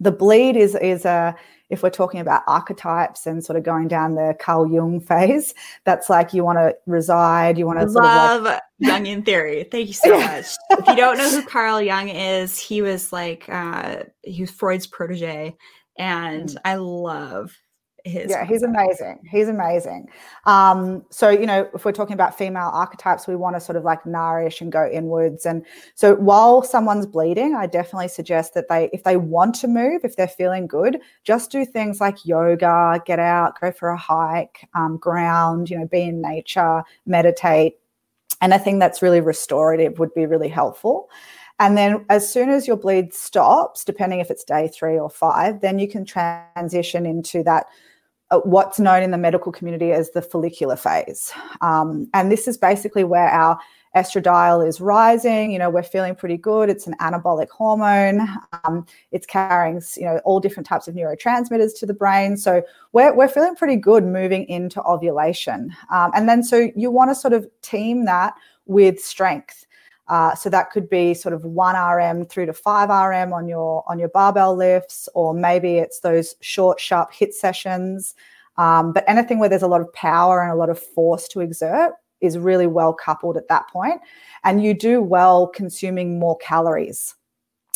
the 0.00 0.12
bleed 0.12 0.56
is 0.56 0.74
is 0.76 1.04
a 1.04 1.34
if 1.70 1.82
we're 1.82 1.90
talking 1.90 2.20
about 2.20 2.42
archetypes 2.46 3.26
and 3.26 3.44
sort 3.44 3.58
of 3.58 3.62
going 3.62 3.88
down 3.88 4.14
the 4.14 4.34
Carl 4.40 4.70
Jung 4.72 5.00
phase, 5.08 5.54
that's 5.84 6.08
like 6.08 6.32
you 6.32 6.44
want 6.44 6.58
to 6.58 6.74
reside, 6.86 7.58
you 7.58 7.66
want 7.66 7.78
to 7.80 7.86
love 7.86 8.42
like- 8.42 8.62
Jungian 8.82 9.24
theory. 9.24 9.64
Thank 9.70 9.88
you 9.88 9.94
so 9.94 10.18
much. 10.20 10.46
if 10.70 10.86
you 10.86 10.96
don't 10.96 11.18
know 11.18 11.28
who 11.28 11.42
Carl 11.42 11.80
Jung 11.82 12.08
is, 12.08 12.58
he 12.58 12.80
was 12.80 13.12
like 13.12 13.48
uh, 13.48 14.04
he 14.22 14.42
was 14.42 14.50
Freud's 14.50 14.86
protege, 14.86 15.56
and 15.98 16.48
mm. 16.48 16.56
I 16.64 16.76
love 16.76 17.56
his 18.04 18.30
yeah 18.30 18.44
he's 18.44 18.62
amazing. 18.62 19.18
He's 19.28 19.48
amazing. 19.48 20.08
Um 20.46 21.04
so 21.10 21.28
you 21.28 21.46
know 21.46 21.68
if 21.74 21.84
we're 21.84 21.92
talking 21.92 22.14
about 22.14 22.36
female 22.36 22.70
archetypes 22.72 23.26
we 23.26 23.36
want 23.36 23.56
to 23.56 23.60
sort 23.60 23.76
of 23.76 23.84
like 23.84 24.06
nourish 24.06 24.60
and 24.60 24.70
go 24.70 24.88
inwards. 24.90 25.44
And 25.46 25.64
so 25.94 26.14
while 26.14 26.62
someone's 26.62 27.06
bleeding 27.06 27.54
i 27.54 27.66
definitely 27.66 28.08
suggest 28.08 28.54
that 28.54 28.68
they 28.68 28.88
if 28.92 29.02
they 29.02 29.16
want 29.16 29.54
to 29.56 29.68
move 29.68 30.02
if 30.04 30.16
they're 30.16 30.28
feeling 30.28 30.66
good 30.66 31.00
just 31.24 31.50
do 31.50 31.64
things 31.64 32.00
like 32.00 32.24
yoga 32.24 33.02
get 33.04 33.18
out 33.18 33.60
go 33.60 33.72
for 33.72 33.90
a 33.90 33.96
hike 33.96 34.66
um, 34.74 34.96
ground 34.96 35.68
you 35.68 35.78
know 35.78 35.86
be 35.86 36.02
in 36.02 36.20
nature 36.20 36.82
meditate. 37.04 37.76
And 38.40 38.54
I 38.54 38.58
think 38.58 38.78
that's 38.78 39.02
really 39.02 39.20
restorative 39.20 39.98
would 39.98 40.14
be 40.14 40.24
really 40.24 40.48
helpful 40.48 41.10
and 41.58 41.76
then 41.76 42.04
as 42.08 42.32
soon 42.32 42.50
as 42.50 42.66
your 42.66 42.76
bleed 42.76 43.12
stops, 43.12 43.84
depending 43.84 44.20
if 44.20 44.30
it's 44.30 44.44
day 44.44 44.68
three 44.68 44.98
or 44.98 45.10
five, 45.10 45.60
then 45.60 45.78
you 45.78 45.88
can 45.88 46.04
transition 46.04 47.06
into 47.06 47.42
that 47.42 47.66
uh, 48.30 48.40
what's 48.40 48.78
known 48.78 49.02
in 49.02 49.10
the 49.10 49.18
medical 49.18 49.50
community 49.50 49.90
as 49.90 50.10
the 50.10 50.22
follicular 50.22 50.76
phase. 50.76 51.32
Um, 51.60 52.08
and 52.12 52.30
this 52.30 52.46
is 52.46 52.58
basically 52.58 53.02
where 53.02 53.28
our 53.28 53.58
estradiol 53.96 54.66
is 54.66 54.80
rising. 54.80 55.50
You 55.50 55.58
know, 55.58 55.70
we're 55.70 55.82
feeling 55.82 56.14
pretty 56.14 56.36
good. 56.36 56.68
It's 56.68 56.86
an 56.86 56.94
anabolic 57.00 57.48
hormone. 57.48 58.28
Um, 58.64 58.86
it's 59.12 59.26
carrying, 59.26 59.82
you 59.96 60.04
know, 60.04 60.20
all 60.24 60.40
different 60.40 60.66
types 60.66 60.88
of 60.88 60.94
neurotransmitters 60.94 61.78
to 61.80 61.86
the 61.86 61.94
brain. 61.94 62.36
So 62.36 62.62
we're, 62.92 63.14
we're 63.14 63.28
feeling 63.28 63.56
pretty 63.56 63.76
good 63.76 64.04
moving 64.04 64.44
into 64.48 64.82
ovulation. 64.82 65.74
Um, 65.90 66.10
and 66.14 66.28
then 66.28 66.42
so 66.42 66.70
you 66.76 66.90
want 66.90 67.10
to 67.10 67.14
sort 67.14 67.32
of 67.32 67.48
team 67.62 68.04
that 68.04 68.34
with 68.66 69.00
strength. 69.00 69.66
Uh, 70.08 70.34
so 70.34 70.48
that 70.48 70.70
could 70.70 70.88
be 70.88 71.12
sort 71.12 71.34
of 71.34 71.44
one 71.44 71.76
RM 71.76 72.26
through 72.26 72.46
to 72.46 72.52
five 72.52 72.88
RM 72.88 73.32
on 73.32 73.46
your 73.46 73.84
on 73.86 73.98
your 73.98 74.08
barbell 74.08 74.56
lifts, 74.56 75.08
or 75.14 75.34
maybe 75.34 75.78
it's 75.78 76.00
those 76.00 76.34
short, 76.40 76.80
sharp 76.80 77.12
HIIT 77.12 77.32
sessions. 77.32 78.14
Um, 78.56 78.92
but 78.92 79.04
anything 79.06 79.38
where 79.38 79.48
there's 79.48 79.62
a 79.62 79.68
lot 79.68 79.80
of 79.80 79.92
power 79.92 80.42
and 80.42 80.50
a 80.50 80.56
lot 80.56 80.70
of 80.70 80.78
force 80.78 81.28
to 81.28 81.40
exert 81.40 81.92
is 82.20 82.36
really 82.36 82.66
well 82.66 82.92
coupled 82.92 83.36
at 83.36 83.48
that 83.48 83.68
point, 83.68 84.00
and 84.44 84.62
you 84.62 84.74
do 84.74 85.00
well 85.00 85.46
consuming 85.46 86.18
more 86.18 86.36
calories 86.38 87.14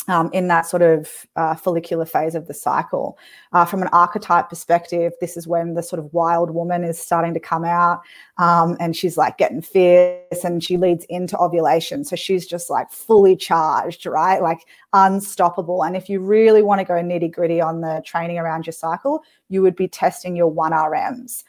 um, 0.07 0.29
in 0.33 0.47
that 0.47 0.65
sort 0.65 0.81
of 0.81 1.25
uh, 1.35 1.55
follicular 1.55 2.05
phase 2.05 2.35
of 2.35 2.47
the 2.47 2.53
cycle. 2.53 3.17
Uh, 3.51 3.65
from 3.65 3.81
an 3.81 3.87
archetype 3.89 4.49
perspective, 4.49 5.13
this 5.21 5.37
is 5.37 5.47
when 5.47 5.73
the 5.73 5.83
sort 5.83 5.99
of 5.99 6.13
wild 6.13 6.51
woman 6.51 6.83
is 6.83 6.99
starting 6.99 7.33
to 7.33 7.39
come 7.39 7.63
out 7.63 8.01
um, 8.37 8.75
and 8.79 8.95
she's 8.95 9.17
like 9.17 9.37
getting 9.37 9.61
fierce 9.61 10.43
and 10.43 10.63
she 10.63 10.77
leads 10.77 11.05
into 11.05 11.37
ovulation. 11.37 12.03
So 12.03 12.15
she's 12.15 12.45
just 12.45 12.69
like 12.69 12.91
fully 12.91 13.35
charged, 13.35 14.05
right? 14.05 14.41
Like 14.41 14.59
unstoppable. 14.91 15.83
And 15.83 15.95
if 15.95 16.09
you 16.09 16.19
really 16.19 16.61
want 16.61 16.79
to 16.79 16.85
go 16.85 16.95
nitty 16.95 17.31
gritty 17.31 17.61
on 17.61 17.81
the 17.81 18.01
training 18.05 18.37
around 18.37 18.65
your 18.65 18.73
cycle, 18.73 19.23
you 19.49 19.61
would 19.61 19.75
be 19.75 19.87
testing 19.87 20.35
your 20.35 20.51
1RMs 20.51 21.43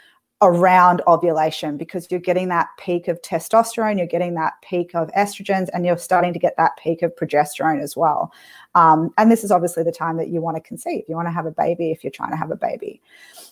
around 0.45 1.03
ovulation 1.07 1.77
because 1.77 2.07
you're 2.11 2.21
getting 2.21 2.49
that 2.49 2.69
peak 2.79 3.09
of 3.09 3.21
testosterone, 3.23 3.99
you're 3.99 4.07
getting 4.07 4.35
that 4.35 4.55
peak 4.63 4.95
of 4.95 5.11
estrogens, 5.13 5.69
and 5.73 5.85
you're 5.85 5.99
starting 5.99 6.33
to 6.33 6.39
get 6.39 6.57
that 6.57 6.77
peak 6.77 7.03
of 7.03 7.15
progesterone 7.17 7.83
as 7.83 7.97
well. 7.97 8.33
Um, 8.75 9.13
and 9.19 9.31
this 9.31 9.45
is 9.45 9.51
obviously 9.51 9.83
the 9.83 9.93
time 9.93 10.17
that 10.17 10.29
you 10.29 10.41
want 10.41 10.57
to 10.57 10.61
conceive. 10.61 11.05
You 11.09 11.15
want 11.15 11.29
to 11.29 11.33
have 11.33 11.47
a 11.47 11.51
baby 11.51 11.91
if 11.91 12.03
you're 12.03 12.11
trying 12.11 12.31
to 12.31 12.37
have 12.37 12.51
a 12.51 12.57
baby. 12.57 13.01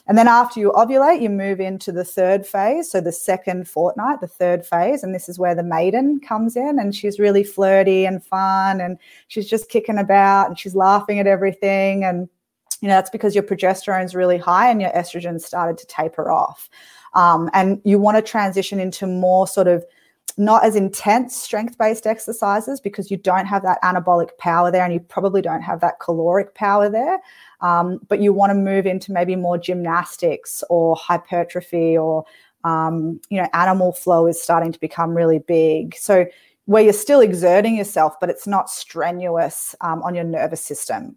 And 0.08 0.18
then 0.18 0.26
after 0.26 0.58
you 0.58 0.72
ovulate, 0.72 1.22
you 1.22 1.30
move 1.30 1.60
into 1.60 1.92
the 1.92 2.04
third 2.04 2.44
phase. 2.44 2.90
So 2.90 3.00
the 3.00 3.12
second 3.12 3.68
fortnight, 3.68 4.20
the 4.20 4.26
third 4.26 4.66
phase. 4.66 5.04
And 5.04 5.14
this 5.14 5.28
is 5.28 5.38
where 5.38 5.54
the 5.54 5.62
maiden 5.62 6.18
comes 6.18 6.56
in 6.56 6.78
and 6.80 6.94
she's 6.94 7.20
really 7.20 7.44
flirty 7.44 8.04
and 8.04 8.24
fun 8.24 8.80
and 8.80 8.98
she's 9.28 9.48
just 9.48 9.68
kicking 9.68 9.98
about 9.98 10.48
and 10.48 10.58
she's 10.58 10.74
laughing 10.74 11.20
at 11.20 11.28
everything. 11.28 12.04
And 12.04 12.28
you 12.82 12.88
know, 12.88 12.94
that's 12.94 13.10
because 13.10 13.34
your 13.34 13.44
progesterone 13.44 14.04
is 14.04 14.14
really 14.14 14.36
high 14.36 14.68
and 14.68 14.82
your 14.82 14.90
estrogen 14.90 15.40
started 15.40 15.78
to 15.78 15.86
taper 15.86 16.30
off. 16.30 16.68
Um, 17.14 17.48
and 17.54 17.80
you 17.84 17.98
want 17.98 18.16
to 18.16 18.22
transition 18.22 18.80
into 18.80 19.06
more 19.06 19.46
sort 19.46 19.68
of 19.68 19.84
not 20.36 20.64
as 20.64 20.74
intense 20.74 21.36
strength 21.36 21.78
based 21.78 22.06
exercises 22.06 22.80
because 22.80 23.10
you 23.10 23.16
don't 23.16 23.46
have 23.46 23.62
that 23.62 23.80
anabolic 23.82 24.36
power 24.38 24.72
there 24.72 24.82
and 24.82 24.92
you 24.92 24.98
probably 24.98 25.42
don't 25.42 25.62
have 25.62 25.80
that 25.80 26.00
caloric 26.00 26.54
power 26.54 26.88
there. 26.88 27.20
Um, 27.60 28.00
but 28.08 28.20
you 28.20 28.32
want 28.32 28.50
to 28.50 28.54
move 28.54 28.84
into 28.84 29.12
maybe 29.12 29.36
more 29.36 29.58
gymnastics 29.58 30.64
or 30.68 30.96
hypertrophy 30.96 31.96
or, 31.96 32.24
um, 32.64 33.20
you 33.30 33.40
know, 33.40 33.48
animal 33.52 33.92
flow 33.92 34.26
is 34.26 34.42
starting 34.42 34.72
to 34.72 34.80
become 34.80 35.14
really 35.14 35.38
big. 35.38 35.94
So, 35.94 36.26
where 36.66 36.82
you're 36.82 36.92
still 36.92 37.20
exerting 37.20 37.76
yourself, 37.76 38.14
but 38.20 38.30
it's 38.30 38.46
not 38.46 38.70
strenuous 38.70 39.74
um, 39.80 40.00
on 40.04 40.14
your 40.14 40.24
nervous 40.24 40.64
system. 40.64 41.16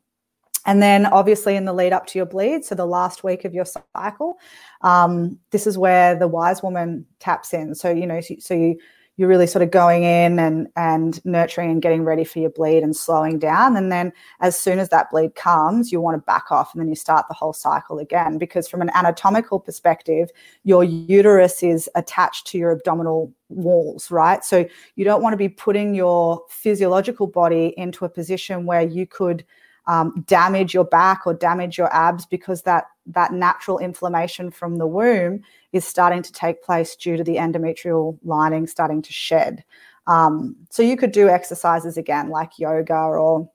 And 0.65 0.81
then, 0.81 1.05
obviously, 1.05 1.55
in 1.55 1.65
the 1.65 1.73
lead 1.73 1.93
up 1.93 2.07
to 2.07 2.19
your 2.19 2.25
bleed, 2.25 2.65
so 2.65 2.75
the 2.75 2.85
last 2.85 3.23
week 3.23 3.45
of 3.45 3.53
your 3.53 3.65
cycle, 3.65 4.39
um, 4.81 5.37
this 5.51 5.67
is 5.67 5.77
where 5.77 6.15
the 6.15 6.27
wise 6.27 6.63
woman 6.63 7.05
taps 7.19 7.53
in. 7.53 7.75
So 7.75 7.91
you 7.91 8.07
know, 8.07 8.21
so, 8.21 8.35
so 8.39 8.53
you 8.53 8.77
you're 9.17 9.29
really 9.29 9.47
sort 9.47 9.61
of 9.61 9.71
going 9.71 10.03
in 10.03 10.39
and 10.39 10.67
and 10.75 11.23
nurturing 11.23 11.71
and 11.71 11.81
getting 11.81 12.03
ready 12.03 12.25
for 12.25 12.39
your 12.39 12.49
bleed 12.49 12.83
and 12.83 12.95
slowing 12.95 13.39
down. 13.39 13.77
And 13.77 13.91
then, 13.91 14.11
as 14.41 14.59
soon 14.59 14.79
as 14.79 14.89
that 14.89 15.09
bleed 15.11 15.35
comes, 15.35 15.91
you 15.91 16.01
want 16.01 16.17
to 16.17 16.25
back 16.25 16.51
off, 16.51 16.73
and 16.73 16.81
then 16.81 16.89
you 16.89 16.95
start 16.95 17.25
the 17.27 17.33
whole 17.33 17.53
cycle 17.53 17.99
again. 17.99 18.37
Because 18.37 18.67
from 18.67 18.81
an 18.81 18.91
anatomical 18.93 19.59
perspective, 19.59 20.29
your 20.63 20.83
uterus 20.83 21.63
is 21.63 21.89
attached 21.95 22.47
to 22.47 22.57
your 22.57 22.71
abdominal 22.71 23.33
walls, 23.49 24.11
right? 24.11 24.43
So 24.43 24.65
you 24.95 25.05
don't 25.05 25.21
want 25.21 25.33
to 25.33 25.37
be 25.37 25.49
putting 25.49 25.95
your 25.95 26.41
physiological 26.49 27.27
body 27.27 27.73
into 27.77 28.03
a 28.03 28.09
position 28.09 28.65
where 28.65 28.81
you 28.81 29.07
could 29.07 29.45
um, 29.87 30.23
damage 30.27 30.73
your 30.73 30.85
back 30.85 31.21
or 31.25 31.33
damage 31.33 31.77
your 31.77 31.93
abs 31.93 32.25
because 32.25 32.63
that 32.63 32.85
that 33.07 33.33
natural 33.33 33.77
inflammation 33.77 34.49
from 34.49 34.77
the 34.77 34.87
womb 34.87 35.41
is 35.73 35.85
starting 35.85 36.23
to 36.23 36.31
take 36.31 36.63
place 36.63 36.95
due 36.95 37.17
to 37.17 37.23
the 37.23 37.35
endometrial 37.35 38.17
lining 38.23 38.65
starting 38.65 39.01
to 39.01 39.13
shed. 39.13 39.63
Um, 40.07 40.55
so 40.69 40.81
you 40.83 40.97
could 40.97 41.11
do 41.11 41.29
exercises 41.29 41.97
again 41.97 42.29
like 42.29 42.57
yoga 42.57 42.95
or 42.95 43.49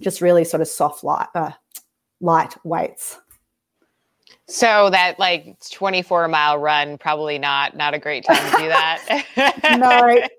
just 0.00 0.20
really 0.20 0.44
sort 0.44 0.60
of 0.60 0.68
soft 0.68 1.04
light 1.04 1.28
uh, 1.34 1.52
light 2.20 2.54
weights. 2.64 3.18
So 4.48 4.90
that 4.90 5.18
like 5.18 5.56
24 5.70 6.28
mile 6.28 6.58
run, 6.58 6.98
probably 6.98 7.38
not 7.38 7.76
not 7.76 7.94
a 7.94 7.98
great 7.98 8.24
time 8.24 8.36
to 8.36 8.58
do 8.58 8.68
that. 8.68 9.24
no, 9.78 9.88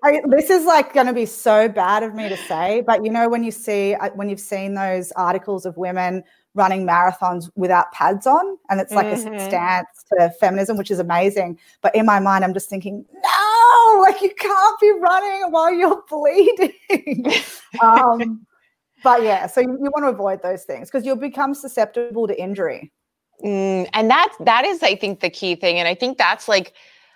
I, 0.03 0.21
this 0.27 0.49
is 0.49 0.65
like 0.65 0.93
going 0.93 1.07
to 1.07 1.13
be 1.13 1.25
so 1.25 1.67
bad 1.67 2.03
of 2.03 2.13
me 2.13 2.29
to 2.29 2.37
say, 2.37 2.83
but 2.85 3.03
you 3.03 3.11
know 3.11 3.27
when 3.29 3.43
you 3.43 3.51
see 3.51 3.95
uh, 3.95 4.09
when 4.15 4.29
you've 4.29 4.39
seen 4.39 4.73
those 4.73 5.11
articles 5.13 5.65
of 5.65 5.77
women 5.77 6.23
running 6.55 6.85
marathons 6.85 7.49
without 7.55 7.91
pads 7.91 8.27
on, 8.27 8.57
and 8.69 8.79
it's 8.79 8.93
like 8.93 9.07
mm-hmm. 9.07 9.33
a 9.33 9.45
stance 9.45 9.87
to 10.11 10.29
feminism, 10.39 10.77
which 10.77 10.91
is 10.91 10.99
amazing. 10.99 11.57
But 11.81 11.95
in 11.95 12.05
my 12.05 12.19
mind, 12.19 12.43
I'm 12.43 12.53
just 12.53 12.69
thinking, 12.69 13.05
no, 13.11 13.99
like 14.01 14.21
you 14.21 14.33
can't 14.37 14.79
be 14.79 14.91
running 14.99 15.51
while 15.51 15.73
you're 15.73 16.03
bleeding. 16.09 17.25
um, 17.81 18.45
but 19.03 19.23
yeah, 19.23 19.47
so 19.47 19.61
you, 19.61 19.71
you 19.71 19.91
want 19.91 20.05
to 20.05 20.09
avoid 20.09 20.41
those 20.41 20.63
things 20.63 20.89
because 20.89 21.05
you'll 21.05 21.15
become 21.15 21.53
susceptible 21.53 22.27
to 22.27 22.39
injury. 22.41 22.91
Mm, 23.43 23.89
and 23.93 24.09
that's 24.09 24.35
that 24.41 24.65
is, 24.65 24.81
I 24.83 24.95
think, 24.95 25.19
the 25.19 25.29
key 25.29 25.55
thing. 25.55 25.77
And 25.77 25.87
I 25.87 25.95
think 25.95 26.17
that's 26.17 26.47
like 26.47 26.73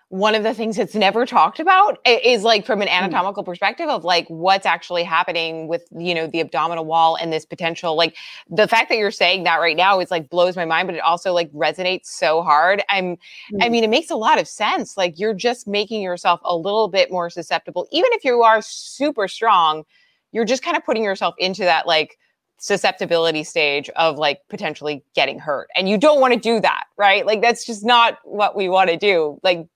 one 0.10 0.36
of 0.36 0.44
the 0.44 0.54
things 0.54 0.78
that's 0.78 0.96
never 0.96 1.26
talked 1.26 1.60
about 1.60 2.00
is 2.06 2.44
like 2.44 2.66
from 2.66 2.82
an 2.82 2.88
mm. 2.88 2.92
anatomical 2.92 3.44
perspective 3.44 3.90
of 3.90 4.06
like 4.06 4.26
what's 4.30 4.66
actually 4.66 5.04
happening 5.04 5.68
with 5.68 5.86
you 5.98 6.16
know 6.16 6.28
the 6.28 6.40
abdominal 6.40 6.86
wall 6.86 7.18
and 7.18 7.34
this 7.34 7.46
potential 7.46 7.98
like 7.98 8.16
the 8.50 8.70
fact 8.70 8.88
that 8.88 8.98
you're 8.98 9.12
saying 9.12 9.44
that 9.44 9.58
right 9.58 9.76
now 9.76 10.00
is 10.00 10.10
like 10.10 10.30
blows 10.30 10.56
my 10.56 10.64
mind 10.64 10.88
but 10.88 10.96
it 10.96 11.02
also 11.02 11.34
like 11.34 11.52
resonates 11.52 12.06
so 12.06 12.42
hard 12.42 12.82
i'm 12.90 13.18
mm. 13.18 13.18
i 13.62 13.68
mean 13.68 13.84
it 13.84 13.90
makes 13.90 14.10
a 14.10 14.16
lot 14.16 14.40
of 14.40 14.48
sense 14.48 14.96
like 14.96 15.20
you're 15.20 15.34
just 15.34 15.68
making 15.68 16.02
yourself 16.02 16.40
a 16.46 16.56
little 16.56 16.88
bit 16.88 17.12
more 17.12 17.30
susceptible 17.30 17.86
even 17.92 18.10
if 18.14 18.24
you 18.24 18.42
are 18.44 18.62
super 18.62 19.28
strong 19.28 19.84
you're 20.32 20.46
just 20.46 20.64
kind 20.64 20.78
of 20.78 20.86
putting 20.86 21.04
yourself 21.04 21.36
into 21.38 21.64
that 21.64 21.86
like 21.86 22.18
susceptibility 22.58 23.44
stage 23.44 23.90
of 23.90 24.18
like 24.18 24.42
potentially 24.50 25.04
getting 25.16 25.40
hurt. 25.40 25.70
And 25.76 25.88
you 25.88 25.98
don't 25.98 26.20
want 26.20 26.34
to 26.34 26.40
do 26.40 26.60
that, 26.62 26.86
right? 26.98 27.26
Like 27.26 27.42
that's 27.42 27.66
just 27.66 27.86
not 27.86 28.20
what 28.24 28.56
we 28.56 28.70
want 28.70 28.90
to 28.90 28.98
do. 28.98 29.40
Like 29.44 29.68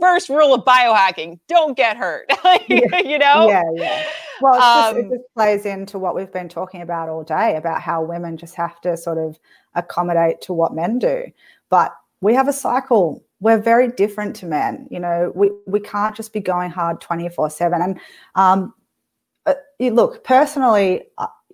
first 0.00 0.28
rule 0.28 0.54
of 0.54 0.64
biohacking, 0.64 1.38
don't 1.48 1.76
get 1.76 1.96
hurt. 1.96 2.30
you 2.68 3.18
know? 3.18 3.48
Yeah, 3.48 3.62
yeah. 3.74 4.06
Well, 4.40 4.54
um, 4.54 4.94
just, 4.94 4.96
it 4.96 5.04
um, 5.04 5.10
just 5.10 5.34
plays 5.34 5.66
into 5.66 5.98
what 5.98 6.14
we've 6.14 6.32
been 6.32 6.48
talking 6.48 6.82
about 6.82 7.08
all 7.08 7.22
day 7.22 7.56
about 7.56 7.82
how 7.82 8.02
women 8.02 8.36
just 8.36 8.54
have 8.54 8.80
to 8.82 8.96
sort 8.96 9.18
of 9.18 9.38
accommodate 9.74 10.40
to 10.42 10.52
what 10.52 10.74
men 10.74 10.98
do. 10.98 11.24
But 11.68 11.94
we 12.20 12.34
have 12.34 12.48
a 12.48 12.52
cycle. 12.52 13.22
We're 13.40 13.58
very 13.60 13.88
different 13.88 14.36
to 14.36 14.46
men. 14.46 14.86
You 14.90 15.00
know, 15.00 15.32
we, 15.34 15.50
we 15.66 15.80
can't 15.80 16.16
just 16.16 16.32
be 16.32 16.40
going 16.40 16.70
hard 16.70 17.00
24 17.00 17.50
7. 17.50 17.82
And 17.82 18.00
um, 18.34 18.74
uh, 19.46 19.54
look, 19.78 20.24
personally, 20.24 21.04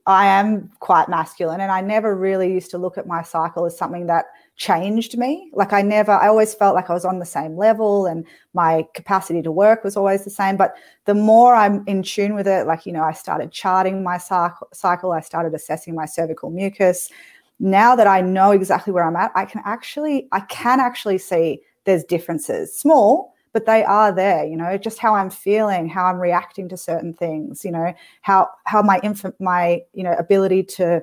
I 0.06 0.26
am 0.26 0.70
quite 0.78 1.08
masculine 1.08 1.60
and 1.60 1.72
I 1.72 1.80
never 1.80 2.14
really 2.14 2.52
used 2.52 2.70
to 2.70 2.78
look 2.78 2.96
at 2.96 3.08
my 3.08 3.22
cycle 3.22 3.66
as 3.66 3.76
something 3.76 4.06
that 4.06 4.26
changed 4.54 5.18
me. 5.18 5.50
Like 5.52 5.72
I 5.72 5.82
never, 5.82 6.12
I 6.12 6.28
always 6.28 6.54
felt 6.54 6.76
like 6.76 6.88
I 6.88 6.94
was 6.94 7.04
on 7.04 7.18
the 7.18 7.26
same 7.26 7.56
level 7.56 8.06
and 8.06 8.24
my 8.54 8.86
capacity 8.94 9.42
to 9.42 9.50
work 9.50 9.82
was 9.82 9.96
always 9.96 10.22
the 10.22 10.30
same. 10.30 10.56
But 10.56 10.76
the 11.06 11.14
more 11.14 11.56
I'm 11.56 11.82
in 11.88 12.04
tune 12.04 12.34
with 12.34 12.46
it, 12.46 12.68
like, 12.68 12.86
you 12.86 12.92
know, 12.92 13.02
I 13.02 13.12
started 13.12 13.50
charting 13.50 14.04
my 14.04 14.16
cycle, 14.16 15.12
I 15.12 15.20
started 15.20 15.54
assessing 15.54 15.96
my 15.96 16.06
cervical 16.06 16.50
mucus. 16.50 17.10
Now 17.58 17.96
that 17.96 18.06
I 18.06 18.20
know 18.20 18.52
exactly 18.52 18.92
where 18.92 19.04
I'm 19.04 19.16
at, 19.16 19.32
I 19.34 19.44
can 19.44 19.60
actually, 19.64 20.28
I 20.30 20.40
can 20.40 20.78
actually 20.78 21.18
see 21.18 21.62
there's 21.84 22.04
differences, 22.04 22.72
small, 22.78 23.34
but 23.56 23.64
they 23.64 23.82
are 23.84 24.12
there 24.12 24.44
you 24.44 24.54
know 24.54 24.76
just 24.76 24.98
how 24.98 25.14
i'm 25.14 25.30
feeling 25.30 25.88
how 25.88 26.04
i'm 26.04 26.18
reacting 26.18 26.68
to 26.68 26.76
certain 26.76 27.14
things 27.14 27.64
you 27.64 27.70
know 27.70 27.90
how 28.20 28.46
how 28.64 28.82
my 28.82 29.00
inf- 29.02 29.40
my 29.40 29.80
you 29.94 30.02
know 30.02 30.12
ability 30.18 30.62
to 30.62 31.02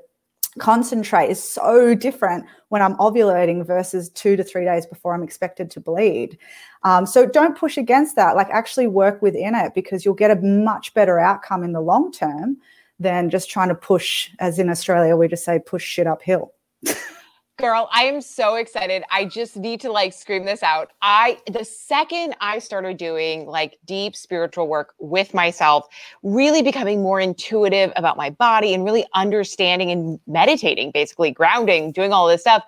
concentrate 0.59 1.31
is 1.31 1.43
so 1.43 1.95
different 1.95 2.45
when 2.69 2.79
I'm 2.79 2.95
ovulating 2.97 3.65
versus 3.65 4.09
two 4.09 4.35
to 4.35 4.43
three 4.43 4.65
days 4.65 4.85
before 4.85 5.15
I'm 5.15 5.23
expected 5.23 5.71
to 5.71 5.79
bleed. 5.79 6.37
Um, 6.83 7.07
so 7.07 7.25
don't 7.25 7.57
push 7.57 7.75
against 7.75 8.15
that. 8.17 8.35
Like 8.35 8.49
actually 8.51 8.85
work 8.85 9.19
within 9.19 9.55
it 9.55 9.73
because 9.73 10.05
you'll 10.05 10.13
get 10.13 10.29
a 10.29 10.39
much 10.41 10.93
better 10.93 11.17
outcome 11.19 11.63
in 11.63 11.71
the 11.71 11.81
long 11.81 12.11
term 12.11 12.57
than 12.99 13.31
just 13.31 13.49
trying 13.49 13.69
to 13.69 13.75
push, 13.75 14.29
as 14.37 14.59
in 14.59 14.69
Australia, 14.69 15.17
we 15.17 15.27
just 15.27 15.43
say 15.43 15.57
push 15.57 15.83
shit 15.83 16.05
uphill. 16.05 16.53
Girl, 17.59 17.87
I 17.93 18.05
am 18.05 18.19
so 18.19 18.55
excited. 18.55 19.03
I 19.11 19.25
just 19.25 19.55
need 19.55 19.79
to 19.81 19.91
like 19.91 20.11
scream 20.11 20.43
this 20.43 20.63
out. 20.63 20.89
I 21.03 21.37
the 21.51 21.63
second 21.63 22.35
I 22.41 22.57
started 22.57 22.97
doing 22.97 23.45
like 23.45 23.77
deep 23.85 24.15
spiritual 24.15 24.67
work 24.67 24.95
with 24.97 25.35
myself, 25.35 25.85
really 26.23 26.63
becoming 26.63 27.03
more 27.03 27.19
intuitive 27.19 27.93
about 27.95 28.17
my 28.17 28.31
body 28.31 28.73
and 28.73 28.83
really 28.83 29.05
understanding 29.13 29.91
and 29.91 30.19
meditating, 30.25 30.89
basically 30.95 31.29
grounding, 31.29 31.91
doing 31.91 32.11
all 32.11 32.27
this 32.27 32.41
stuff. 32.41 32.63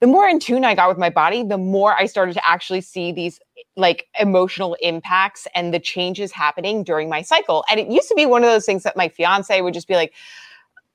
The 0.00 0.06
more 0.08 0.28
in 0.28 0.40
tune 0.40 0.62
I 0.66 0.74
got 0.74 0.90
with 0.90 0.98
my 0.98 1.10
body, 1.10 1.42
the 1.42 1.56
more 1.56 1.94
I 1.94 2.04
started 2.04 2.34
to 2.34 2.46
actually 2.46 2.82
see 2.82 3.12
these 3.12 3.40
like 3.76 4.08
emotional 4.20 4.76
impacts 4.82 5.46
and 5.54 5.72
the 5.72 5.80
changes 5.80 6.32
happening 6.32 6.84
during 6.84 7.08
my 7.08 7.22
cycle. 7.22 7.64
And 7.70 7.80
it 7.80 7.88
used 7.88 8.08
to 8.08 8.14
be 8.14 8.26
one 8.26 8.44
of 8.44 8.50
those 8.50 8.66
things 8.66 8.82
that 8.82 8.94
my 8.94 9.08
fiance 9.08 9.58
would 9.58 9.72
just 9.72 9.88
be 9.88 9.94
like, 9.94 10.12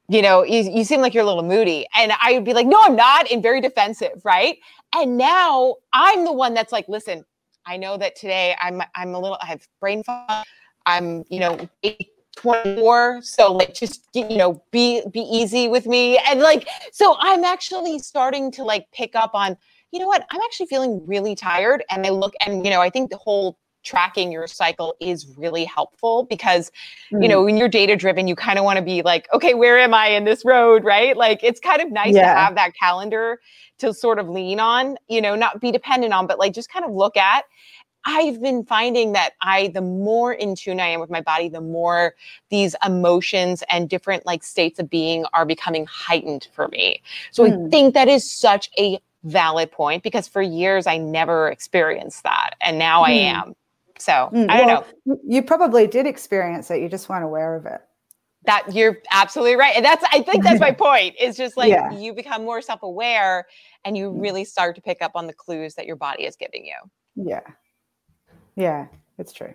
you 0.10 0.22
know, 0.22 0.44
you, 0.44 0.62
you 0.62 0.84
seem 0.84 1.02
like 1.02 1.14
you're 1.14 1.24
a 1.24 1.28
little 1.28 1.44
moody. 1.44 1.86
And 1.96 2.14
I 2.22 2.34
would 2.34 2.46
be 2.46 2.54
like, 2.54 2.68
no, 2.68 2.80
I'm 2.82 2.96
not, 2.96 3.30
and 3.30 3.44
very 3.44 3.60
defensive, 3.60 4.22
right? 4.24 4.58
And 4.96 5.18
now 5.18 5.76
I'm 5.94 6.24
the 6.24 6.32
one 6.32 6.54
that's 6.54 6.72
like, 6.72 6.88
listen, 6.88 7.26
I 7.66 7.76
know 7.78 7.98
that 7.98 8.16
today 8.16 8.56
I'm 8.62 8.82
I'm 8.96 9.14
a 9.14 9.20
little 9.20 9.38
I 9.42 9.48
have 9.48 9.68
brain 9.82 10.02
fog. 10.04 10.46
I'm, 10.86 11.26
you 11.30 11.42
know, 11.42 11.70
24. 12.38 13.22
So 13.24 13.52
like 13.52 13.74
just 13.74 14.08
you 14.14 14.38
know, 14.38 14.64
be 14.72 15.04
be 15.12 15.20
easy 15.20 15.68
with 15.68 15.86
me. 15.86 16.18
And 16.18 16.40
like, 16.40 16.68
so 16.94 17.18
I'm 17.20 17.44
actually 17.44 18.00
starting 18.00 18.52
to 18.54 18.64
like 18.64 18.86
pick 18.94 19.16
up 19.16 19.32
on, 19.34 19.58
you 19.92 20.00
know 20.00 20.08
what, 20.08 20.26
I'm 20.32 20.40
actually 20.46 20.68
feeling 20.68 21.06
really 21.06 21.36
tired. 21.36 21.84
And 21.90 22.06
I 22.06 22.10
look 22.10 22.34
and 22.46 22.64
you 22.64 22.72
know, 22.72 22.80
I 22.80 22.90
think 22.90 23.10
the 23.10 23.18
whole 23.18 23.60
tracking 23.88 24.34
your 24.34 24.48
cycle 24.48 24.96
is 25.00 25.34
really 25.38 25.64
helpful 25.64 26.24
because 26.30 26.72
mm. 27.10 27.24
you 27.24 27.30
know 27.30 27.42
when 27.42 27.56
you're 27.56 27.70
data 27.70 27.96
driven 27.96 28.28
you 28.28 28.36
kind 28.36 28.60
of 28.60 28.66
want 28.66 28.78
to 28.78 28.84
be 28.84 29.02
like 29.02 29.28
okay 29.34 29.54
where 29.54 29.80
am 29.80 29.94
i 29.94 30.08
in 30.08 30.26
this 30.26 30.44
road 30.44 30.84
right 30.84 31.16
like 31.16 31.40
it's 31.42 31.60
kind 31.62 31.82
of 31.82 31.90
nice 31.90 32.14
yeah. 32.14 32.34
to 32.34 32.40
have 32.40 32.56
that 32.56 32.74
calendar 32.76 33.40
to 33.78 33.94
sort 33.94 34.20
of 34.20 34.28
lean 34.28 34.60
on 34.60 34.98
you 35.08 35.22
know 35.22 35.36
not 35.36 35.62
be 35.62 35.72
dependent 35.72 36.14
on 36.14 36.28
but 36.28 36.38
like 36.38 36.54
just 36.54 36.70
kind 36.70 36.84
of 36.84 36.92
look 36.92 37.16
at 37.16 37.46
I've 38.10 38.42
been 38.42 38.64
finding 38.64 39.12
that 39.14 39.32
I, 39.42 39.68
the 39.74 39.82
more 39.82 40.32
in 40.32 40.56
tune 40.56 40.80
I 40.80 40.88
am 40.88 41.02
with 41.02 41.10
my 41.10 41.20
body, 41.20 41.50
the 41.50 41.60
more 41.60 42.16
these 42.50 42.74
emotions 42.86 43.64
and 43.70 43.90
different 43.90 44.26
like 44.26 44.46
states 44.46 44.80
of 44.80 44.90
being 44.90 45.26
are 45.34 45.46
becoming 45.46 45.86
heightened 45.88 46.48
for 46.54 46.70
me. 46.70 47.02
So 47.32 47.44
mm. 47.44 47.68
I 47.68 47.70
think 47.70 47.96
that 47.96 48.08
is 48.08 48.32
such 48.32 48.70
a 48.80 49.02
valid 49.24 49.72
point 49.72 50.04
because 50.04 50.28
for 50.28 50.42
years 50.42 50.88
I 50.88 50.98
never 50.98 51.50
experienced 51.50 52.24
that. 52.24 52.52
And 52.62 52.80
now 52.80 53.04
mm. 53.04 53.08
I 53.08 53.12
hmm. 53.12 53.50
am. 53.50 53.56
So 54.00 54.30
mm, 54.34 54.50
I 54.50 54.58
don't 54.58 54.68
well, 54.68 54.88
know. 55.06 55.18
You 55.28 55.42
probably 55.42 55.88
did 55.88 56.06
experience 56.06 56.70
it. 56.72 56.82
You 56.82 56.90
just 56.90 57.10
weren't 57.10 57.24
aware 57.24 57.56
of 57.56 57.66
it. 57.66 57.82
That 58.46 58.74
you're 58.74 59.00
absolutely 59.12 59.56
right. 59.56 59.76
And 59.76 59.84
that's, 59.84 60.06
I 60.14 60.22
think 60.22 60.44
that's 60.44 60.60
my 60.60 60.72
point 60.78 61.16
is 61.20 61.36
just 61.36 61.58
like 61.58 61.70
yeah. 61.70 61.92
you 61.92 62.14
become 62.14 62.44
more 62.44 62.62
self 62.62 62.84
aware 62.84 63.46
and 63.84 63.98
you 63.98 64.12
mm. 64.12 64.22
really 64.22 64.46
start 64.46 64.76
to 64.76 64.82
pick 64.82 65.02
up 65.02 65.12
on 65.16 65.28
the 65.28 65.34
clues 65.34 65.76
that 65.76 65.86
your 65.86 65.98
body 65.98 66.24
is 66.24 66.36
giving 66.36 66.66
you. 66.66 66.76
Yeah. 67.16 67.42
Yeah, 68.56 68.88
it's 69.18 69.34
true. 69.34 69.54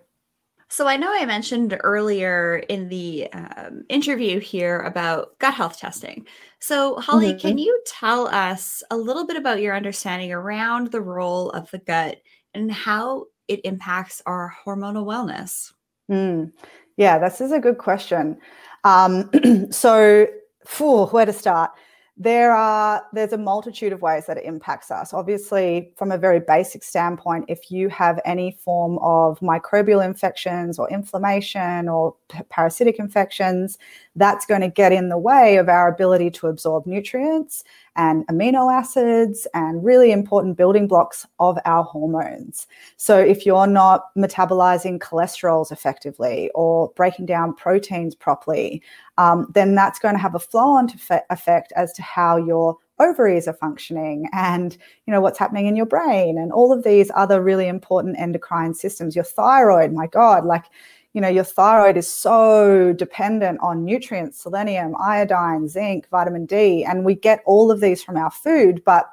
So 0.73 0.87
I 0.87 0.97
know 0.97 1.13
I 1.13 1.27
mentioned 1.27 1.77
earlier 1.83 2.63
in 2.71 2.89
the 2.89 3.31
um, 3.35 3.85
interview 3.91 4.41
here 4.41 4.81
about 4.81 5.39
gut 5.39 5.53
health 5.53 5.79
testing. 5.79 6.27
So 6.61 6.99
Holly, 6.99 7.35
mm-hmm. 7.35 7.47
can 7.47 7.59
you 7.59 7.79
tell 7.85 8.27
us 8.29 8.83
a 8.91 8.97
little 8.97 9.27
bit 9.27 9.37
about 9.37 9.61
your 9.61 9.77
understanding 9.77 10.33
around 10.33 10.91
the 10.91 11.03
role 11.03 11.51
of 11.51 11.71
the 11.73 11.79
gut 11.79 12.23
and 12.55 12.73
how 12.73 13.27
it 13.49 13.61
impacts 13.65 14.23
our 14.27 14.55
hormonal 14.65 15.05
wellness? 15.05 15.73
Mm. 16.11 16.53
Yeah, 16.97 17.19
this 17.19 17.41
is 17.41 17.53
a 17.53 17.59
good 17.59 17.79
question. 17.79 18.39
Um, 18.85 19.31
so, 19.71 20.27
phew, 20.67 21.07
where 21.07 21.27
to 21.27 21.33
start? 21.33 21.73
there 22.19 22.55
are 22.55 23.03
there's 23.15 23.33
a 23.33 23.39
multitude 23.39 23.93
of 23.93 24.03
ways 24.03 24.27
that 24.27 24.37
it 24.37 24.45
impacts 24.45 24.91
us 24.91 25.15
obviously 25.15 25.93
from 25.97 26.13
a 26.13 26.19
very 26.19 26.41
basic 26.41 26.85
standpoint 26.85 27.45
if 27.49 27.71
you 27.71 27.89
have 27.89 28.21
any 28.27 28.51
form 28.51 28.99
of 28.99 29.41
microbial 29.41 30.05
infections 30.05 30.79
or 30.79 30.91
inflammation 30.91 31.89
or 31.89 32.15
parasitic 32.51 32.99
infections 32.99 33.79
that's 34.15 34.45
going 34.45 34.61
to 34.61 34.69
get 34.69 34.93
in 34.93 35.09
the 35.09 35.17
way 35.17 35.57
of 35.57 35.71
our 35.71 35.89
ability 35.89 36.31
to 36.31 36.49
absorb 36.49 36.87
nutrients 36.87 37.65
and 37.97 38.27
amino 38.29 38.73
acids 38.73 39.47
and 39.55 39.85
really 39.85 40.13
important 40.13 40.57
building 40.57 40.89
blocks 40.89 41.27
of 41.39 41.59
our 41.65 41.85
hormones. 41.85 42.67
So, 42.97 43.19
if 43.19 43.45
you're 43.45 43.67
not 43.67 44.15
metabolizing 44.17 44.99
cholesterols 44.99 45.73
effectively 45.73 46.51
or 46.55 46.91
breaking 46.97 47.27
down 47.27 47.55
proteins 47.55 48.15
properly, 48.15 48.83
um, 49.19 49.47
then 49.55 49.75
that's 49.75 49.99
going 49.99 50.15
to 50.15 50.21
have 50.21 50.35
a 50.35 50.41
flow 50.41 50.71
on 50.71 50.89
effect 51.31 51.73
as 51.77 51.93
to 51.95 52.03
how 52.03 52.37
your 52.37 52.77
ovaries 52.99 53.49
are 53.49 53.55
functioning 53.55 54.29
and 54.33 54.77
you 55.07 55.13
know 55.13 55.21
what's 55.21 55.39
happening 55.39 55.67
in 55.67 55.75
your 55.75 55.87
brain 55.87 56.39
and 56.39 56.53
all 56.53 56.73
of 56.73 56.85
these 56.85 57.11
other 57.15 57.43
really 57.43 57.67
important 57.67 58.19
endocrine 58.19 58.75
systems 58.75 59.17
your 59.17 59.25
thyroid 59.25 59.93
my 59.93 60.07
god 60.07 60.45
like 60.45 60.67
you 61.13 61.21
know 61.21 61.29
your 61.29 61.45
thyroid 61.45 61.97
is 61.97 62.09
so 62.09 62.93
dependent 62.95 63.59
on 63.61 63.85
nutrients 63.85 64.41
selenium 64.41 64.95
iodine 64.97 65.69
zinc 65.69 66.09
vitamin 66.11 66.47
d 66.47 66.85
and 66.85 67.05
we 67.05 67.15
get 67.15 67.43
all 67.47 67.71
of 67.71 67.81
these 67.81 68.03
from 68.03 68.17
our 68.17 68.31
food 68.31 68.83
but 68.85 69.11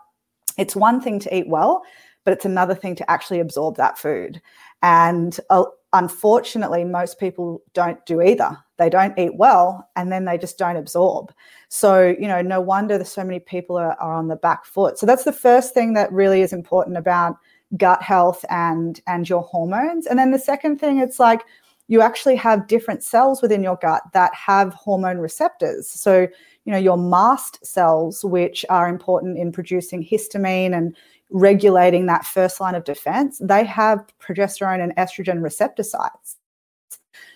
it's 0.57 0.75
one 0.75 1.01
thing 1.01 1.19
to 1.19 1.35
eat 1.35 1.47
well 1.47 1.83
but 2.29 2.33
it's 2.33 2.45
another 2.45 2.75
thing 2.75 2.95
to 2.95 3.09
actually 3.09 3.39
absorb 3.39 3.75
that 3.77 3.97
food. 3.97 4.41
And 4.83 5.39
uh, 5.49 5.63
unfortunately 5.93 6.83
most 6.83 7.19
people 7.19 7.63
don't 7.73 8.05
do 8.05 8.21
either. 8.21 8.55
They 8.77 8.89
don't 8.89 9.17
eat 9.17 9.35
well 9.35 9.89
and 9.95 10.11
then 10.11 10.25
they 10.25 10.37
just 10.37 10.57
don't 10.57 10.77
absorb. 10.77 11.33
So 11.69 12.15
you 12.19 12.27
know 12.27 12.41
no 12.41 12.61
wonder 12.61 12.97
there's 12.97 13.11
so 13.11 13.23
many 13.23 13.39
people 13.39 13.77
are, 13.77 13.99
are 13.99 14.13
on 14.13 14.27
the 14.27 14.35
back 14.35 14.65
foot. 14.65 14.99
So 14.99 15.05
that's 15.05 15.23
the 15.23 15.33
first 15.33 15.73
thing 15.73 15.93
that 15.93 16.11
really 16.11 16.41
is 16.41 16.53
important 16.53 16.97
about 16.97 17.37
gut 17.77 18.03
health 18.03 18.45
and 18.49 19.01
and 19.07 19.27
your 19.27 19.41
hormones. 19.41 20.05
And 20.05 20.19
then 20.19 20.29
the 20.29 20.37
second 20.37 20.77
thing 20.77 20.99
it's 20.99 21.19
like 21.19 21.41
you 21.89 22.01
actually 22.01 22.35
have 22.35 22.67
different 22.67 23.03
cells 23.03 23.41
within 23.41 23.63
your 23.63 23.75
gut 23.77 24.03
that 24.13 24.33
have 24.33 24.73
hormone 24.75 25.17
receptors. 25.17 25.89
So, 25.89 26.27
you 26.63 26.71
know, 26.71 26.77
your 26.77 26.97
mast 26.97 27.65
cells, 27.65 28.23
which 28.23 28.63
are 28.69 28.87
important 28.87 29.39
in 29.39 29.51
producing 29.51 30.05
histamine 30.05 30.77
and 30.77 30.95
regulating 31.31 32.05
that 32.05 32.25
first 32.25 32.61
line 32.61 32.75
of 32.75 32.83
defense, 32.83 33.39
they 33.41 33.65
have 33.65 34.05
progesterone 34.21 34.83
and 34.83 34.95
estrogen 34.97 35.41
receptor 35.41 35.81
sites. 35.81 36.37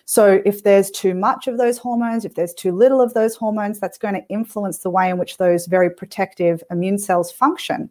So, 0.04 0.40
if 0.44 0.62
there's 0.62 0.90
too 0.90 1.14
much 1.14 1.48
of 1.48 1.58
those 1.58 1.78
hormones, 1.78 2.24
if 2.24 2.34
there's 2.34 2.54
too 2.54 2.70
little 2.70 3.00
of 3.00 3.12
those 3.12 3.34
hormones, 3.34 3.80
that's 3.80 3.98
going 3.98 4.14
to 4.14 4.26
influence 4.28 4.78
the 4.78 4.90
way 4.90 5.10
in 5.10 5.18
which 5.18 5.36
those 5.36 5.66
very 5.66 5.90
protective 5.90 6.62
immune 6.70 6.98
cells 6.98 7.32
function. 7.32 7.90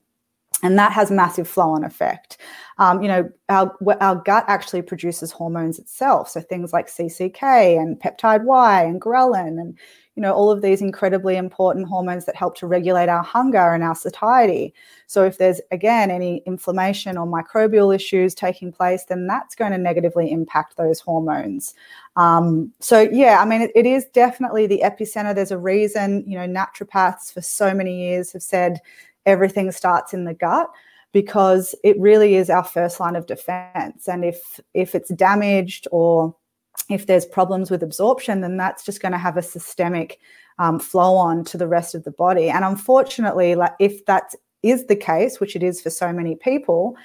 And 0.63 0.79
that 0.79 0.93
has 0.93 1.11
a 1.11 1.13
massive 1.13 1.47
flow-on 1.47 1.83
effect. 1.83 2.37
Um, 2.79 3.03
you 3.03 3.07
know, 3.07 3.29
our 3.49 3.75
our 4.01 4.15
gut 4.15 4.45
actually 4.47 4.81
produces 4.81 5.31
hormones 5.31 5.77
itself, 5.77 6.29
so 6.29 6.41
things 6.41 6.73
like 6.73 6.87
CCK 6.87 7.79
and 7.79 7.99
peptide 7.99 8.43
Y 8.45 8.83
and 8.83 8.99
ghrelin, 8.99 9.59
and 9.59 9.77
you 10.15 10.21
know 10.21 10.33
all 10.33 10.49
of 10.49 10.63
these 10.63 10.81
incredibly 10.81 11.35
important 11.35 11.87
hormones 11.87 12.25
that 12.25 12.35
help 12.35 12.57
to 12.57 12.65
regulate 12.65 13.09
our 13.09 13.21
hunger 13.21 13.73
and 13.73 13.83
our 13.83 13.93
satiety. 13.93 14.73
So 15.05 15.23
if 15.23 15.37
there's 15.37 15.61
again 15.69 16.09
any 16.09 16.37
inflammation 16.47 17.15
or 17.15 17.27
microbial 17.27 17.93
issues 17.93 18.33
taking 18.33 18.71
place, 18.71 19.03
then 19.03 19.27
that's 19.27 19.53
going 19.53 19.73
to 19.73 19.77
negatively 19.77 20.31
impact 20.31 20.77
those 20.77 20.99
hormones. 20.99 21.75
Um, 22.15 22.71
so 22.79 23.01
yeah, 23.01 23.39
I 23.39 23.45
mean, 23.45 23.61
it, 23.61 23.71
it 23.75 23.85
is 23.85 24.05
definitely 24.13 24.65
the 24.65 24.81
epicenter. 24.83 25.35
There's 25.35 25.51
a 25.51 25.57
reason, 25.57 26.23
you 26.25 26.37
know, 26.37 26.47
naturopaths 26.47 27.31
for 27.31 27.41
so 27.41 27.73
many 27.73 28.03
years 28.03 28.31
have 28.33 28.43
said 28.43 28.81
everything 29.25 29.71
starts 29.71 30.13
in 30.13 30.25
the 30.25 30.33
gut 30.33 30.69
because 31.11 31.75
it 31.83 31.99
really 31.99 32.35
is 32.35 32.49
our 32.49 32.63
first 32.63 32.99
line 32.99 33.15
of 33.15 33.27
defense. 33.27 34.07
And 34.07 34.25
if 34.25 34.59
if 34.73 34.95
it's 34.95 35.13
damaged 35.13 35.87
or 35.91 36.35
if 36.89 37.05
there's 37.05 37.25
problems 37.25 37.69
with 37.69 37.83
absorption 37.83 38.41
then 38.41 38.57
that's 38.57 38.83
just 38.83 39.01
going 39.01 39.11
to 39.11 39.17
have 39.17 39.37
a 39.37 39.41
systemic 39.41 40.19
um, 40.59 40.79
flow 40.79 41.15
on 41.15 41.43
to 41.45 41.57
the 41.57 41.67
rest 41.67 41.95
of 41.95 42.03
the 42.03 42.11
body. 42.11 42.49
And 42.49 42.65
unfortunately 42.65 43.55
like 43.55 43.73
if 43.79 44.05
that 44.05 44.33
is 44.63 44.87
the 44.87 44.95
case 44.95 45.39
which 45.39 45.55
it 45.55 45.63
is 45.63 45.81
for 45.81 45.89
so 45.89 46.11
many 46.11 46.35
people 46.35 46.95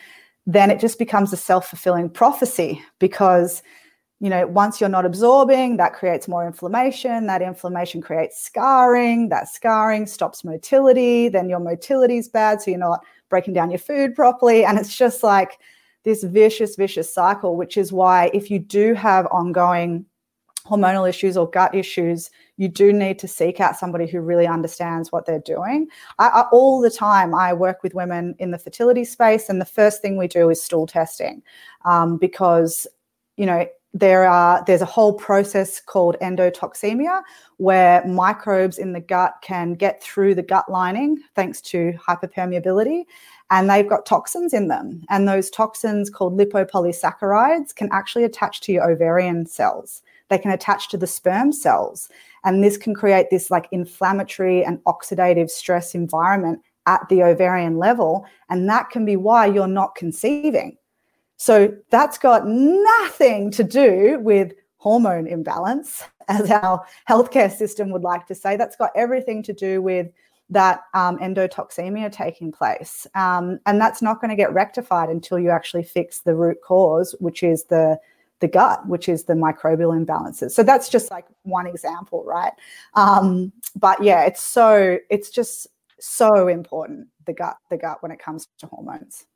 then 0.47 0.71
it 0.71 0.81
just 0.81 0.99
becomes 0.99 1.31
a 1.31 1.37
self-fulfilling 1.37 2.09
prophecy 2.09 2.83
because 2.99 3.63
you 4.21 4.29
know, 4.29 4.47
once 4.47 4.81
you're 4.81 4.89
not 4.89 5.07
absorbing, 5.07 5.77
that 5.77 5.95
creates 5.95 6.27
more 6.27 6.45
inflammation. 6.47 7.27
That 7.27 7.41
inflammation 7.41 8.01
creates 8.01 8.43
scarring. 8.43 9.29
That 9.29 9.49
scarring 9.49 10.07
stops 10.07 10.43
motility. 10.43 11.29
Then 11.29 11.49
your 11.49 11.61
motility 11.61 12.19
is 12.19 12.29
bad. 12.29 12.61
So 12.61 12.73
you're 12.73 12.81
not 12.81 13.05
breaking 13.29 13.55
down 13.55 13.71
your 13.71 13.79
food 13.79 14.17
properly. 14.17 14.65
And 14.65 14.79
it's 14.79 14.97
just 14.97 15.23
like 15.23 15.61
this 16.03 16.25
vicious, 16.25 16.75
vicious 16.75 17.13
cycle, 17.13 17.57
which 17.57 17.77
is 17.77 17.93
why 17.93 18.31
if 18.35 18.51
you 18.51 18.59
do 18.59 18.95
have 18.95 19.27
ongoing 19.27 20.05
hormonal 20.67 21.09
issues 21.09 21.37
or 21.37 21.49
gut 21.49 21.75
issues, 21.75 22.31
you 22.57 22.69
do 22.69 22.93
need 22.93 23.19
to 23.21 23.29
seek 23.29 23.61
out 23.61 23.77
somebody 23.77 24.07
who 24.07 24.21
really 24.21 24.47
understands 24.47 25.13
what 25.13 25.27
they're 25.27 25.39
doing. 25.39 25.87
I, 26.19 26.29
I, 26.29 26.41
all 26.53 26.81
the 26.81 26.91
time, 26.91 27.35
I 27.35 27.53
work 27.53 27.83
with 27.83 27.95
women 27.95 28.35
in 28.39 28.51
the 28.51 28.59
fertility 28.59 29.05
space, 29.05 29.49
and 29.49 29.61
the 29.61 29.65
first 29.65 30.03
thing 30.03 30.17
we 30.17 30.29
do 30.29 30.51
is 30.51 30.63
stool 30.63 30.87
testing 30.87 31.43
um, 31.85 32.19
because, 32.19 32.87
you 33.37 33.47
know, 33.47 33.67
there 33.95 34.29
are 34.29 34.63
there's 34.67 34.83
a 34.83 34.87
whole 34.87 35.15
process 35.15 35.81
called 35.81 36.17
endotoxemia 36.21 37.23
where 37.57 38.07
microbes 38.07 38.79
in 38.79 38.93
the 38.93 39.01
gut 39.01 39.35
can 39.43 39.75
get 39.75 40.03
through 40.03 40.35
the 40.35 40.43
gut 40.43 40.71
lining 40.71 41.19
thanks 41.35 41.61
to 41.61 41.93
hyperpermeability 42.07 43.05
and 43.51 43.71
they've 43.71 43.89
got 43.89 44.07
toxins 44.07 44.53
in 44.53 44.69
them. 44.69 45.03
And 45.09 45.27
those 45.27 45.51
toxins 45.51 46.11
called 46.11 46.39
lipopolysaccharides 46.39 47.75
can 47.75 47.89
actually 47.93 48.25
attach 48.25 48.61
to 48.63 48.73
your 48.73 48.91
ovarian 48.91 49.47
cells. 49.47 50.03
They 50.29 50.39
can 50.39 50.51
attach 50.51 50.89
to 50.91 50.99
the 50.99 51.07
sperm 51.07 51.53
cells. 51.53 52.09
And 52.45 52.63
this 52.63 52.77
can 52.77 52.95
create 52.95 53.31
this 53.31 53.51
like 53.51 53.69
inflammatory 53.73 54.65
and 54.65 54.79
oxidative 54.85 55.51
stress 55.51 55.95
environment 55.95 56.61
at 56.87 57.09
the 57.09 57.23
ovarian 57.23 57.79
level. 57.79 58.27
And 58.51 58.69
that 58.69 58.91
can 58.91 59.05
be 59.05 59.17
why 59.17 59.47
you're 59.47 59.67
not 59.67 59.95
conceiving 59.95 60.77
so 61.39 61.73
that's 61.91 62.19
got 62.19 62.47
nothing 62.47 63.51
to 63.53 63.65
do 63.65 64.19
with 64.21 64.53
hormone 64.77 65.27
imbalance, 65.27 66.03
as 66.29 66.51
our 66.51 66.85
healthcare 67.09 67.51
system 67.51 67.91
would 67.91 68.03
like 68.03 68.27
to 68.27 68.35
say. 68.35 68.57
That's 68.57 68.77
got 68.77 68.91
everything 68.95 69.43
to 69.45 69.53
do 69.53 69.81
with 69.81 70.09
that 70.51 70.81
um, 70.95 71.19
endotoxemia 71.19 72.11
taking 72.11 72.51
place. 72.51 73.07
Um, 73.15 73.61
and 73.67 73.81
that's 73.81 74.03
not 74.03 74.21
going 74.21 74.31
to 74.31 74.37
get 74.37 74.53
rectified 74.53 75.11
until 75.11 75.39
you 75.39 75.51
actually 75.51 75.85
fix 75.85 76.21
the 76.21 76.35
root 76.35 76.59
cause, 76.63 77.15
which 77.21 77.43
is 77.43 77.65
the 77.65 77.99
the 78.41 78.49
gut, 78.49 78.87
which 78.87 79.09
is 79.09 79.25
the 79.25 79.35
microbial 79.35 79.99
imbalances. 79.99 80.53
So 80.53 80.63
that's 80.63 80.89
just 80.89 81.11
like 81.11 81.27
one 81.43 81.67
example, 81.67 82.25
right? 82.25 82.53
Um, 82.95 83.53
but 83.75 84.01
yeah, 84.03 84.25
it's 84.25 84.43
so 84.43 84.99
it's 85.11 85.31
just 85.31 85.67
so 86.01 86.49
important 86.49 87.09
the 87.27 87.33
gut, 87.33 87.57
the 87.69 87.77
gut 87.77 88.03
when 88.03 88.13
it 88.13 88.21
comes 88.21 88.49
to 88.59 88.67
hormones. 88.67 89.27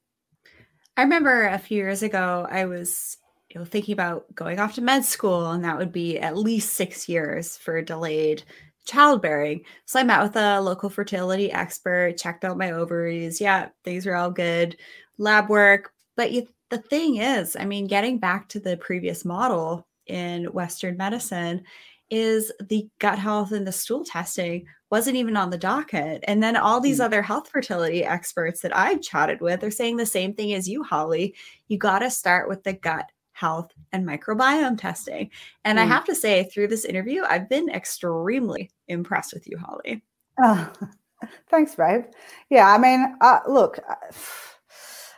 I 0.96 1.02
remember 1.02 1.46
a 1.46 1.58
few 1.58 1.78
years 1.78 2.02
ago, 2.02 2.46
I 2.50 2.66
was 2.66 3.16
you 3.50 3.58
know, 3.58 3.64
thinking 3.64 3.92
about 3.92 4.34
going 4.34 4.58
off 4.58 4.74
to 4.74 4.82
med 4.82 5.04
school, 5.04 5.50
and 5.50 5.64
that 5.64 5.78
would 5.78 5.92
be 5.92 6.18
at 6.18 6.36
least 6.36 6.74
six 6.74 7.08
years 7.08 7.56
for 7.56 7.80
delayed 7.82 8.42
childbearing. 8.84 9.62
So 9.84 10.00
I 10.00 10.04
met 10.04 10.22
with 10.22 10.36
a 10.36 10.60
local 10.60 10.90
fertility 10.90 11.52
expert, 11.52 12.16
checked 12.16 12.44
out 12.44 12.58
my 12.58 12.72
ovaries. 12.72 13.40
Yeah, 13.40 13.68
things 13.84 14.06
were 14.06 14.16
all 14.16 14.30
good, 14.30 14.76
lab 15.18 15.48
work. 15.48 15.92
But 16.16 16.32
you, 16.32 16.48
the 16.70 16.78
thing 16.78 17.16
is, 17.16 17.56
I 17.56 17.64
mean, 17.64 17.86
getting 17.86 18.18
back 18.18 18.48
to 18.50 18.60
the 18.60 18.76
previous 18.76 19.24
model 19.24 19.86
in 20.06 20.46
Western 20.46 20.96
medicine 20.96 21.64
is 22.12 22.52
the 22.68 22.86
gut 22.98 23.18
health 23.18 23.52
and 23.52 23.66
the 23.66 23.72
stool 23.72 24.04
testing 24.04 24.66
wasn't 24.90 25.16
even 25.16 25.34
on 25.34 25.48
the 25.48 25.56
docket. 25.56 26.22
And 26.28 26.42
then 26.42 26.56
all 26.56 26.78
these 26.78 27.00
mm. 27.00 27.04
other 27.04 27.22
health 27.22 27.48
fertility 27.48 28.04
experts 28.04 28.60
that 28.60 28.76
I've 28.76 29.00
chatted 29.00 29.40
with 29.40 29.64
are 29.64 29.70
saying 29.70 29.96
the 29.96 30.04
same 30.04 30.34
thing 30.34 30.52
as 30.52 30.68
you, 30.68 30.82
Holly. 30.82 31.34
You 31.68 31.78
got 31.78 32.00
to 32.00 32.10
start 32.10 32.50
with 32.50 32.62
the 32.64 32.74
gut 32.74 33.10
health 33.32 33.72
and 33.92 34.06
microbiome 34.06 34.78
testing. 34.78 35.30
And 35.64 35.78
mm. 35.78 35.82
I 35.82 35.84
have 35.86 36.04
to 36.04 36.14
say, 36.14 36.44
through 36.44 36.68
this 36.68 36.84
interview, 36.84 37.22
I've 37.26 37.48
been 37.48 37.70
extremely 37.70 38.70
impressed 38.88 39.32
with 39.32 39.48
you, 39.48 39.56
Holly. 39.56 40.02
Oh, 40.42 40.70
thanks, 41.48 41.74
babe. 41.74 42.04
Yeah, 42.50 42.70
I 42.70 42.76
mean, 42.76 43.16
uh, 43.22 43.40
look, 43.48 43.78
uh, 43.88 43.94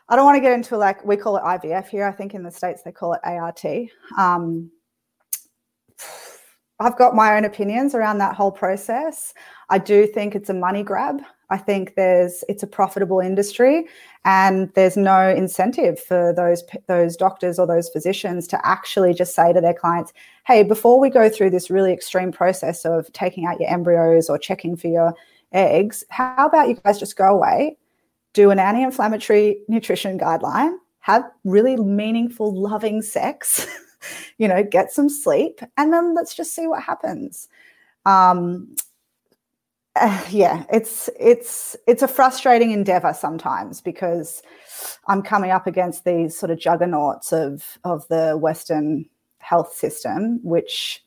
I 0.08 0.14
don't 0.14 0.26
want 0.26 0.36
to 0.36 0.40
get 0.40 0.52
into 0.52 0.76
like, 0.76 1.04
we 1.04 1.16
call 1.16 1.38
it 1.38 1.42
IVF 1.42 1.88
here. 1.88 2.06
I 2.06 2.12
think 2.12 2.34
in 2.34 2.44
the 2.44 2.52
States 2.52 2.82
they 2.84 2.92
call 2.92 3.14
it 3.14 3.20
ART. 3.24 3.64
Um, 4.16 4.70
I've 6.80 6.98
got 6.98 7.14
my 7.14 7.36
own 7.36 7.44
opinions 7.44 7.94
around 7.94 8.18
that 8.18 8.34
whole 8.34 8.50
process. 8.50 9.32
I 9.70 9.78
do 9.78 10.06
think 10.06 10.34
it's 10.34 10.50
a 10.50 10.54
money 10.54 10.82
grab. 10.82 11.22
I 11.50 11.58
think 11.58 11.94
there's 11.94 12.42
it's 12.48 12.62
a 12.62 12.66
profitable 12.66 13.20
industry 13.20 13.86
and 14.24 14.72
there's 14.74 14.96
no 14.96 15.28
incentive 15.28 16.00
for 16.00 16.32
those 16.34 16.64
those 16.88 17.16
doctors 17.16 17.58
or 17.58 17.66
those 17.66 17.90
physicians 17.90 18.46
to 18.48 18.66
actually 18.66 19.14
just 19.14 19.34
say 19.34 19.52
to 19.52 19.60
their 19.60 19.74
clients, 19.74 20.12
"Hey, 20.46 20.62
before 20.62 20.98
we 20.98 21.10
go 21.10 21.28
through 21.28 21.50
this 21.50 21.70
really 21.70 21.92
extreme 21.92 22.32
process 22.32 22.84
of 22.84 23.12
taking 23.12 23.46
out 23.46 23.60
your 23.60 23.70
embryos 23.70 24.28
or 24.28 24.38
checking 24.38 24.76
for 24.76 24.88
your 24.88 25.14
eggs, 25.52 26.02
how 26.08 26.46
about 26.46 26.68
you 26.68 26.74
guys 26.74 26.98
just 26.98 27.16
go 27.16 27.26
away, 27.26 27.76
do 28.32 28.50
an 28.50 28.58
anti-inflammatory 28.58 29.58
nutrition 29.68 30.18
guideline, 30.18 30.74
have 31.00 31.22
really 31.44 31.76
meaningful 31.76 32.52
loving 32.52 33.02
sex 33.02 33.66
you 34.38 34.48
know, 34.48 34.62
get 34.62 34.92
some 34.92 35.08
sleep, 35.08 35.60
and 35.76 35.92
then 35.92 36.14
let's 36.14 36.34
just 36.34 36.54
see 36.54 36.66
what 36.66 36.82
happens. 36.82 37.48
Um, 38.06 38.76
uh, 39.96 40.24
yeah, 40.30 40.64
it's 40.72 41.10
it's 41.18 41.76
it's 41.86 42.02
a 42.02 42.08
frustrating 42.08 42.70
endeavor 42.70 43.14
sometimes 43.14 43.80
because 43.80 44.42
I'm 45.06 45.22
coming 45.22 45.50
up 45.50 45.66
against 45.66 46.04
these 46.04 46.36
sort 46.36 46.50
of 46.50 46.58
juggernauts 46.58 47.32
of 47.32 47.78
of 47.84 48.06
the 48.08 48.36
Western 48.36 49.06
health 49.38 49.74
system, 49.74 50.40
which 50.42 51.04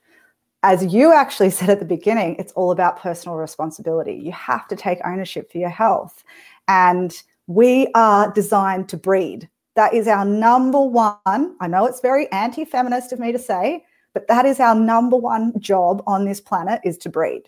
as 0.64 0.94
you 0.94 1.14
actually 1.14 1.50
said 1.58 1.70
at 1.70 1.80
the 1.80 1.86
beginning, 1.86 2.36
it's 2.38 2.54
all 2.54 2.72
about 2.72 3.00
personal 3.00 3.38
responsibility. 3.38 4.14
You 4.14 4.32
have 4.32 4.68
to 4.68 4.76
take 4.76 5.00
ownership 5.06 5.52
for 5.52 5.58
your 5.58 5.70
health. 5.70 6.24
And 6.68 7.14
we 7.48 7.88
are 7.96 8.32
designed 8.34 8.90
to 8.90 8.98
breed. 8.98 9.50
That 9.78 9.94
is 9.94 10.08
our 10.08 10.26
number 10.26 10.82
one. 10.82 11.16
I 11.28 11.68
know 11.68 11.86
it's 11.86 12.02
very 12.02 12.30
anti 12.32 12.66
feminist 12.66 13.14
of 13.14 13.20
me 13.20 13.32
to 13.32 13.38
say, 13.38 13.86
but 14.16 14.28
that 14.28 14.44
is 14.44 14.60
our 14.60 14.74
number 14.74 15.16
one 15.16 15.54
job 15.60 16.02
on 16.08 16.26
this 16.26 16.42
planet 16.42 16.82
is 16.84 16.98
to 16.98 17.10
breed. 17.10 17.44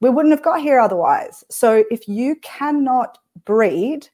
We 0.00 0.08
wouldn't 0.08 0.32
have 0.32 0.42
got 0.42 0.62
here 0.62 0.80
otherwise. 0.80 1.44
So 1.50 1.84
if 1.90 2.08
you 2.08 2.36
cannot 2.36 3.18
breed 3.44 4.08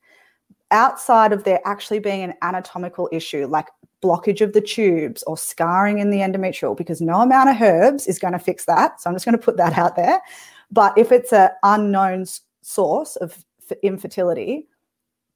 outside 0.73 1.33
of 1.33 1.45
there 1.45 1.61
actually 1.65 2.01
being 2.01 2.25
an 2.25 2.35
anatomical 2.43 3.09
issue 3.13 3.47
like 3.47 3.69
blockage 4.03 4.41
of 4.41 4.55
the 4.55 4.61
tubes 4.61 5.23
or 5.29 5.37
scarring 5.37 6.01
in 6.01 6.11
the 6.11 6.19
endometrial, 6.19 6.77
because 6.77 7.01
no 7.01 7.21
amount 7.21 7.51
of 7.51 7.63
herbs 7.63 8.09
is 8.09 8.19
going 8.19 8.33
to 8.33 8.41
fix 8.41 8.65
that. 8.65 9.01
So 9.01 9.09
I'm 9.09 9.15
just 9.15 9.25
going 9.25 9.39
to 9.39 9.45
put 9.45 9.57
that 9.59 9.79
out 9.79 9.95
there. 9.95 10.21
But 10.73 10.99
if 10.99 11.13
it's 11.13 11.33
an 11.33 11.51
unknown 11.63 12.27
source 12.63 13.15
of 13.15 13.45
infertility, 13.85 14.67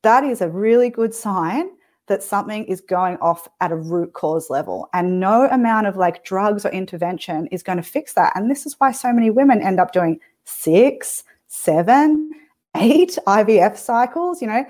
that 0.03 0.25
is 0.25 0.41
a 0.41 0.49
really 0.49 0.91
good 0.91 1.15
sign 1.15 1.71
that 2.07 2.23
something 2.23 2.65
is 2.65 2.81
going 2.81 3.17
off 3.19 3.49
at 3.61 3.73
a 3.73 3.77
root 3.77 4.13
cause 4.13 4.49
level 4.51 4.89
and 4.93 5.21
no 5.21 5.49
amount 5.49 5.87
of 5.87 5.97
like 5.97 6.25
drugs 6.25 6.65
or 6.65 6.71
intervention 6.71 7.47
is 7.49 7.63
going 7.63 7.77
to 7.77 7.83
fix 7.83 8.15
that 8.15 8.33
and 8.35 8.51
this 8.51 8.67
is 8.67 8.75
why 8.79 8.93
so 8.93 9.13
many 9.13 9.31
women 9.31 9.63
end 9.63 9.81
up 9.81 9.93
doing 9.93 10.19
six 10.45 11.25
seven 11.49 12.31
eight 12.77 13.19
ivf 13.27 13.77
cycles 13.77 14.41
you 14.41 14.49
know 14.49 14.65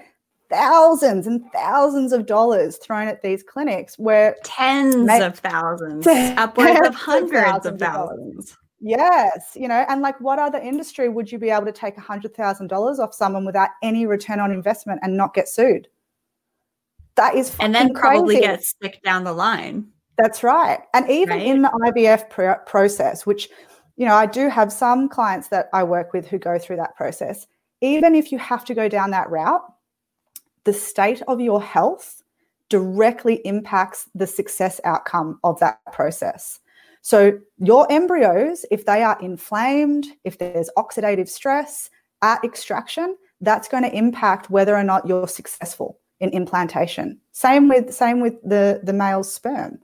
thousands 0.48 1.26
and 1.26 1.42
thousands 1.52 2.12
of 2.12 2.26
dollars 2.26 2.76
thrown 2.76 3.08
at 3.08 3.22
these 3.22 3.42
clinics 3.42 3.98
where 3.98 4.36
tens 4.44 4.94
of 5.20 5.38
thousands 5.38 6.06
upwards 6.06 6.80
of 6.86 6.94
hundreds 6.94 7.34
of 7.34 7.42
thousands, 7.42 7.66
of 7.66 7.78
thousands. 7.80 8.56
Yes, 8.80 9.52
you 9.54 9.68
know, 9.68 9.84
and 9.88 10.02
like 10.02 10.20
what 10.20 10.38
other 10.38 10.58
industry 10.58 11.08
would 11.08 11.32
you 11.32 11.38
be 11.38 11.50
able 11.50 11.64
to 11.66 11.72
take 11.72 11.96
$100,000 11.96 12.98
off 12.98 13.14
someone 13.14 13.44
without 13.44 13.70
any 13.82 14.06
return 14.06 14.38
on 14.38 14.52
investment 14.52 15.00
and 15.02 15.16
not 15.16 15.34
get 15.34 15.48
sued? 15.48 15.88
That 17.16 17.34
is 17.34 17.56
and 17.60 17.74
then 17.74 17.92
probably 17.94 18.36
crazy. 18.36 18.46
get 18.46 18.64
sick 18.82 19.02
down 19.02 19.24
the 19.24 19.32
line. 19.32 19.88
That's 20.18 20.42
right. 20.42 20.80
And 20.94 21.08
even 21.10 21.38
Right? 21.38 21.46
in 21.46 21.62
the 21.62 21.68
IVF 21.68 22.30
pr- 22.30 22.62
process, 22.70 23.26
which, 23.26 23.48
you 23.96 24.06
know, 24.06 24.14
I 24.14 24.26
do 24.26 24.48
have 24.48 24.72
some 24.72 25.08
clients 25.08 25.48
that 25.48 25.68
I 25.72 25.82
work 25.82 26.12
with 26.12 26.26
who 26.26 26.38
go 26.38 26.58
through 26.58 26.76
that 26.76 26.96
process. 26.96 27.46
Even 27.80 28.14
if 28.14 28.32
you 28.32 28.38
have 28.38 28.64
to 28.66 28.74
go 28.74 28.88
down 28.88 29.10
that 29.10 29.28
route, 29.30 29.62
the 30.64 30.72
state 30.72 31.22
of 31.28 31.40
your 31.40 31.62
health 31.62 32.22
directly 32.68 33.36
impacts 33.46 34.08
the 34.14 34.26
success 34.26 34.80
outcome 34.84 35.38
of 35.44 35.58
that 35.60 35.80
process. 35.92 36.60
So, 37.02 37.38
your 37.58 37.86
embryos, 37.92 38.66
if 38.70 38.84
they 38.84 39.02
are 39.04 39.16
inflamed, 39.20 40.06
if 40.24 40.38
there's 40.38 40.68
oxidative 40.76 41.28
stress 41.28 41.88
at 42.22 42.42
extraction, 42.42 43.16
that's 43.40 43.68
going 43.68 43.84
to 43.84 43.94
impact 43.94 44.50
whether 44.50 44.74
or 44.74 44.82
not 44.82 45.06
you're 45.06 45.28
successful 45.28 46.00
in 46.20 46.30
implantation. 46.30 47.20
Same 47.32 47.68
with 47.68 47.92
same 47.92 48.20
with 48.20 48.40
the 48.42 48.80
the 48.82 48.92
male 48.92 49.22
sperm. 49.22 49.78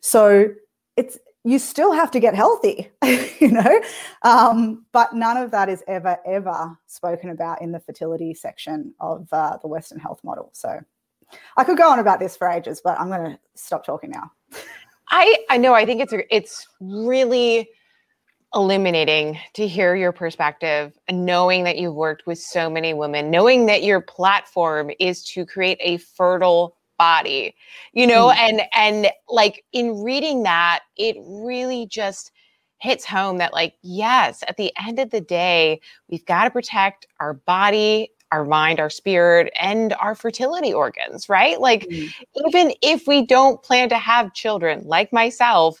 So 0.00 0.48
it's 0.96 1.18
you 1.44 1.58
still 1.58 1.92
have 1.92 2.10
to 2.10 2.20
get 2.20 2.34
healthy, 2.34 2.90
you 3.40 3.50
know, 3.50 3.80
um, 4.22 4.84
but 4.92 5.14
none 5.14 5.36
of 5.36 5.50
that 5.52 5.68
is 5.68 5.82
ever 5.86 6.18
ever 6.26 6.78
spoken 6.86 7.30
about 7.30 7.62
in 7.62 7.72
the 7.72 7.80
fertility 7.80 8.34
section 8.34 8.94
of 9.00 9.28
uh, 9.32 9.56
the 9.62 9.68
Western 9.68 9.98
health 9.98 10.20
model. 10.24 10.50
So 10.52 10.80
I 11.56 11.64
could 11.64 11.78
go 11.78 11.90
on 11.90 11.98
about 11.98 12.20
this 12.20 12.36
for 12.36 12.48
ages, 12.48 12.80
but 12.82 12.98
I'm 13.00 13.08
going 13.08 13.32
to 13.32 13.38
stop 13.54 13.84
talking 13.84 14.10
now. 14.10 14.32
I 15.10 15.36
I 15.48 15.56
know 15.56 15.74
I 15.74 15.86
think 15.86 16.02
it's 16.02 16.12
it's 16.30 16.66
really 16.80 17.70
illuminating 18.54 19.38
to 19.54 19.66
hear 19.66 19.94
your 19.94 20.12
perspective 20.12 20.98
and 21.06 21.26
knowing 21.26 21.64
that 21.64 21.76
you've 21.78 21.94
worked 21.94 22.26
with 22.26 22.38
so 22.38 22.70
many 22.70 22.94
women, 22.94 23.30
knowing 23.30 23.66
that 23.66 23.82
your 23.82 24.00
platform 24.00 24.90
is 24.98 25.22
to 25.24 25.44
create 25.44 25.78
a 25.80 25.98
fertile 25.98 26.76
body. 26.98 27.54
You 27.92 28.06
know, 28.06 28.30
and 28.30 28.62
and 28.74 29.08
like 29.28 29.64
in 29.72 30.02
reading 30.02 30.42
that, 30.44 30.80
it 30.96 31.16
really 31.20 31.86
just 31.86 32.32
hits 32.78 33.04
home 33.04 33.38
that 33.38 33.52
like 33.52 33.74
yes, 33.82 34.42
at 34.48 34.56
the 34.56 34.72
end 34.86 34.98
of 34.98 35.10
the 35.10 35.20
day, 35.20 35.80
we've 36.08 36.24
got 36.26 36.44
to 36.44 36.50
protect 36.50 37.06
our 37.20 37.34
body, 37.34 38.10
our 38.32 38.44
mind, 38.44 38.80
our 38.80 38.90
spirit 38.90 39.52
and 39.60 39.92
our 39.94 40.14
fertility 40.14 40.72
organs, 40.72 41.28
right? 41.28 41.60
Like 41.60 41.86
Mm. 41.88 42.12
even 42.46 42.72
if 42.82 43.06
we 43.06 43.24
don't 43.24 43.62
plan 43.62 43.88
to 43.90 43.98
have 43.98 44.34
children 44.34 44.82
like 44.84 45.12
myself, 45.12 45.80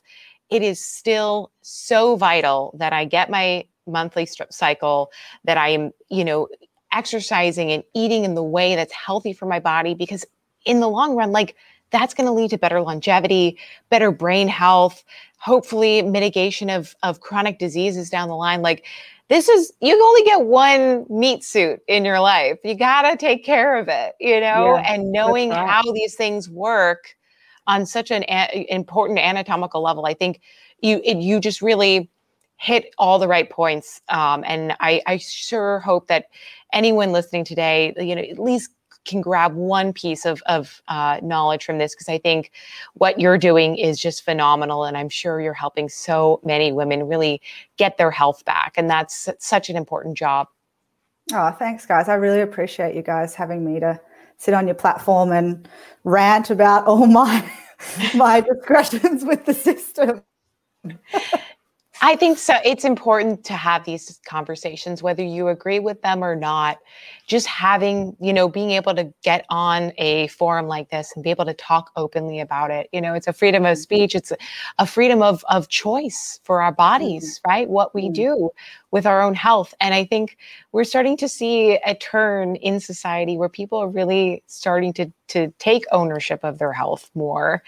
it 0.50 0.62
is 0.62 0.84
still 0.84 1.50
so 1.62 2.16
vital 2.16 2.74
that 2.78 2.92
I 2.92 3.04
get 3.04 3.30
my 3.30 3.64
monthly 3.86 4.26
st- 4.26 4.52
cycle, 4.52 5.10
that 5.44 5.56
I 5.58 5.68
am, 5.70 5.92
you 6.10 6.24
know, 6.24 6.48
exercising 6.92 7.70
and 7.70 7.84
eating 7.94 8.24
in 8.24 8.34
the 8.34 8.42
way 8.42 8.74
that's 8.74 8.92
healthy 8.92 9.32
for 9.32 9.46
my 9.46 9.60
body 9.60 9.94
because 9.94 10.24
in 10.64 10.80
the 10.80 10.88
long 10.88 11.14
run 11.16 11.32
like 11.32 11.54
that's 11.90 12.14
going 12.14 12.26
to 12.26 12.32
lead 12.32 12.50
to 12.50 12.58
better 12.58 12.80
longevity, 12.82 13.58
better 13.90 14.10
brain 14.10 14.48
health, 14.48 15.04
hopefully 15.38 16.02
mitigation 16.02 16.70
of 16.70 16.94
of 17.02 17.20
chronic 17.20 17.58
diseases 17.58 18.10
down 18.10 18.28
the 18.28 18.36
line 18.36 18.62
like 18.62 18.84
this 19.28 19.48
is 19.48 19.72
you 19.80 20.02
only 20.02 20.24
get 20.24 20.46
one 20.46 21.04
meat 21.10 21.44
suit 21.44 21.80
in 21.86 22.04
your 22.04 22.18
life. 22.20 22.58
You 22.64 22.74
got 22.74 23.02
to 23.10 23.16
take 23.16 23.44
care 23.44 23.76
of 23.78 23.88
it, 23.88 24.14
you 24.20 24.40
know, 24.40 24.78
Yeah, 24.78 24.82
and 24.86 25.12
knowing 25.12 25.50
right. 25.50 25.66
how 25.66 25.82
these 25.92 26.14
things 26.14 26.48
work 26.48 27.14
on 27.68 27.86
such 27.86 28.10
an 28.10 28.24
a- 28.28 28.66
important 28.68 29.20
anatomical 29.20 29.80
level. 29.80 30.06
I 30.06 30.14
think 30.14 30.40
you 30.80 31.00
it, 31.04 31.18
you 31.18 31.38
just 31.38 31.62
really 31.62 32.10
hit 32.56 32.92
all 32.98 33.20
the 33.20 33.28
right 33.28 33.48
points. 33.48 34.00
Um, 34.08 34.42
and 34.44 34.74
I, 34.80 35.00
I 35.06 35.18
sure 35.18 35.78
hope 35.78 36.08
that 36.08 36.26
anyone 36.72 37.12
listening 37.12 37.44
today, 37.44 37.94
you 37.96 38.16
know, 38.16 38.22
at 38.22 38.38
least 38.38 38.72
can 39.04 39.20
grab 39.20 39.54
one 39.54 39.92
piece 39.92 40.26
of, 40.26 40.42
of 40.46 40.82
uh, 40.88 41.20
knowledge 41.22 41.64
from 41.64 41.78
this 41.78 41.94
because 41.94 42.08
I 42.08 42.18
think 42.18 42.50
what 42.94 43.20
you're 43.20 43.38
doing 43.38 43.76
is 43.76 43.98
just 43.98 44.24
phenomenal. 44.24 44.84
And 44.84 44.96
I'm 44.96 45.08
sure 45.08 45.40
you're 45.40 45.54
helping 45.54 45.88
so 45.88 46.40
many 46.44 46.72
women 46.72 47.06
really 47.06 47.40
get 47.76 47.96
their 47.96 48.10
health 48.10 48.44
back. 48.44 48.74
And 48.76 48.90
that's 48.90 49.28
such 49.38 49.70
an 49.70 49.76
important 49.76 50.18
job. 50.18 50.48
Oh, 51.32 51.52
thanks, 51.52 51.86
guys. 51.86 52.08
I 52.08 52.14
really 52.14 52.40
appreciate 52.40 52.96
you 52.96 53.02
guys 53.02 53.34
having 53.34 53.64
me 53.64 53.78
to 53.80 54.00
sit 54.38 54.54
on 54.54 54.66
your 54.66 54.74
platform 54.74 55.32
and 55.32 55.68
rant 56.04 56.50
about 56.50 56.86
all 56.86 57.06
my 57.06 57.44
my 58.14 58.40
discretions 58.40 59.24
with 59.24 59.44
the 59.46 59.54
system. 59.54 60.22
I 62.00 62.14
think 62.14 62.38
so. 62.38 62.54
It's 62.64 62.84
important 62.84 63.44
to 63.46 63.54
have 63.54 63.84
these 63.84 64.20
conversations, 64.24 65.02
whether 65.02 65.22
you 65.24 65.48
agree 65.48 65.80
with 65.80 66.00
them 66.02 66.22
or 66.22 66.36
not. 66.36 66.78
Just 67.26 67.46
having, 67.46 68.16
you 68.20 68.32
know, 68.32 68.48
being 68.48 68.70
able 68.70 68.94
to 68.94 69.12
get 69.22 69.44
on 69.50 69.92
a 69.98 70.28
forum 70.28 70.68
like 70.68 70.90
this 70.90 71.12
and 71.14 71.24
be 71.24 71.30
able 71.30 71.44
to 71.44 71.54
talk 71.54 71.90
openly 71.96 72.40
about 72.40 72.70
it. 72.70 72.88
You 72.92 73.00
know, 73.00 73.14
it's 73.14 73.26
a 73.26 73.32
freedom 73.32 73.66
of 73.66 73.78
speech. 73.78 74.14
It's 74.14 74.32
a, 74.78 74.86
freedom 74.86 75.22
of 75.22 75.44
of 75.50 75.68
choice 75.68 76.40
for 76.44 76.62
our 76.62 76.72
bodies, 76.72 77.40
right? 77.46 77.68
What 77.68 77.94
we 77.94 78.08
Mhm. 78.08 78.14
do 78.14 78.50
with 78.92 79.04
our 79.04 79.20
own 79.20 79.34
health. 79.34 79.74
And 79.80 79.92
I 79.92 80.04
think 80.04 80.38
we're 80.72 80.84
starting 80.84 81.16
to 81.18 81.28
see 81.28 81.74
a 81.84 81.94
turn 81.94 82.56
in 82.56 82.80
society 82.80 83.36
where 83.36 83.48
people 83.48 83.78
are 83.78 83.88
really 83.88 84.42
starting 84.46 84.92
to 84.94 85.12
to 85.28 85.52
take 85.58 85.84
ownership 85.92 86.40
of 86.42 86.58
their 86.58 86.72
health 86.72 87.10
more, 87.14 87.62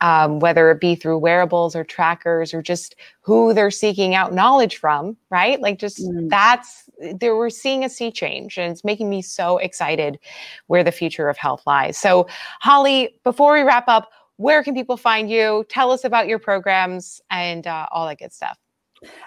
um, 0.00 0.40
whether 0.40 0.70
it 0.70 0.80
be 0.80 0.94
through 0.94 1.18
wearables 1.18 1.74
or 1.74 1.84
trackers 1.84 2.52
or 2.54 2.62
just 2.62 2.94
who 3.20 3.52
they're 3.54 3.70
seeking 3.70 4.14
out 4.14 4.32
knowledge 4.32 4.76
from, 4.76 5.16
right? 5.30 5.60
Like 5.60 5.78
just 5.78 5.98
Mm. 6.06 6.28
that's 6.28 6.88
there 7.14 7.36
we're 7.36 7.50
seeing 7.50 7.84
a 7.84 7.88
sea 7.88 8.10
change 8.10 8.56
and 8.58 8.72
it's 8.72 8.84
making 8.84 9.10
me 9.10 9.20
so 9.22 9.58
excited 9.58 10.18
where 10.66 10.82
the 10.82 10.92
future 10.92 11.28
of 11.28 11.36
health 11.36 11.62
lies. 11.66 11.96
So 11.98 12.26
Holly, 12.60 13.18
before 13.24 13.52
we 13.54 13.62
wrap 13.62 13.88
up, 13.88 14.10
where 14.36 14.62
can 14.62 14.74
people 14.74 14.96
find 14.96 15.30
you? 15.30 15.64
Tell 15.68 15.90
us 15.90 16.04
about 16.04 16.28
your 16.28 16.38
programs 16.38 17.20
and 17.30 17.66
uh, 17.66 17.86
all 17.90 18.06
that 18.06 18.18
good 18.18 18.32
stuff. 18.32 18.58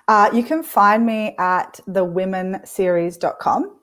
Uh, 0.08 0.30
you 0.34 0.44
can 0.44 0.64
find 0.64 1.06
me 1.06 1.36
at 1.38 1.80
thewomenseries.com. 1.88 3.79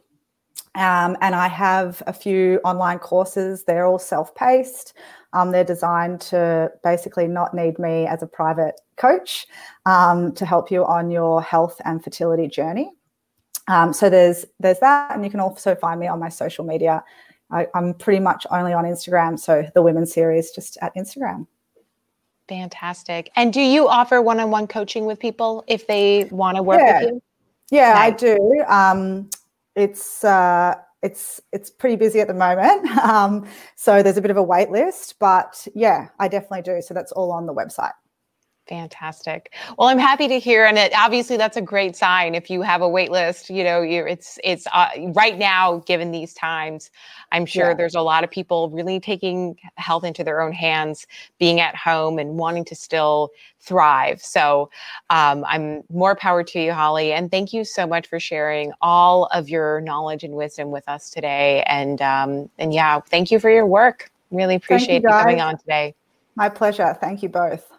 Um, 0.77 1.17
and 1.23 1.35
I 1.35 1.49
have 1.49 2.03
a 2.07 2.13
few 2.13 2.61
online 2.63 2.99
courses. 2.99 3.65
They're 3.65 3.87
all 3.87 3.99
self 3.99 4.35
paced. 4.35 4.93
Um, 5.33 5.51
they're 5.51 5.65
designed 5.65 6.21
to 6.23 6.71
basically 6.85 7.27
not 7.27 7.55
need 7.55 7.79
me 7.79 8.07
as 8.07 8.23
a 8.23 8.27
private 8.27 8.81
coach 8.97 9.47
um, 9.87 10.33
to 10.35 10.47
help 10.47 10.71
you 10.71 10.85
on 10.85 11.11
your 11.11 11.43
health 11.43 11.81
and 11.85 12.03
fertility 12.03 12.47
journey. 12.47 12.93
Um, 13.69 13.93
so 13.93 14.09
there's 14.09 14.45
there's 14.61 14.79
that, 14.81 15.15
and 15.15 15.25
you 15.25 15.31
can 15.31 15.41
also 15.41 15.75
find 15.75 15.99
me 15.99 16.07
on 16.07 16.21
my 16.21 16.29
social 16.29 16.65
media. 16.65 17.03
I, 17.51 17.67
I'm 17.75 17.95
pretty 17.95 18.21
much 18.21 18.47
only 18.51 18.73
on 18.73 18.85
Instagram, 18.85 19.39
so 19.39 19.69
the 19.75 19.83
women's 19.83 20.13
Series 20.13 20.51
just 20.51 20.77
at 20.83 20.95
Instagram. 20.95 21.47
Fantastic. 22.49 23.31
And 23.35 23.53
do 23.53 23.61
you 23.61 23.89
offer 23.89 24.23
one-on-one 24.23 24.69
coaching 24.69 25.07
with 25.07 25.19
people 25.19 25.65
if 25.67 25.87
they 25.87 26.25
want 26.31 26.57
to 26.57 26.63
work 26.63 26.81
Yeah. 26.81 27.01
with 27.01 27.11
you? 27.13 27.23
Yeah, 27.71 27.95
I 27.97 28.11
do. 28.11 28.65
Um, 28.69 29.29
it's 29.77 30.25
uh, 30.25 30.75
it's 31.03 31.41
it's 31.53 31.71
pretty 31.71 31.97
busy 31.97 32.21
at 32.21 32.29
the 32.29 32.35
moment, 32.35 32.87
um, 32.99 33.47
so 33.77 34.03
there's 34.03 34.17
a 34.17 34.23
bit 34.23 34.31
of 34.31 34.37
a 34.37 34.43
wait 34.43 34.71
list. 34.71 35.17
But 35.21 35.69
yeah, 35.75 36.09
I 36.19 36.29
definitely 36.29 36.63
do. 36.63 36.83
So 36.83 36.95
that's 36.95 37.13
all 37.13 37.31
on 37.31 37.47
the 37.47 37.55
website. 37.55 37.93
Fantastic. 38.69 39.55
Well, 39.79 39.89
I'm 39.89 39.99
happy 39.99 40.27
to 40.27 40.41
hear, 40.41 40.65
and 40.65 40.77
it, 40.77 40.93
obviously 40.97 41.37
that's 41.37 41.57
a 41.57 41.63
great 41.63 41.95
sign. 41.95 42.35
If 42.35 42.51
you 42.51 42.63
have 42.63 42.83
a 42.83 42.89
wait 42.89 43.13
list, 43.13 43.49
you 43.49 43.63
know, 43.63 43.81
you're, 43.81 44.09
it's 44.09 44.41
it's 44.43 44.67
uh, 44.73 44.89
right 45.15 45.39
now, 45.39 45.85
given 45.87 46.11
these 46.11 46.35
times, 46.35 46.91
I'm 47.31 47.47
sure 47.47 47.69
Yeah. 47.69 47.75
there's 47.75 47.95
a 47.95 48.01
lot 48.01 48.25
of 48.25 48.31
people 48.31 48.69
really 48.71 48.99
taking 48.99 49.57
health 49.77 50.03
into 50.03 50.25
their 50.25 50.41
own 50.41 50.53
hands, 50.53 51.07
being 51.39 51.61
at 51.61 51.77
home 51.77 52.19
and 52.19 52.39
wanting 52.39 52.65
to 52.65 52.75
still 52.75 53.31
thrive. 53.61 54.21
So, 54.21 54.69
um, 55.11 55.45
I'm 55.47 55.85
more 55.89 56.17
power 56.17 56.43
to 56.43 56.61
you, 56.61 56.73
Holly, 56.73 57.13
and 57.13 57.31
thank 57.31 57.53
you 57.53 57.65
so 57.65 57.87
much 57.87 58.09
for 58.09 58.19
sharing 58.19 58.73
all 58.83 59.27
of 59.27 59.49
your 59.49 59.81
knowledge 59.83 60.25
and 60.25 60.35
wisdom 60.35 60.73
with 60.73 60.89
us 60.89 61.09
today. 61.11 61.63
And 61.69 62.03
um, 62.03 62.51
and 62.59 62.75
yeah, 62.75 62.99
thank 62.99 63.31
you 63.31 63.39
for 63.39 63.49
your 63.51 63.67
work. 63.67 64.11
Really 64.33 64.57
appreciate 64.57 65.03
you 65.03 65.09
coming 65.09 65.41
on 65.41 65.57
today. 65.57 65.95
My 66.35 66.49
pleasure. 66.49 66.97
Thank 67.01 67.23
you 67.23 67.29
both. 67.29 67.76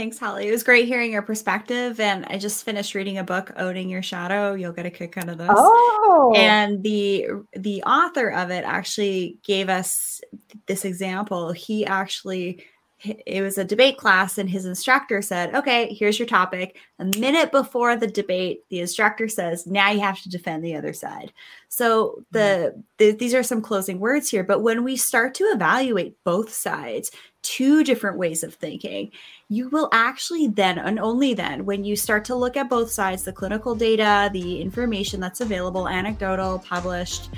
Thanks, 0.00 0.16
Holly. 0.16 0.48
It 0.48 0.50
was 0.50 0.62
great 0.62 0.88
hearing 0.88 1.12
your 1.12 1.20
perspective. 1.20 2.00
And 2.00 2.24
I 2.30 2.38
just 2.38 2.64
finished 2.64 2.94
reading 2.94 3.18
a 3.18 3.22
book, 3.22 3.52
Owning 3.56 3.90
Your 3.90 4.00
Shadow. 4.00 4.54
You'll 4.54 4.72
get 4.72 4.86
a 4.86 4.90
kick 4.90 5.18
out 5.18 5.28
of 5.28 5.36
this. 5.36 5.50
Oh, 5.50 6.32
And 6.34 6.82
the 6.82 7.26
the 7.52 7.82
author 7.82 8.30
of 8.30 8.50
it 8.50 8.64
actually 8.64 9.36
gave 9.44 9.68
us 9.68 10.22
this 10.64 10.86
example. 10.86 11.52
He 11.52 11.84
actually 11.84 12.64
it 13.02 13.42
was 13.42 13.58
a 13.58 13.64
debate 13.64 13.96
class 13.96 14.36
and 14.36 14.50
his 14.50 14.66
instructor 14.66 15.22
said 15.22 15.54
okay 15.54 15.94
here's 15.94 16.18
your 16.18 16.28
topic 16.28 16.76
a 16.98 17.04
minute 17.18 17.50
before 17.50 17.96
the 17.96 18.06
debate 18.06 18.62
the 18.68 18.80
instructor 18.80 19.26
says 19.26 19.66
now 19.66 19.90
you 19.90 20.00
have 20.00 20.20
to 20.20 20.28
defend 20.28 20.62
the 20.62 20.76
other 20.76 20.92
side 20.92 21.32
so 21.70 22.10
hmm. 22.10 22.22
the, 22.32 22.82
the 22.98 23.12
these 23.12 23.32
are 23.32 23.42
some 23.42 23.62
closing 23.62 24.00
words 24.00 24.28
here 24.28 24.44
but 24.44 24.60
when 24.60 24.84
we 24.84 24.98
start 24.98 25.32
to 25.32 25.44
evaluate 25.44 26.14
both 26.24 26.52
sides 26.52 27.10
two 27.40 27.82
different 27.82 28.18
ways 28.18 28.42
of 28.42 28.52
thinking 28.54 29.10
you 29.50 29.68
will 29.68 29.90
actually 29.92 30.46
then 30.46 30.78
and 30.78 30.98
only 30.98 31.34
then 31.34 31.66
when 31.66 31.84
you 31.84 31.94
start 31.96 32.24
to 32.24 32.34
look 32.34 32.56
at 32.56 32.70
both 32.70 32.90
sides 32.90 33.24
the 33.24 33.32
clinical 33.32 33.74
data 33.74 34.30
the 34.32 34.60
information 34.60 35.20
that's 35.20 35.40
available 35.40 35.88
anecdotal 35.88 36.60
published 36.60 37.30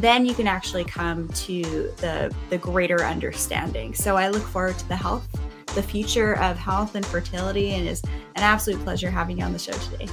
then 0.00 0.26
you 0.26 0.34
can 0.34 0.46
actually 0.46 0.84
come 0.84 1.28
to 1.28 1.62
the 1.98 2.34
the 2.50 2.58
greater 2.58 3.04
understanding. 3.04 3.94
So 3.94 4.16
I 4.16 4.28
look 4.28 4.42
forward 4.42 4.78
to 4.78 4.88
the 4.88 4.96
health, 4.96 5.28
the 5.74 5.82
future 5.82 6.38
of 6.38 6.56
health 6.56 6.94
and 6.94 7.04
fertility, 7.04 7.72
and 7.72 7.88
it's 7.88 8.02
an 8.02 8.42
absolute 8.42 8.82
pleasure 8.84 9.10
having 9.10 9.38
you 9.38 9.44
on 9.44 9.52
the 9.52 9.58
show 9.58 9.72
today. 9.72 10.06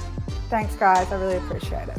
Thanks, 0.48 0.74
guys. 0.76 1.10
I 1.12 1.20
really 1.20 1.36
appreciate 1.36 1.88
it. 1.88 1.98